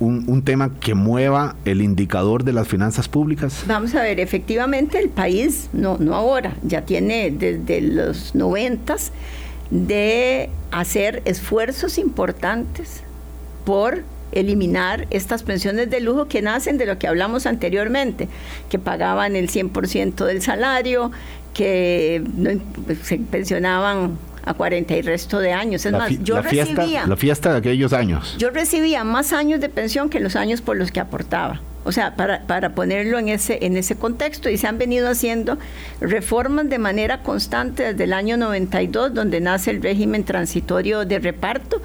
un, 0.00 0.24
un, 0.28 0.42
tema 0.42 0.70
que 0.80 0.94
mueva 0.94 1.56
el 1.64 1.82
indicador 1.82 2.44
de 2.44 2.52
las 2.52 2.68
finanzas 2.68 3.08
públicas? 3.08 3.64
Vamos 3.66 3.94
a 3.94 4.02
ver, 4.02 4.20
efectivamente 4.20 4.98
el 4.98 5.10
país, 5.10 5.68
no, 5.72 5.98
no 5.98 6.14
ahora, 6.14 6.54
ya 6.62 6.82
tiene 6.86 7.30
desde 7.30 7.80
los 7.80 8.34
noventas 8.34 9.12
de 9.70 10.48
hacer 10.70 11.22
esfuerzos 11.24 11.98
importantes 11.98 13.02
por 13.64 14.04
eliminar 14.32 15.06
estas 15.10 15.42
pensiones 15.42 15.90
de 15.90 16.00
lujo 16.00 16.26
que 16.26 16.42
nacen 16.42 16.78
de 16.78 16.86
lo 16.86 16.98
que 16.98 17.06
hablamos 17.08 17.46
anteriormente, 17.46 18.28
que 18.68 18.78
pagaban 18.78 19.36
el 19.36 19.48
100% 19.48 20.24
del 20.24 20.42
salario, 20.42 21.10
que 21.56 22.22
se 23.02 23.16
pensionaban 23.16 24.18
a 24.44 24.52
40 24.52 24.94
y 24.94 25.02
resto 25.02 25.38
de 25.38 25.52
años. 25.52 25.86
Es 25.86 25.92
más, 25.92 26.12
yo 26.22 26.42
recibía... 26.42 27.06
La 27.06 27.16
fiesta 27.16 27.52
de 27.52 27.58
aquellos 27.58 27.94
años. 27.94 28.36
Yo 28.38 28.50
recibía 28.50 29.04
más 29.04 29.32
años 29.32 29.58
de 29.60 29.70
pensión 29.70 30.10
que 30.10 30.20
los 30.20 30.36
años 30.36 30.60
por 30.60 30.76
los 30.76 30.92
que 30.92 31.00
aportaba. 31.00 31.62
O 31.84 31.92
sea, 31.92 32.14
para, 32.14 32.42
para, 32.42 32.74
ponerlo 32.74 33.18
en 33.18 33.28
ese, 33.28 33.64
en 33.64 33.76
ese 33.76 33.96
contexto, 33.96 34.50
y 34.50 34.58
se 34.58 34.66
han 34.66 34.76
venido 34.76 35.08
haciendo 35.08 35.56
reformas 36.00 36.68
de 36.68 36.78
manera 36.78 37.22
constante 37.22 37.84
desde 37.84 38.04
el 38.04 38.12
año 38.12 38.36
92, 38.36 39.14
donde 39.14 39.40
nace 39.40 39.70
el 39.70 39.80
régimen 39.80 40.24
transitorio 40.24 41.06
de 41.06 41.20
reparto, 41.20 41.80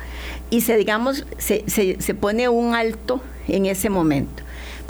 y 0.50 0.62
se, 0.62 0.76
digamos, 0.76 1.26
se, 1.38 1.64
se, 1.68 2.02
se 2.02 2.14
pone 2.14 2.50
un 2.50 2.76
alto 2.76 3.22
en 3.48 3.68
ese 3.68 3.90
momento. 3.90 4.41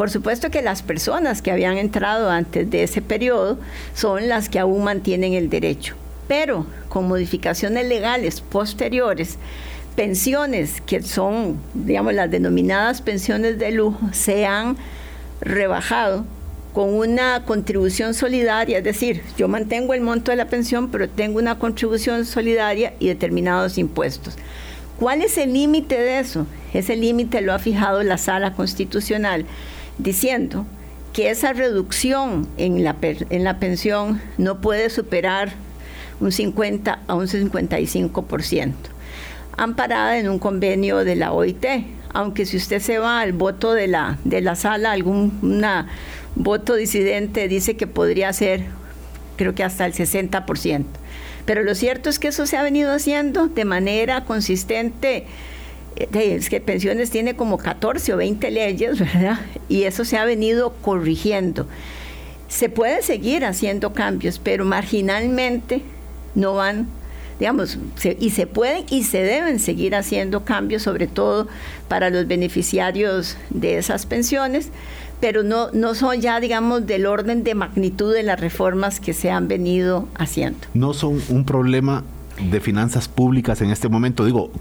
Por 0.01 0.09
supuesto 0.09 0.49
que 0.49 0.63
las 0.63 0.81
personas 0.81 1.43
que 1.43 1.51
habían 1.51 1.77
entrado 1.77 2.31
antes 2.31 2.67
de 2.71 2.81
ese 2.81 3.03
periodo 3.03 3.59
son 3.93 4.29
las 4.29 4.49
que 4.49 4.57
aún 4.57 4.83
mantienen 4.83 5.33
el 5.33 5.47
derecho, 5.47 5.93
pero 6.27 6.65
con 6.89 7.07
modificaciones 7.07 7.87
legales 7.87 8.41
posteriores, 8.41 9.37
pensiones 9.95 10.81
que 10.81 11.03
son, 11.03 11.59
digamos, 11.75 12.15
las 12.15 12.31
denominadas 12.31 13.03
pensiones 13.03 13.59
de 13.59 13.73
lujo, 13.73 13.99
se 14.11 14.47
han 14.47 14.75
rebajado 15.39 16.25
con 16.73 16.95
una 16.95 17.45
contribución 17.45 18.15
solidaria, 18.15 18.79
es 18.79 18.83
decir, 18.83 19.21
yo 19.37 19.47
mantengo 19.47 19.93
el 19.93 20.01
monto 20.01 20.31
de 20.31 20.37
la 20.37 20.47
pensión, 20.47 20.89
pero 20.89 21.09
tengo 21.09 21.37
una 21.37 21.59
contribución 21.59 22.25
solidaria 22.25 22.95
y 22.97 23.07
determinados 23.07 23.77
impuestos. 23.77 24.35
¿Cuál 24.99 25.21
es 25.21 25.37
el 25.37 25.53
límite 25.53 25.99
de 25.99 26.17
eso? 26.17 26.47
Ese 26.73 26.95
límite 26.95 27.41
lo 27.41 27.53
ha 27.53 27.59
fijado 27.59 28.01
la 28.01 28.17
Sala 28.17 28.53
Constitucional 28.53 29.45
diciendo 30.01 30.65
que 31.13 31.29
esa 31.29 31.53
reducción 31.53 32.47
en 32.57 32.83
la, 32.83 32.95
en 33.01 33.43
la 33.43 33.59
pensión 33.59 34.21
no 34.37 34.61
puede 34.61 34.89
superar 34.89 35.53
un 36.19 36.31
50 36.31 36.99
a 37.07 37.15
un 37.15 37.27
55%, 37.27 38.73
amparada 39.57 40.17
en 40.17 40.29
un 40.29 40.39
convenio 40.39 41.03
de 41.03 41.15
la 41.15 41.33
OIT, 41.33 41.65
aunque 42.13 42.45
si 42.45 42.57
usted 42.57 42.79
se 42.79 42.99
va 42.99 43.21
al 43.21 43.33
voto 43.33 43.73
de 43.73 43.87
la, 43.87 44.17
de 44.23 44.41
la 44.41 44.55
sala, 44.55 44.91
algún 44.91 45.39
voto 46.35 46.75
disidente 46.75 47.47
dice 47.47 47.75
que 47.75 47.87
podría 47.87 48.31
ser, 48.33 48.65
creo 49.37 49.55
que 49.55 49.63
hasta 49.63 49.85
el 49.85 49.93
60%. 49.93 50.85
Pero 51.45 51.63
lo 51.63 51.75
cierto 51.75 52.09
es 52.09 52.19
que 52.19 52.27
eso 52.27 52.45
se 52.45 52.57
ha 52.57 52.63
venido 52.63 52.93
haciendo 52.93 53.47
de 53.47 53.65
manera 53.65 54.25
consistente. 54.25 55.25
Eh, 55.95 56.35
es 56.35 56.49
que 56.49 56.61
pensiones 56.61 57.09
tiene 57.09 57.35
como 57.35 57.57
14 57.57 58.13
o 58.13 58.17
20 58.17 58.51
leyes, 58.51 58.99
¿verdad? 58.99 59.39
Y 59.69 59.83
eso 59.83 60.05
se 60.05 60.17
ha 60.17 60.25
venido 60.25 60.73
corrigiendo. 60.81 61.67
Se 62.47 62.69
puede 62.69 63.01
seguir 63.01 63.45
haciendo 63.45 63.93
cambios, 63.93 64.39
pero 64.39 64.65
marginalmente 64.65 65.81
no 66.35 66.55
van 66.55 66.87
digamos, 67.41 67.79
y 68.19 68.29
se 68.29 68.45
pueden 68.45 68.85
y 68.91 69.01
se 69.01 69.23
deben 69.23 69.57
seguir 69.57 69.95
haciendo 69.95 70.45
cambios, 70.45 70.83
sobre 70.83 71.07
todo 71.07 71.47
para 71.87 72.11
los 72.11 72.27
beneficiarios 72.27 73.35
de 73.49 73.79
esas 73.79 74.05
pensiones, 74.05 74.69
pero 75.19 75.41
no, 75.41 75.71
no 75.71 75.95
son 75.95 76.21
ya, 76.21 76.39
digamos, 76.39 76.85
del 76.85 77.07
orden 77.07 77.43
de 77.43 77.55
magnitud 77.55 78.13
de 78.13 78.21
las 78.21 78.39
reformas 78.39 78.99
que 78.99 79.13
se 79.13 79.31
han 79.31 79.47
venido 79.47 80.07
haciendo. 80.13 80.59
No 80.75 80.93
son 80.93 81.19
un 81.29 81.43
problema 81.43 82.03
de 82.49 82.59
finanzas 82.59 83.07
públicas 83.07 83.61
en 83.61 83.69
este 83.69 83.89
momento, 83.89 84.25
digo, 84.25 84.51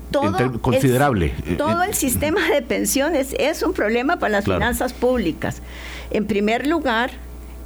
considerable. 0.61 1.33
todo 1.57 1.83
el 1.83 1.95
sistema 1.95 2.41
de 2.49 2.63
pensiones 2.63 3.35
es 3.39 3.63
un 3.63 3.73
problema 3.73 4.19
para 4.19 4.33
las 4.33 4.45
finanzas 4.45 4.93
públicas. 4.93 5.63
En 6.11 6.27
primer 6.27 6.67
lugar, 6.67 7.11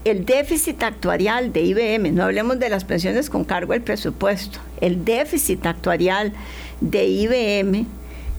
el 0.05 0.25
déficit 0.25 0.83
actuarial 0.83 1.53
de 1.53 1.62
IBM, 1.62 2.15
no 2.15 2.25
hablemos 2.25 2.59
de 2.59 2.69
las 2.69 2.85
pensiones 2.85 3.31
con 3.31 3.45
cargo 3.45 3.73
al 3.73 3.81
presupuesto, 3.81 4.59
el 4.81 5.05
déficit 5.05 5.65
actuarial 5.67 6.33
de 6.81 7.07
IBM 7.07 7.87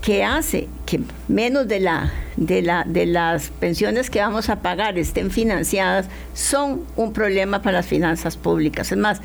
que 0.01 0.23
hace 0.23 0.67
que 0.85 0.99
menos 1.27 1.67
de, 1.67 1.79
la, 1.79 2.13
de, 2.37 2.61
la, 2.61 2.83
de 2.85 3.07
las 3.07 3.49
pensiones 3.49 4.11
que 4.11 4.19
vamos 4.19 4.49
a 4.49 4.61
pagar 4.61 4.99
estén 4.99 5.31
financiadas 5.31 6.05
son 6.35 6.81
un 6.95 7.11
problema 7.11 7.63
para 7.63 7.77
las 7.77 7.87
finanzas 7.87 8.37
públicas. 8.37 8.91
Es 8.91 8.97
más, 8.99 9.21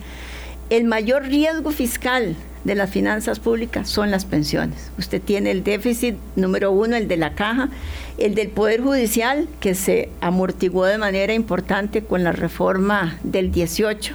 el 0.70 0.84
mayor 0.84 1.24
riesgo 1.24 1.72
fiscal 1.72 2.36
de 2.64 2.74
las 2.74 2.90
finanzas 2.90 3.40
públicas 3.40 3.88
son 3.88 4.10
las 4.10 4.24
pensiones. 4.24 4.90
Usted 4.98 5.20
tiene 5.20 5.50
el 5.50 5.64
déficit 5.64 6.16
número 6.36 6.70
uno, 6.70 6.96
el 6.96 7.08
de 7.08 7.16
la 7.16 7.34
caja, 7.34 7.70
el 8.18 8.34
del 8.34 8.48
Poder 8.48 8.80
Judicial, 8.80 9.48
que 9.60 9.74
se 9.74 10.10
amortiguó 10.20 10.84
de 10.84 10.98
manera 10.98 11.32
importante 11.32 12.04
con 12.04 12.22
la 12.22 12.32
reforma 12.32 13.18
del 13.22 13.50
18, 13.50 14.14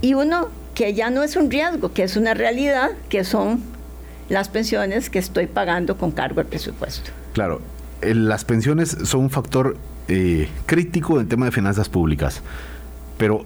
y 0.00 0.14
uno 0.14 0.48
que 0.74 0.94
ya 0.94 1.10
no 1.10 1.22
es 1.22 1.36
un 1.36 1.50
riesgo, 1.50 1.92
que 1.92 2.02
es 2.02 2.16
una 2.16 2.34
realidad, 2.34 2.90
que 3.08 3.24
son 3.24 3.60
las 4.28 4.48
pensiones 4.48 5.10
que 5.10 5.18
estoy 5.18 5.46
pagando 5.46 5.96
con 5.96 6.10
cargo 6.10 6.40
al 6.40 6.46
presupuesto. 6.46 7.10
Claro, 7.32 7.60
las 8.02 8.44
pensiones 8.44 8.96
son 9.04 9.22
un 9.22 9.30
factor 9.30 9.76
eh, 10.08 10.48
crítico 10.66 11.20
en 11.20 11.28
tema 11.28 11.46
de 11.46 11.52
finanzas 11.52 11.88
públicas, 11.88 12.42
pero 13.18 13.44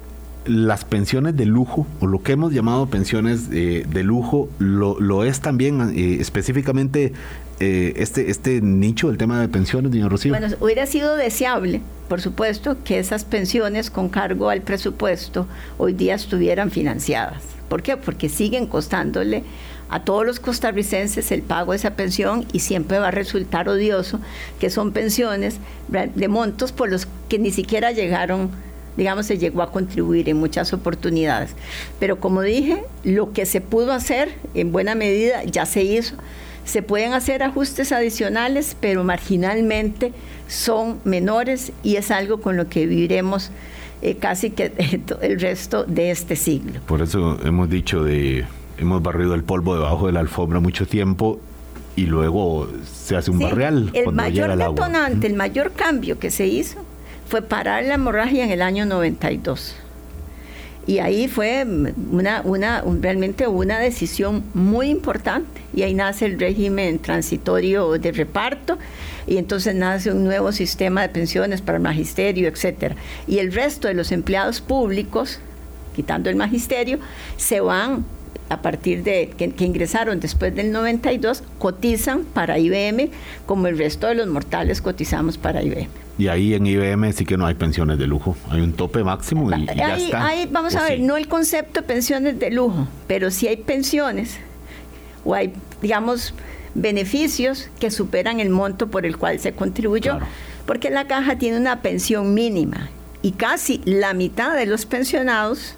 las 0.49 0.85
pensiones 0.85 1.37
de 1.37 1.47
lujo, 1.47 1.87
o 2.01 2.07
lo 2.07 2.23
que 2.23 2.33
hemos 2.33 2.53
llamado 2.53 2.87
pensiones 2.87 3.49
eh, 3.53 3.85
de 3.89 4.03
lujo, 4.03 4.49
lo, 4.59 5.25
es 5.25 5.41
también 5.41 5.93
eh, 5.95 6.19
específicamente 6.21 7.13
eh, 7.61 7.93
este, 7.97 8.31
este 8.31 8.61
nicho 8.63 9.09
del 9.09 9.19
tema 9.19 9.41
de 9.41 9.49
pensiones, 9.49 9.93
doña 9.93 10.09
Rocío. 10.09 10.33
Bueno, 10.33 10.49
hubiera 10.61 10.87
sido 10.87 11.17
deseable, 11.17 11.83
por 12.09 12.21
supuesto, 12.21 12.77
que 12.83 12.99
esas 12.99 13.25
pensiones 13.25 13.91
con 13.91 14.09
cargo 14.09 14.49
al 14.49 14.63
presupuesto 14.63 15.47
hoy 15.77 15.93
día 15.93 16.15
estuvieran 16.15 16.71
financiadas. 16.71 17.43
¿Por 17.69 17.83
qué? 17.83 17.97
Porque 17.97 18.29
siguen 18.29 18.67
costándole 18.67 19.45
a 19.91 20.03
todos 20.05 20.25
los 20.25 20.41
costarricenses 20.41 21.31
el 21.33 21.43
pago 21.43 21.73
de 21.73 21.77
esa 21.77 21.95
pensión 21.95 22.47
y 22.53 22.61
siempre 22.61 22.99
va 22.99 23.09
a 23.09 23.11
resultar 23.11 23.69
odioso 23.69 24.21
que 24.61 24.71
son 24.71 24.93
pensiones 24.93 25.59
de 25.89 26.29
montos 26.29 26.73
por 26.73 26.91
los 26.91 27.09
que 27.29 27.39
ni 27.39 27.51
siquiera 27.51 27.93
llegaron 27.93 28.51
digamos, 28.99 29.27
se 29.27 29.39
llegó 29.39 29.63
a 29.63 29.71
contribuir 29.71 30.29
en 30.29 30.37
muchas 30.37 30.73
oportunidades. 30.73 31.55
Pero 32.01 32.19
como 32.19 32.43
dije, 32.43 32.83
lo 33.05 33.33
que 33.33 33.47
se 33.47 33.61
pudo 33.61 33.93
hacer 33.93 34.35
en 34.55 34.73
buena 34.73 34.97
medida 34.97 35.45
ya 35.45 35.65
se 35.67 35.85
hizo. 35.85 36.17
Se 36.65 36.83
pueden 36.83 37.15
hacer 37.15 37.45
ajustes 37.45 37.93
adicionales, 37.93 38.77
pero 38.79 39.05
marginalmente 39.05 40.13
son 40.49 40.99
menores 41.05 41.73
y 41.85 41.97
es 41.97 42.11
algo 42.11 42.41
con 42.41 42.57
lo 42.57 42.69
que 42.69 42.87
viviremos 42.87 43.51
eh, 44.03 44.17
casi 44.17 44.51
que 44.51 44.73
el 45.23 45.41
resto 45.41 45.85
de 45.85 46.11
este 46.11 46.35
siglo. 46.35 46.81
Por 46.87 47.01
eso 47.01 47.39
hemos 47.45 47.71
dicho 47.71 48.03
de, 48.03 48.45
hemos 48.79 49.01
barrido 49.01 49.35
el 49.35 49.45
polvo 49.45 49.77
debajo 49.77 50.07
de 50.07 50.13
la 50.13 50.21
alfombra 50.21 50.59
mucho 50.59 50.87
tiempo 50.87 51.39
y 51.95 52.07
luego 52.07 52.69
se 52.85 53.17
hace 53.17 53.31
un 53.31 53.39
barrial. 53.39 53.91
El 53.95 54.13
mayor 54.13 54.57
detonante, 54.57 55.29
el 55.29 55.35
mayor 55.35 55.71
cambio 55.73 56.19
que 56.19 56.31
se 56.31 56.49
hizo 56.49 56.85
fue 57.29 57.43
parar 57.43 57.85
la 57.85 57.95
hemorragia 57.95 58.45
en 58.45 58.51
el 58.51 58.63
año 58.63 58.87
92. 58.87 59.77
Y 60.87 61.01
ahí 61.01 61.29
fue 61.29 61.67
una, 62.11 62.43
realmente 63.03 63.47
una 63.47 63.79
decisión 63.79 64.43
muy 64.55 64.89
importante. 64.89 65.61
Y 65.75 65.83
ahí 65.83 65.93
nace 65.93 66.25
el 66.25 66.41
régimen 66.41 66.99
transitorio 66.99 67.93
de 67.99 68.11
reparto 68.11 68.79
y 69.27 69.37
entonces 69.37 69.75
nace 69.75 70.11
un 70.11 70.25
nuevo 70.25 70.51
sistema 70.51 71.03
de 71.03 71.11
pensiones 71.11 71.61
para 71.61 71.77
el 71.77 71.83
magisterio, 71.83 72.49
etcétera. 72.49 72.97
Y 73.27 73.39
el 73.39 73.53
resto 73.53 73.87
de 73.87 73.93
los 73.93 74.13
empleados 74.13 74.63
públicos, 74.63 75.41
quitando 75.95 76.31
el 76.31 76.37
magisterio, 76.37 76.99
se 77.37 77.61
van 77.61 78.07
a 78.49 78.63
partir 78.63 79.03
de 79.03 79.31
que, 79.37 79.51
que, 79.51 79.65
ingresaron 79.65 80.21
después 80.21 80.55
del 80.55 80.73
92, 80.73 81.43
cotizan 81.59 82.25
para 82.25 82.59
IBM 82.59 83.11
como 83.47 83.67
el 83.67 83.77
resto 83.77 84.07
de 84.07 84.15
los 84.15 84.27
mortales 84.27 84.81
cotizamos 84.81 85.39
para 85.39 85.63
IBM. 85.63 85.89
Y 86.19 86.27
ahí 86.27 86.55
en 86.55 86.67
IBM 86.67 87.13
sí 87.13 87.25
que 87.25 87.37
no 87.37 87.47
hay 87.47 87.55
pensiones 87.55 87.97
de 87.99 88.09
lujo. 88.09 88.37
Hay 88.51 88.61
un 88.61 88.73
tope 88.73 89.05
máximo 89.05 89.51
y, 89.53 89.67
ya 89.67 89.97
está. 89.97 90.33
vamos 90.51 90.75
a 90.75 90.83
ver, 90.83 90.99
no 90.99 91.17
el 91.17 91.29
concepto 91.29 91.81
de 91.81 91.87
pensiones 91.87 92.41
de 92.41 92.51
lujo, 92.51 92.89
pero 93.07 93.31
sí 93.31 93.47
hay 93.47 93.59
pensiones 93.59 94.39
o 95.25 95.35
hay, 95.35 95.53
digamos, 95.81 96.35
beneficios 96.75 97.69
que 97.79 97.93
superan 97.93 98.41
el 98.41 98.51
monto 98.51 98.89
por 98.89 99.07
el 99.07 99.17
cual 99.17 99.39
se 99.39 99.53
contribuyó. 99.53 100.19
Porque 100.67 100.91
la 100.91 101.07
caja 101.07 101.39
tiene 101.39 101.57
una 101.57 101.83
pensión 101.83 102.35
mínima 102.35 102.91
y 103.23 103.33
casi 103.33 103.81
la 103.85 104.13
mitad 104.13 104.57
de 104.57 104.67
los 104.67 104.87
pensionados 104.87 105.77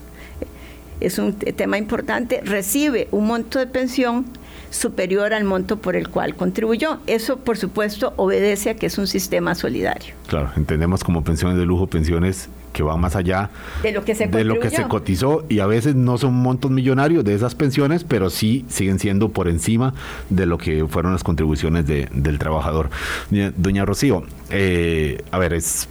es 1.01 1.18
un 1.18 1.34
tema 1.34 1.78
importante, 1.78 2.40
recibe 2.44 3.09
un 3.11 3.26
monto 3.26 3.59
de 3.59 3.66
pensión 3.66 4.26
superior 4.70 5.34
al 5.34 5.44
monto 5.44 5.78
por 5.78 5.96
el 5.96 6.09
cual 6.09 6.34
contribuyó. 6.34 6.98
Eso, 7.07 7.38
por 7.38 7.57
supuesto, 7.57 8.12
obedece 8.16 8.70
a 8.70 8.76
que 8.76 8.86
es 8.86 8.98
un 8.98 9.07
sistema 9.07 9.55
solidario. 9.55 10.14
Claro, 10.28 10.51
entendemos 10.57 11.05
como 11.05 11.24
pensiones 11.24 11.59
de 11.59 11.66
lujo, 11.66 11.86
pensiones 11.88 12.48
que 12.72 12.84
van 12.84 13.01
más 13.01 13.16
allá 13.16 13.51
de 13.82 13.90
lo 13.90 14.05
que 14.05 14.14
se, 14.14 14.28
de 14.28 14.44
lo 14.44 14.61
que 14.61 14.70
se 14.70 14.86
cotizó 14.86 15.44
y 15.48 15.59
a 15.59 15.66
veces 15.66 15.96
no 15.96 16.18
son 16.18 16.34
montos 16.34 16.70
millonarios 16.70 17.24
de 17.24 17.34
esas 17.34 17.57
pensiones, 17.57 18.05
pero 18.05 18.30
sí 18.30 18.64
siguen 18.68 19.01
siendo 19.01 19.30
por 19.30 19.48
encima 19.48 19.92
de 20.28 20.46
lo 20.46 20.57
que 20.57 20.86
fueron 20.86 21.12
las 21.12 21.24
contribuciones 21.24 21.84
del 21.86 22.38
trabajador. 22.38 22.90
Doña 23.57 23.84
Rocío, 23.84 24.22
eh, 24.51 25.20
a 25.32 25.38
ver, 25.38 25.53
es 25.53 25.88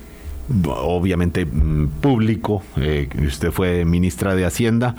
obviamente 0.66 1.45
mm, 1.45 1.88
público, 2.02 2.64
eh, 2.78 3.10
usted 3.26 3.52
fue 3.52 3.86
ministra 3.86 4.36
de 4.36 4.45
Hacienda. 4.45 4.95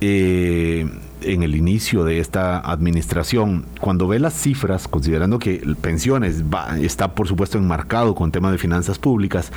Eh, 0.00 0.86
en 1.22 1.42
el 1.42 1.56
inicio 1.56 2.04
de 2.04 2.20
esta 2.20 2.58
administración, 2.58 3.64
cuando 3.80 4.06
ve 4.06 4.18
las 4.18 4.34
cifras, 4.34 4.86
considerando 4.86 5.38
que 5.38 5.62
pensiones 5.80 6.44
está 6.80 7.14
por 7.14 7.26
supuesto 7.26 7.56
enmarcado 7.56 8.14
con 8.14 8.30
temas 8.30 8.52
de 8.52 8.58
finanzas 8.58 8.98
públicas, 8.98 9.50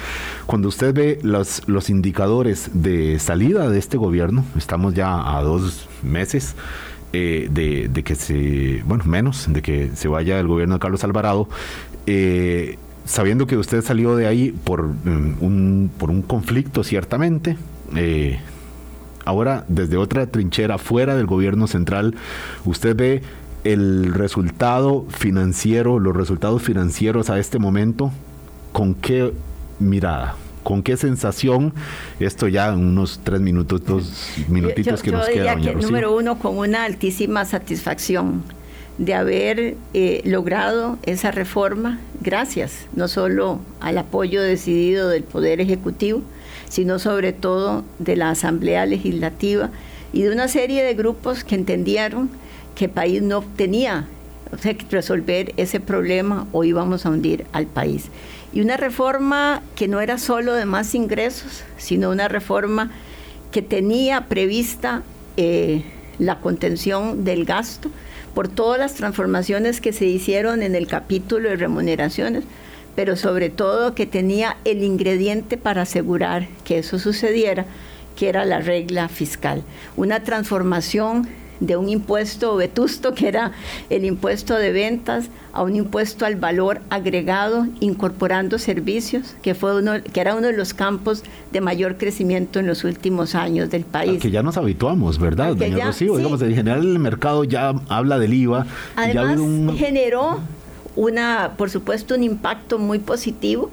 cuando 0.46 0.70
usted 0.70 0.94
ve 0.94 1.20
los, 1.22 1.68
los 1.68 1.90
indicadores 1.90 2.72
de 2.74 3.20
salida 3.20 3.70
de 3.70 3.78
este 3.78 3.98
gobierno, 3.98 4.46
estamos 4.58 4.94
ya 4.94 5.38
a 5.38 5.44
dos 5.44 5.90
meses, 6.02 6.56
eh, 7.12 7.48
de, 7.52 8.04
que 8.04 8.14
se, 8.14 8.84
bueno, 8.86 9.04
menos, 9.06 9.48
de 9.50 9.64
que 9.64 9.90
se 9.96 10.08
vaya 10.08 10.40
el 10.40 10.48
gobierno 10.48 10.76
de 10.76 10.80
Carlos 10.80 11.04
Alvarado, 11.04 11.50
eh, 12.06 12.78
sabiendo 13.10 13.48
que 13.48 13.58
usted 13.58 13.82
salió 13.82 14.16
de 14.16 14.28
ahí 14.28 14.52
por, 14.52 14.84
mm, 14.84 15.38
un, 15.42 15.92
por 15.98 16.12
un 16.12 16.22
conflicto 16.22 16.84
ciertamente, 16.84 17.58
eh, 17.96 18.40
ahora 19.26 19.66
desde 19.68 19.98
otra 19.98 20.28
trinchera 20.28 20.78
fuera 20.78 21.16
del 21.16 21.26
gobierno 21.26 21.66
central, 21.66 22.16
usted 22.66 22.96
ve 22.96 23.24
el 23.64 24.14
resultado 24.14 25.08
financiero, 25.10 25.98
los 25.98 26.16
resultados 26.16 26.62
financieros 26.62 27.32
a 27.32 27.40
este 27.40 27.58
momento, 27.58 28.12
¿con 28.74 28.94
qué 28.94 29.34
mirada? 29.80 30.36
¿Con 30.62 30.84
qué 30.84 30.96
sensación? 30.96 31.74
Esto 32.20 32.48
ya 32.48 32.68
en 32.70 32.80
unos 32.80 33.22
tres 33.24 33.42
minutos, 33.42 33.84
dos 33.86 34.36
minutitos 34.50 35.02
que 35.02 35.12
nos 35.12 35.28
quedan. 35.28 35.64
número 35.82 36.16
uno, 36.16 36.38
con 36.38 36.60
una 36.60 36.84
altísima 36.84 37.44
satisfacción 37.46 38.44
de 39.00 39.14
haber 39.14 39.78
eh, 39.94 40.22
logrado 40.26 41.00
esa 41.04 41.32
reforma, 41.32 42.00
gracias 42.20 42.86
no 42.94 43.08
solo 43.08 43.60
al 43.80 43.98
apoyo 43.98 44.42
decidido 44.42 45.08
del 45.08 45.24
Poder 45.24 45.62
Ejecutivo, 45.62 46.22
sino 46.68 47.00
sobre 47.00 47.32
todo 47.32 47.86
de 47.98 48.18
la 48.18 48.30
Asamblea 48.30 48.86
Legislativa 48.86 49.70
y 50.12 50.24
de 50.24 50.32
una 50.32 50.50
serie 50.50 50.84
de 50.84 50.94
grupos 50.96 51.46
que 51.46 51.56
entendieron 51.56 52.30
que 52.76 52.86
el 52.86 52.92
país 52.92 53.22
no 53.22 53.42
tenía 53.42 54.06
que 54.62 54.78
resolver 54.92 55.54
ese 55.56 55.80
problema 55.80 56.48
o 56.52 56.66
íbamos 56.66 57.06
a 57.06 57.10
hundir 57.10 57.46
al 57.54 57.68
país. 57.68 58.08
Y 58.52 58.60
una 58.60 58.76
reforma 58.76 59.62
que 59.76 59.88
no 59.88 60.02
era 60.02 60.18
solo 60.18 60.56
de 60.56 60.66
más 60.66 60.94
ingresos, 60.94 61.64
sino 61.78 62.10
una 62.10 62.28
reforma 62.28 62.92
que 63.52 63.62
tenía 63.62 64.26
prevista 64.28 65.04
eh, 65.38 65.84
la 66.18 66.42
contención 66.42 67.24
del 67.24 67.46
gasto 67.46 67.90
por 68.34 68.48
todas 68.48 68.80
las 68.80 68.96
transformaciones 68.96 69.82
que 69.82 69.94
se 69.94 70.06
hicieron 70.06 70.64
en 70.64 70.76
el 70.76 70.88
capítulo 70.88 71.50
de 71.50 71.56
remuneraciones, 71.56 72.44
pero 72.96 73.16
sobre 73.16 73.50
todo 73.50 73.96
que 73.96 74.06
tenía 74.06 74.58
el 74.66 74.84
ingrediente 74.84 75.58
para 75.58 75.84
asegurar 75.84 76.48
que 76.64 76.80
eso 76.80 77.00
sucediera, 77.00 77.66
que 78.16 78.30
era 78.30 78.46
la 78.46 78.60
regla 78.60 79.08
fiscal. 79.08 79.64
Una 79.96 80.24
transformación 80.24 81.28
de 81.60 81.78
un 81.78 81.90
impuesto 81.90 82.56
vetusto, 82.56 83.14
que 83.14 83.28
era 83.28 83.52
el 83.90 84.06
impuesto 84.06 84.56
de 84.56 84.72
ventas, 84.72 85.30
a 85.52 85.64
un 85.64 85.76
impuesto 85.76 86.26
al 86.26 86.36
valor 86.36 86.82
agregado, 86.90 87.68
incorporando 87.80 88.60
servicios, 88.60 89.36
que, 89.42 89.56
fue 89.56 89.78
uno, 89.78 89.94
que 90.02 90.22
era 90.22 90.36
uno 90.36 90.48
de 90.48 90.54
los 90.58 90.74
campos 90.74 91.24
de 91.52 91.62
mayor 91.62 91.98
crecimiento 91.98 92.60
en 92.60 92.68
los 92.68 92.84
últimos 92.84 93.36
años 93.36 93.70
del 93.70 93.84
país. 93.84 94.22
que 94.22 94.32
ya 94.32 94.44
nos 94.44 94.58
habituamos, 94.58 95.20
¿verdad, 95.20 95.56
doña 95.56 95.88
Rocío? 95.88 96.18
Digamos, 96.18 96.42
en 96.42 96.56
general 96.56 96.82
el 96.82 97.00
mercado 97.00 97.44
ya 97.44 97.74
habla 97.90 98.20
del 98.20 98.34
IVA. 98.34 98.66
Además, 98.96 99.40
generó 99.78 100.40
una, 100.96 101.54
por 101.58 101.70
supuesto, 101.70 102.16
un 102.16 102.24
impacto 102.24 102.78
muy 102.78 103.00
positivo 103.00 103.72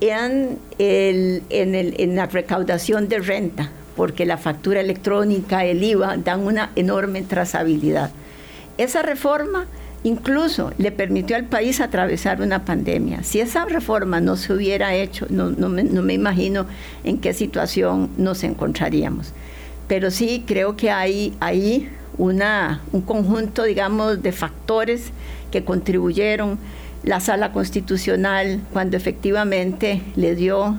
en, 0.00 0.58
el, 0.78 1.42
en, 1.50 1.74
el, 1.74 1.94
en 1.98 2.16
la 2.16 2.26
recaudación 2.26 3.08
de 3.08 3.18
renta, 3.18 3.70
porque 3.96 4.26
la 4.26 4.36
factura 4.36 4.80
electrónica, 4.80 5.64
el 5.64 5.82
IVA, 5.82 6.16
dan 6.18 6.40
una 6.46 6.70
enorme 6.76 7.22
trazabilidad. 7.22 8.10
Esa 8.78 9.02
reforma 9.02 9.66
incluso 10.04 10.72
le 10.78 10.92
permitió 10.92 11.36
al 11.36 11.46
país 11.46 11.80
atravesar 11.80 12.40
una 12.40 12.64
pandemia. 12.64 13.24
Si 13.24 13.40
esa 13.40 13.64
reforma 13.64 14.20
no 14.20 14.36
se 14.36 14.52
hubiera 14.52 14.94
hecho, 14.94 15.26
no, 15.30 15.50
me, 15.68 15.82
me 15.82 16.14
imagino 16.14 16.66
en 17.02 17.18
qué 17.18 17.32
situación 17.32 18.10
nos 18.16 18.44
encontraríamos. 18.44 19.32
Pero 19.88 20.10
sí 20.10 20.44
creo 20.46 20.76
que 20.76 20.90
hay 20.90 21.34
ahí 21.40 21.90
un 22.18 23.02
conjunto, 23.04 23.64
digamos, 23.64 24.22
de 24.22 24.32
factores 24.32 25.10
que 25.50 25.64
contribuyeron 25.64 26.58
la 27.02 27.20
sala 27.20 27.52
constitucional 27.52 28.60
cuando 28.72 28.96
efectivamente 28.96 30.02
le 30.16 30.34
dio 30.34 30.76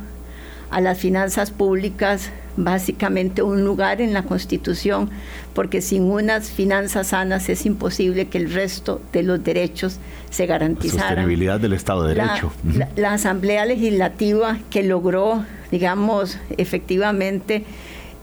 a 0.69 0.81
las 0.81 0.97
finanzas 0.97 1.51
públicas 1.51 2.31
básicamente 2.57 3.41
un 3.41 3.63
lugar 3.63 4.01
en 4.01 4.13
la 4.13 4.23
Constitución, 4.23 5.09
porque 5.53 5.81
sin 5.81 6.03
unas 6.03 6.49
finanzas 6.49 7.07
sanas 7.07 7.47
es 7.49 7.65
imposible 7.65 8.27
que 8.27 8.39
el 8.39 8.51
resto 8.51 8.99
de 9.13 9.23
los 9.23 9.43
derechos 9.43 9.99
se 10.29 10.45
garantizaran. 10.45 11.01
La 11.01 11.07
sostenibilidad 11.09 11.59
del 11.59 11.73
Estado 11.73 12.03
de 12.05 12.15
Derecho. 12.15 12.51
La, 12.95 13.13
Asamblea 13.13 13.65
Legislativa 13.65 14.57
que 14.69 14.83
logró, 14.83 15.45
digamos, 15.71 16.37
efectivamente, 16.57 17.63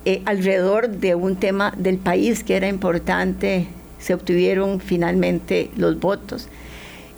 eh, 0.05 0.21
alrededor 0.27 0.91
de 0.91 1.15
un 1.15 1.37
tema 1.37 1.73
del 1.79 1.97
país 1.97 2.45
que 2.45 2.57
era 2.57 2.69
importante 2.69 3.69
se 3.99 4.13
obtuvieron 4.13 4.81
finalmente 4.81 5.71
los 5.77 5.99
votos. 5.99 6.49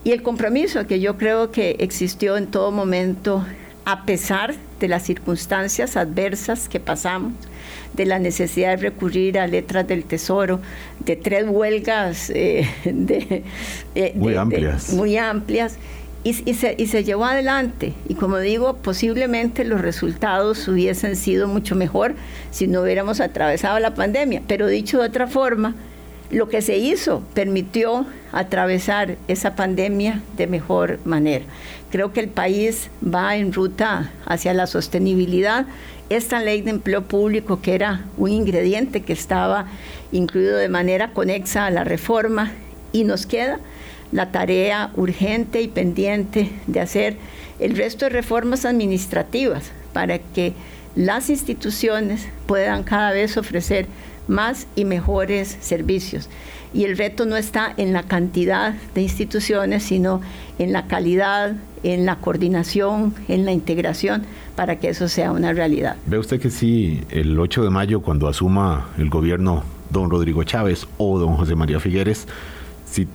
Y 0.04 0.12
el 0.12 0.22
compromiso 0.22 0.86
que 0.86 1.00
yo 1.00 1.18
creo 1.18 1.50
que 1.50 1.76
existió 1.80 2.36
en 2.36 2.46
todo 2.46 2.70
momento, 2.70 3.44
a 3.84 4.04
pesar 4.04 4.54
de 4.80 4.88
las 4.88 5.04
circunstancias 5.04 5.96
adversas 5.96 6.68
que 6.68 6.80
pasamos, 6.80 7.32
de 7.94 8.06
la 8.06 8.18
necesidad 8.18 8.70
de 8.70 8.76
recurrir 8.76 9.38
a 9.38 9.46
letras 9.46 9.86
del 9.86 10.04
tesoro, 10.04 10.60
de 11.04 11.16
tres 11.16 11.46
huelgas 11.48 12.30
eh, 12.30 12.68
eh, 13.94 14.12
muy 14.14 14.36
amplias. 14.36 14.92
muy 14.92 15.16
amplias 15.16 15.78
y, 16.24 16.32
se, 16.54 16.74
y, 16.76 16.88
se, 16.88 17.04
llevó 17.04 17.24
adelante. 17.24 17.92
Y 18.08 18.14
como 18.14 18.38
digo, 18.38 18.78
posiblemente 18.78 19.64
los 19.64 19.80
resultados 19.80 20.66
hubiesen 20.66 21.14
sido 21.14 21.46
mucho 21.46 21.76
mejor 21.76 22.16
si 22.50 22.66
no 22.66 22.82
hubiéramos 22.82 23.20
atravesado 23.20 23.78
la 23.78 23.94
pandemia. 23.94 24.42
Pero 24.48 24.66
dicho 24.66 24.98
de 24.98 25.06
otra 25.06 25.28
forma, 25.28 25.76
lo 26.30 26.48
que 26.48 26.62
se 26.62 26.76
hizo 26.78 27.22
permitió 27.34 28.06
atravesar 28.32 29.16
esa 29.28 29.54
pandemia 29.54 30.22
de 30.36 30.46
mejor 30.46 30.98
manera. 31.04 31.44
Creo 31.90 32.12
que 32.12 32.20
el 32.20 32.28
país 32.28 32.90
va 33.02 33.36
en 33.36 33.52
ruta 33.52 34.10
hacia 34.24 34.52
la 34.52 34.66
sostenibilidad. 34.66 35.66
Esta 36.08 36.40
ley 36.40 36.62
de 36.62 36.70
empleo 36.70 37.02
público, 37.02 37.60
que 37.60 37.74
era 37.74 38.04
un 38.16 38.30
ingrediente 38.30 39.02
que 39.02 39.12
estaba 39.12 39.66
incluido 40.12 40.56
de 40.56 40.68
manera 40.68 41.12
conexa 41.12 41.66
a 41.66 41.70
la 41.70 41.84
reforma, 41.84 42.52
y 42.92 43.04
nos 43.04 43.26
queda 43.26 43.58
la 44.12 44.30
tarea 44.32 44.90
urgente 44.96 45.60
y 45.60 45.68
pendiente 45.68 46.50
de 46.66 46.80
hacer 46.80 47.16
el 47.58 47.76
resto 47.76 48.06
de 48.06 48.10
reformas 48.10 48.64
administrativas 48.64 49.70
para 49.92 50.18
que 50.18 50.54
las 50.94 51.28
instituciones 51.28 52.26
puedan 52.46 52.84
cada 52.84 53.12
vez 53.12 53.36
ofrecer 53.36 53.86
más 54.28 54.66
y 54.76 54.84
mejores 54.84 55.56
servicios. 55.60 56.28
Y 56.74 56.84
el 56.84 56.98
reto 56.98 57.24
no 57.26 57.36
está 57.36 57.72
en 57.76 57.92
la 57.92 58.02
cantidad 58.02 58.74
de 58.94 59.02
instituciones, 59.02 59.84
sino 59.84 60.20
en 60.58 60.72
la 60.72 60.86
calidad, 60.86 61.56
en 61.82 62.04
la 62.04 62.16
coordinación, 62.16 63.14
en 63.28 63.44
la 63.44 63.52
integración, 63.52 64.24
para 64.56 64.78
que 64.78 64.88
eso 64.88 65.08
sea 65.08 65.32
una 65.32 65.52
realidad. 65.52 65.96
¿Ve 66.06 66.18
usted 66.18 66.40
que 66.40 66.50
sí, 66.50 67.02
el 67.10 67.38
8 67.38 67.64
de 67.64 67.70
mayo, 67.70 68.00
cuando 68.00 68.28
asuma 68.28 68.88
el 68.98 69.08
gobierno 69.08 69.62
don 69.90 70.10
Rodrigo 70.10 70.42
Chávez 70.44 70.86
o 70.98 71.18
don 71.18 71.36
José 71.36 71.54
María 71.54 71.80
Figueres, 71.80 72.26
si 72.84 73.06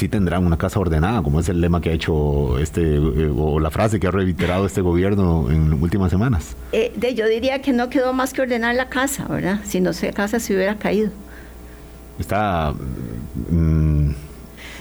sí 0.00 0.08
tendrán 0.08 0.46
una 0.46 0.56
casa 0.56 0.80
ordenada, 0.80 1.22
como 1.22 1.40
es 1.40 1.48
el 1.50 1.60
lema 1.60 1.82
que 1.82 1.90
ha 1.90 1.92
hecho 1.92 2.58
este, 2.58 2.80
eh, 2.94 3.30
o 3.36 3.60
la 3.60 3.70
frase 3.70 4.00
que 4.00 4.06
ha 4.06 4.10
reiterado 4.10 4.64
este 4.64 4.80
gobierno 4.80 5.50
en 5.50 5.74
últimas 5.74 6.10
semanas. 6.10 6.56
Eh, 6.72 6.90
de, 6.96 7.14
yo 7.14 7.28
diría 7.28 7.60
que 7.60 7.74
no 7.74 7.90
quedó 7.90 8.14
más 8.14 8.32
que 8.32 8.40
ordenar 8.40 8.74
la 8.74 8.88
casa, 8.88 9.26
¿verdad? 9.28 9.60
Si 9.64 9.78
no, 9.80 9.90
la 10.02 10.12
casa 10.12 10.40
se 10.40 10.54
hubiera 10.54 10.76
caído. 10.76 11.10
Está... 12.18 12.72
Mm, 13.50 14.12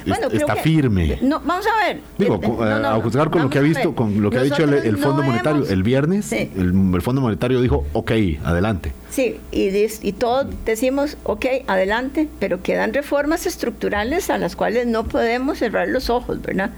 está 0.05 0.55
firme. 0.57 1.17
No, 1.21 1.41
vamos 1.45 1.65
a 1.67 1.87
ver. 1.87 2.01
Digo, 2.17 2.39
eh, 2.63 2.83
a 2.85 2.99
juzgar 3.01 3.29
con 3.29 3.41
lo 3.43 3.49
que 3.49 3.59
ha 3.59 3.61
visto, 3.61 3.95
con 3.95 4.21
lo 4.21 4.29
que 4.29 4.37
ha 4.37 4.43
dicho 4.43 4.63
el, 4.63 4.97
Fondo 4.97 5.23
Monetario 5.23 5.67
el 5.67 5.83
viernes, 5.83 6.31
el, 6.31 7.01
Fondo 7.01 7.21
Monetario 7.21 7.61
dijo, 7.61 7.85
ok, 7.93 8.11
adelante. 8.43 8.93
Sí, 9.09 9.39
y, 9.51 9.69
y 10.01 10.11
todos 10.13 10.47
decimos, 10.65 11.17
ok, 11.23 11.45
adelante, 11.67 12.27
pero 12.39 12.61
quedan 12.61 12.93
reformas 12.93 13.45
estructurales 13.45 14.29
a 14.29 14.37
las 14.37 14.55
cuales 14.55 14.87
no 14.87 15.05
podemos 15.05 15.59
cerrar 15.59 15.87
los 15.87 16.09
ojos, 16.09 16.41
¿verdad? 16.41 16.71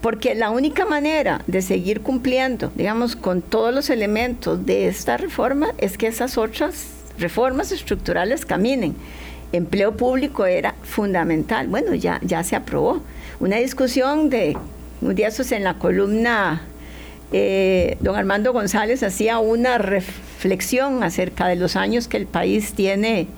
Porque 0.00 0.34
la 0.34 0.50
única 0.50 0.86
manera 0.86 1.42
de 1.46 1.60
seguir 1.60 2.02
cumpliendo, 2.02 2.70
digamos, 2.76 3.16
con 3.16 3.42
todos 3.42 3.74
los 3.74 3.90
elementos 3.90 4.64
de 4.64 4.86
esta 4.86 5.16
reforma 5.16 5.68
es 5.78 5.98
que 5.98 6.06
esas 6.06 6.38
otras 6.38 6.86
reformas 7.18 7.72
estructurales 7.72 8.46
caminen. 8.46 8.94
Empleo 9.52 9.96
público 9.96 10.44
era 10.46 10.74
fundamental. 10.82 11.68
Bueno, 11.68 11.94
ya, 11.94 12.20
ya 12.22 12.42
se 12.44 12.56
aprobó. 12.56 13.00
Una 13.40 13.56
discusión 13.56 14.30
de 14.30 14.56
un 15.00 15.14
día 15.14 15.28
en 15.50 15.64
la 15.64 15.74
columna, 15.74 16.62
eh, 17.32 17.96
don 18.00 18.16
Armando 18.16 18.52
González 18.52 19.02
hacía 19.02 19.38
una 19.38 19.78
reflexión 19.78 21.02
acerca 21.02 21.46
de 21.46 21.56
los 21.56 21.76
años 21.76 22.08
que 22.08 22.16
el 22.16 22.26
país 22.26 22.72
tiene 22.72 23.28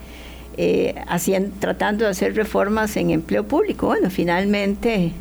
eh, 0.56 0.94
haciendo, 1.06 1.54
tratando 1.58 2.04
de 2.04 2.10
hacer 2.10 2.34
reformas 2.34 2.96
en 2.96 3.10
empleo 3.10 3.44
público. 3.44 3.86
Bueno, 3.86 4.10
finalmente 4.10 5.12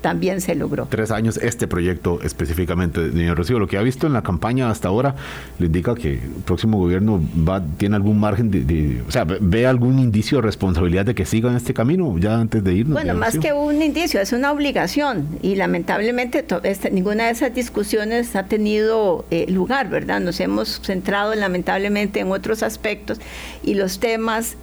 también 0.00 0.40
se 0.40 0.54
logró. 0.54 0.86
Tres 0.88 1.10
años 1.10 1.36
este 1.36 1.66
proyecto 1.66 2.20
específicamente, 2.22 3.10
señor 3.10 3.36
Rocío. 3.36 3.58
Lo 3.58 3.66
que 3.66 3.76
ha 3.76 3.82
visto 3.82 4.06
en 4.06 4.12
la 4.12 4.22
campaña 4.22 4.70
hasta 4.70 4.88
ahora 4.88 5.14
le 5.58 5.66
indica 5.66 5.94
que 5.94 6.14
el 6.14 6.42
próximo 6.44 6.78
gobierno 6.78 7.20
va 7.46 7.62
tiene 7.76 7.96
algún 7.96 8.18
margen 8.18 8.50
de, 8.50 9.02
o 9.06 9.10
sea, 9.10 9.24
ve 9.24 9.66
algún 9.66 9.98
indicio 9.98 10.38
de 10.38 10.42
responsabilidad 10.42 11.04
de 11.04 11.14
que 11.14 11.24
siga 11.24 11.50
en 11.50 11.56
este 11.56 11.74
camino 11.74 12.16
ya 12.18 12.40
antes 12.40 12.62
de 12.64 12.74
irnos. 12.74 12.94
Bueno, 12.94 13.14
más 13.14 13.38
que 13.38 13.52
un 13.52 13.82
indicio, 13.82 14.20
es 14.20 14.32
una 14.32 14.52
obligación 14.52 15.26
y 15.42 15.56
lamentablemente 15.56 16.44
este, 16.62 16.90
ninguna 16.90 17.26
de 17.26 17.32
esas 17.32 17.54
discusiones 17.54 18.36
ha 18.36 18.44
tenido 18.44 19.24
eh, 19.30 19.46
lugar, 19.48 19.88
¿verdad? 19.90 20.20
Nos 20.20 20.40
hemos 20.40 20.80
centrado 20.82 21.34
lamentablemente 21.34 22.20
en 22.20 22.30
otros 22.30 22.62
aspectos 22.62 23.18
y 23.62 23.74
los 23.74 23.98
temas 23.98 24.56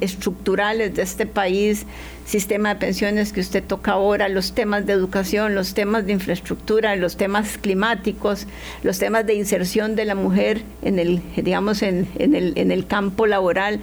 estructurales 0.00 0.94
de 0.94 1.02
este 1.02 1.26
país 1.26 1.86
sistema 2.24 2.70
de 2.70 2.80
pensiones 2.80 3.32
que 3.32 3.40
usted 3.40 3.62
toca 3.62 3.92
ahora, 3.92 4.28
los 4.28 4.52
temas 4.52 4.86
de 4.86 4.92
educación, 4.92 5.54
los 5.54 5.74
temas 5.74 6.06
de 6.06 6.12
infraestructura, 6.12 6.96
los 6.96 7.16
temas 7.16 7.58
climáticos, 7.58 8.46
los 8.82 8.98
temas 8.98 9.26
de 9.26 9.34
inserción 9.34 9.94
de 9.94 10.04
la 10.04 10.14
mujer 10.14 10.62
en 10.82 10.98
el, 10.98 11.20
digamos, 11.36 11.82
en, 11.82 12.08
el, 12.18 12.86
campo 12.86 13.26
laboral 13.26 13.80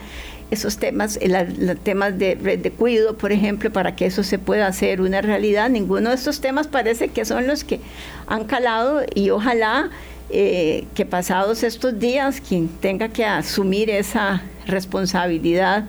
esos 0.50 0.78
temas, 0.78 1.18
los 1.24 1.80
temas 1.80 2.18
de 2.20 2.36
red 2.36 2.60
de 2.60 2.72
cuido, 2.72 3.18
por 3.18 3.32
ejemplo, 3.32 3.72
para 3.72 3.96
que 3.96 4.06
eso 4.06 4.22
se 4.22 4.38
pueda 4.38 4.68
hacer 4.68 5.00
una 5.00 5.22
realidad. 5.22 5.70
Ninguno 5.70 6.10
de 6.10 6.16
estos 6.16 6.42
temas 6.42 6.68
parece 6.68 7.08
que 7.08 7.24
son 7.24 7.48
los 7.48 7.64
que 7.64 7.80
han 8.28 8.44
calado 8.46 9.02
y 9.16 9.30
ojalá 9.30 9.90
eh, 10.30 10.86
que 10.94 11.06
pasados 11.06 11.64
estos 11.64 12.00
días 12.00 12.42
quien 12.42 12.68
tenga 12.68 13.10
que 13.10 13.24
asumir 13.24 13.90
esa 13.90 14.42
responsabilidad 14.66 15.86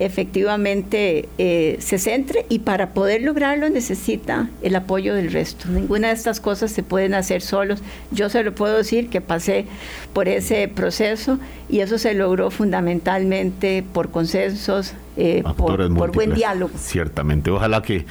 efectivamente 0.00 1.28
eh, 1.38 1.76
se 1.78 1.98
centre 1.98 2.46
y 2.48 2.60
para 2.60 2.94
poder 2.94 3.22
lograrlo 3.22 3.68
necesita 3.68 4.48
el 4.62 4.74
apoyo 4.74 5.14
del 5.14 5.30
resto. 5.30 5.68
Ninguna 5.68 6.08
de 6.08 6.14
estas 6.14 6.40
cosas 6.40 6.72
se 6.72 6.82
pueden 6.82 7.14
hacer 7.14 7.42
solos. 7.42 7.82
Yo 8.10 8.30
se 8.30 8.42
lo 8.42 8.54
puedo 8.54 8.78
decir 8.78 9.10
que 9.10 9.20
pasé 9.20 9.66
por 10.14 10.26
ese 10.26 10.66
proceso 10.68 11.38
y 11.68 11.80
eso 11.80 11.98
se 11.98 12.14
logró 12.14 12.50
fundamentalmente 12.50 13.84
por 13.92 14.10
consensos, 14.10 14.94
eh, 15.20 15.42
por, 15.56 16.12
buen 16.12 16.34
diálogo. 16.34 16.72
Ciertamente. 16.78 17.50
Ojalá 17.50 17.82
que 17.82 18.06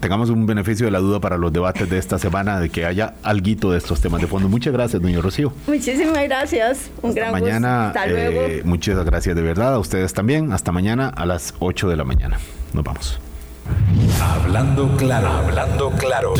tengamos 0.00 0.28
un 0.28 0.44
beneficio 0.44 0.86
de 0.86 0.90
la 0.90 0.98
duda 0.98 1.20
para 1.20 1.38
los 1.38 1.52
debates 1.52 1.88
de 1.88 1.98
esta 1.98 2.18
semana, 2.18 2.58
de 2.58 2.68
que 2.68 2.84
haya 2.84 3.14
algo 3.22 3.70
de 3.70 3.78
estos 3.78 4.00
temas 4.00 4.20
de 4.20 4.26
fondo. 4.26 4.48
Muchas 4.48 4.72
gracias, 4.72 5.00
doña 5.00 5.20
Rocío. 5.20 5.52
Muchísimas 5.66 6.24
gracias. 6.24 6.90
Un 7.00 7.10
Hasta 7.10 7.20
gran 7.20 7.32
mañana, 7.32 7.88
Hasta 7.88 8.06
luego. 8.06 8.40
Eh, 8.42 8.62
muchas 8.64 9.04
gracias 9.04 9.36
de 9.36 9.42
verdad. 9.42 9.74
A 9.74 9.78
ustedes 9.78 10.12
también. 10.14 10.52
Hasta 10.52 10.72
mañana 10.72 11.08
a 11.08 11.26
las 11.26 11.54
8 11.60 11.88
de 11.88 11.96
la 11.96 12.04
mañana. 12.04 12.38
Nos 12.72 12.84
vamos. 12.84 13.20
Hablando 14.20 14.88
claro, 14.96 15.28
hablando 15.28 15.90
claro. 15.92 16.30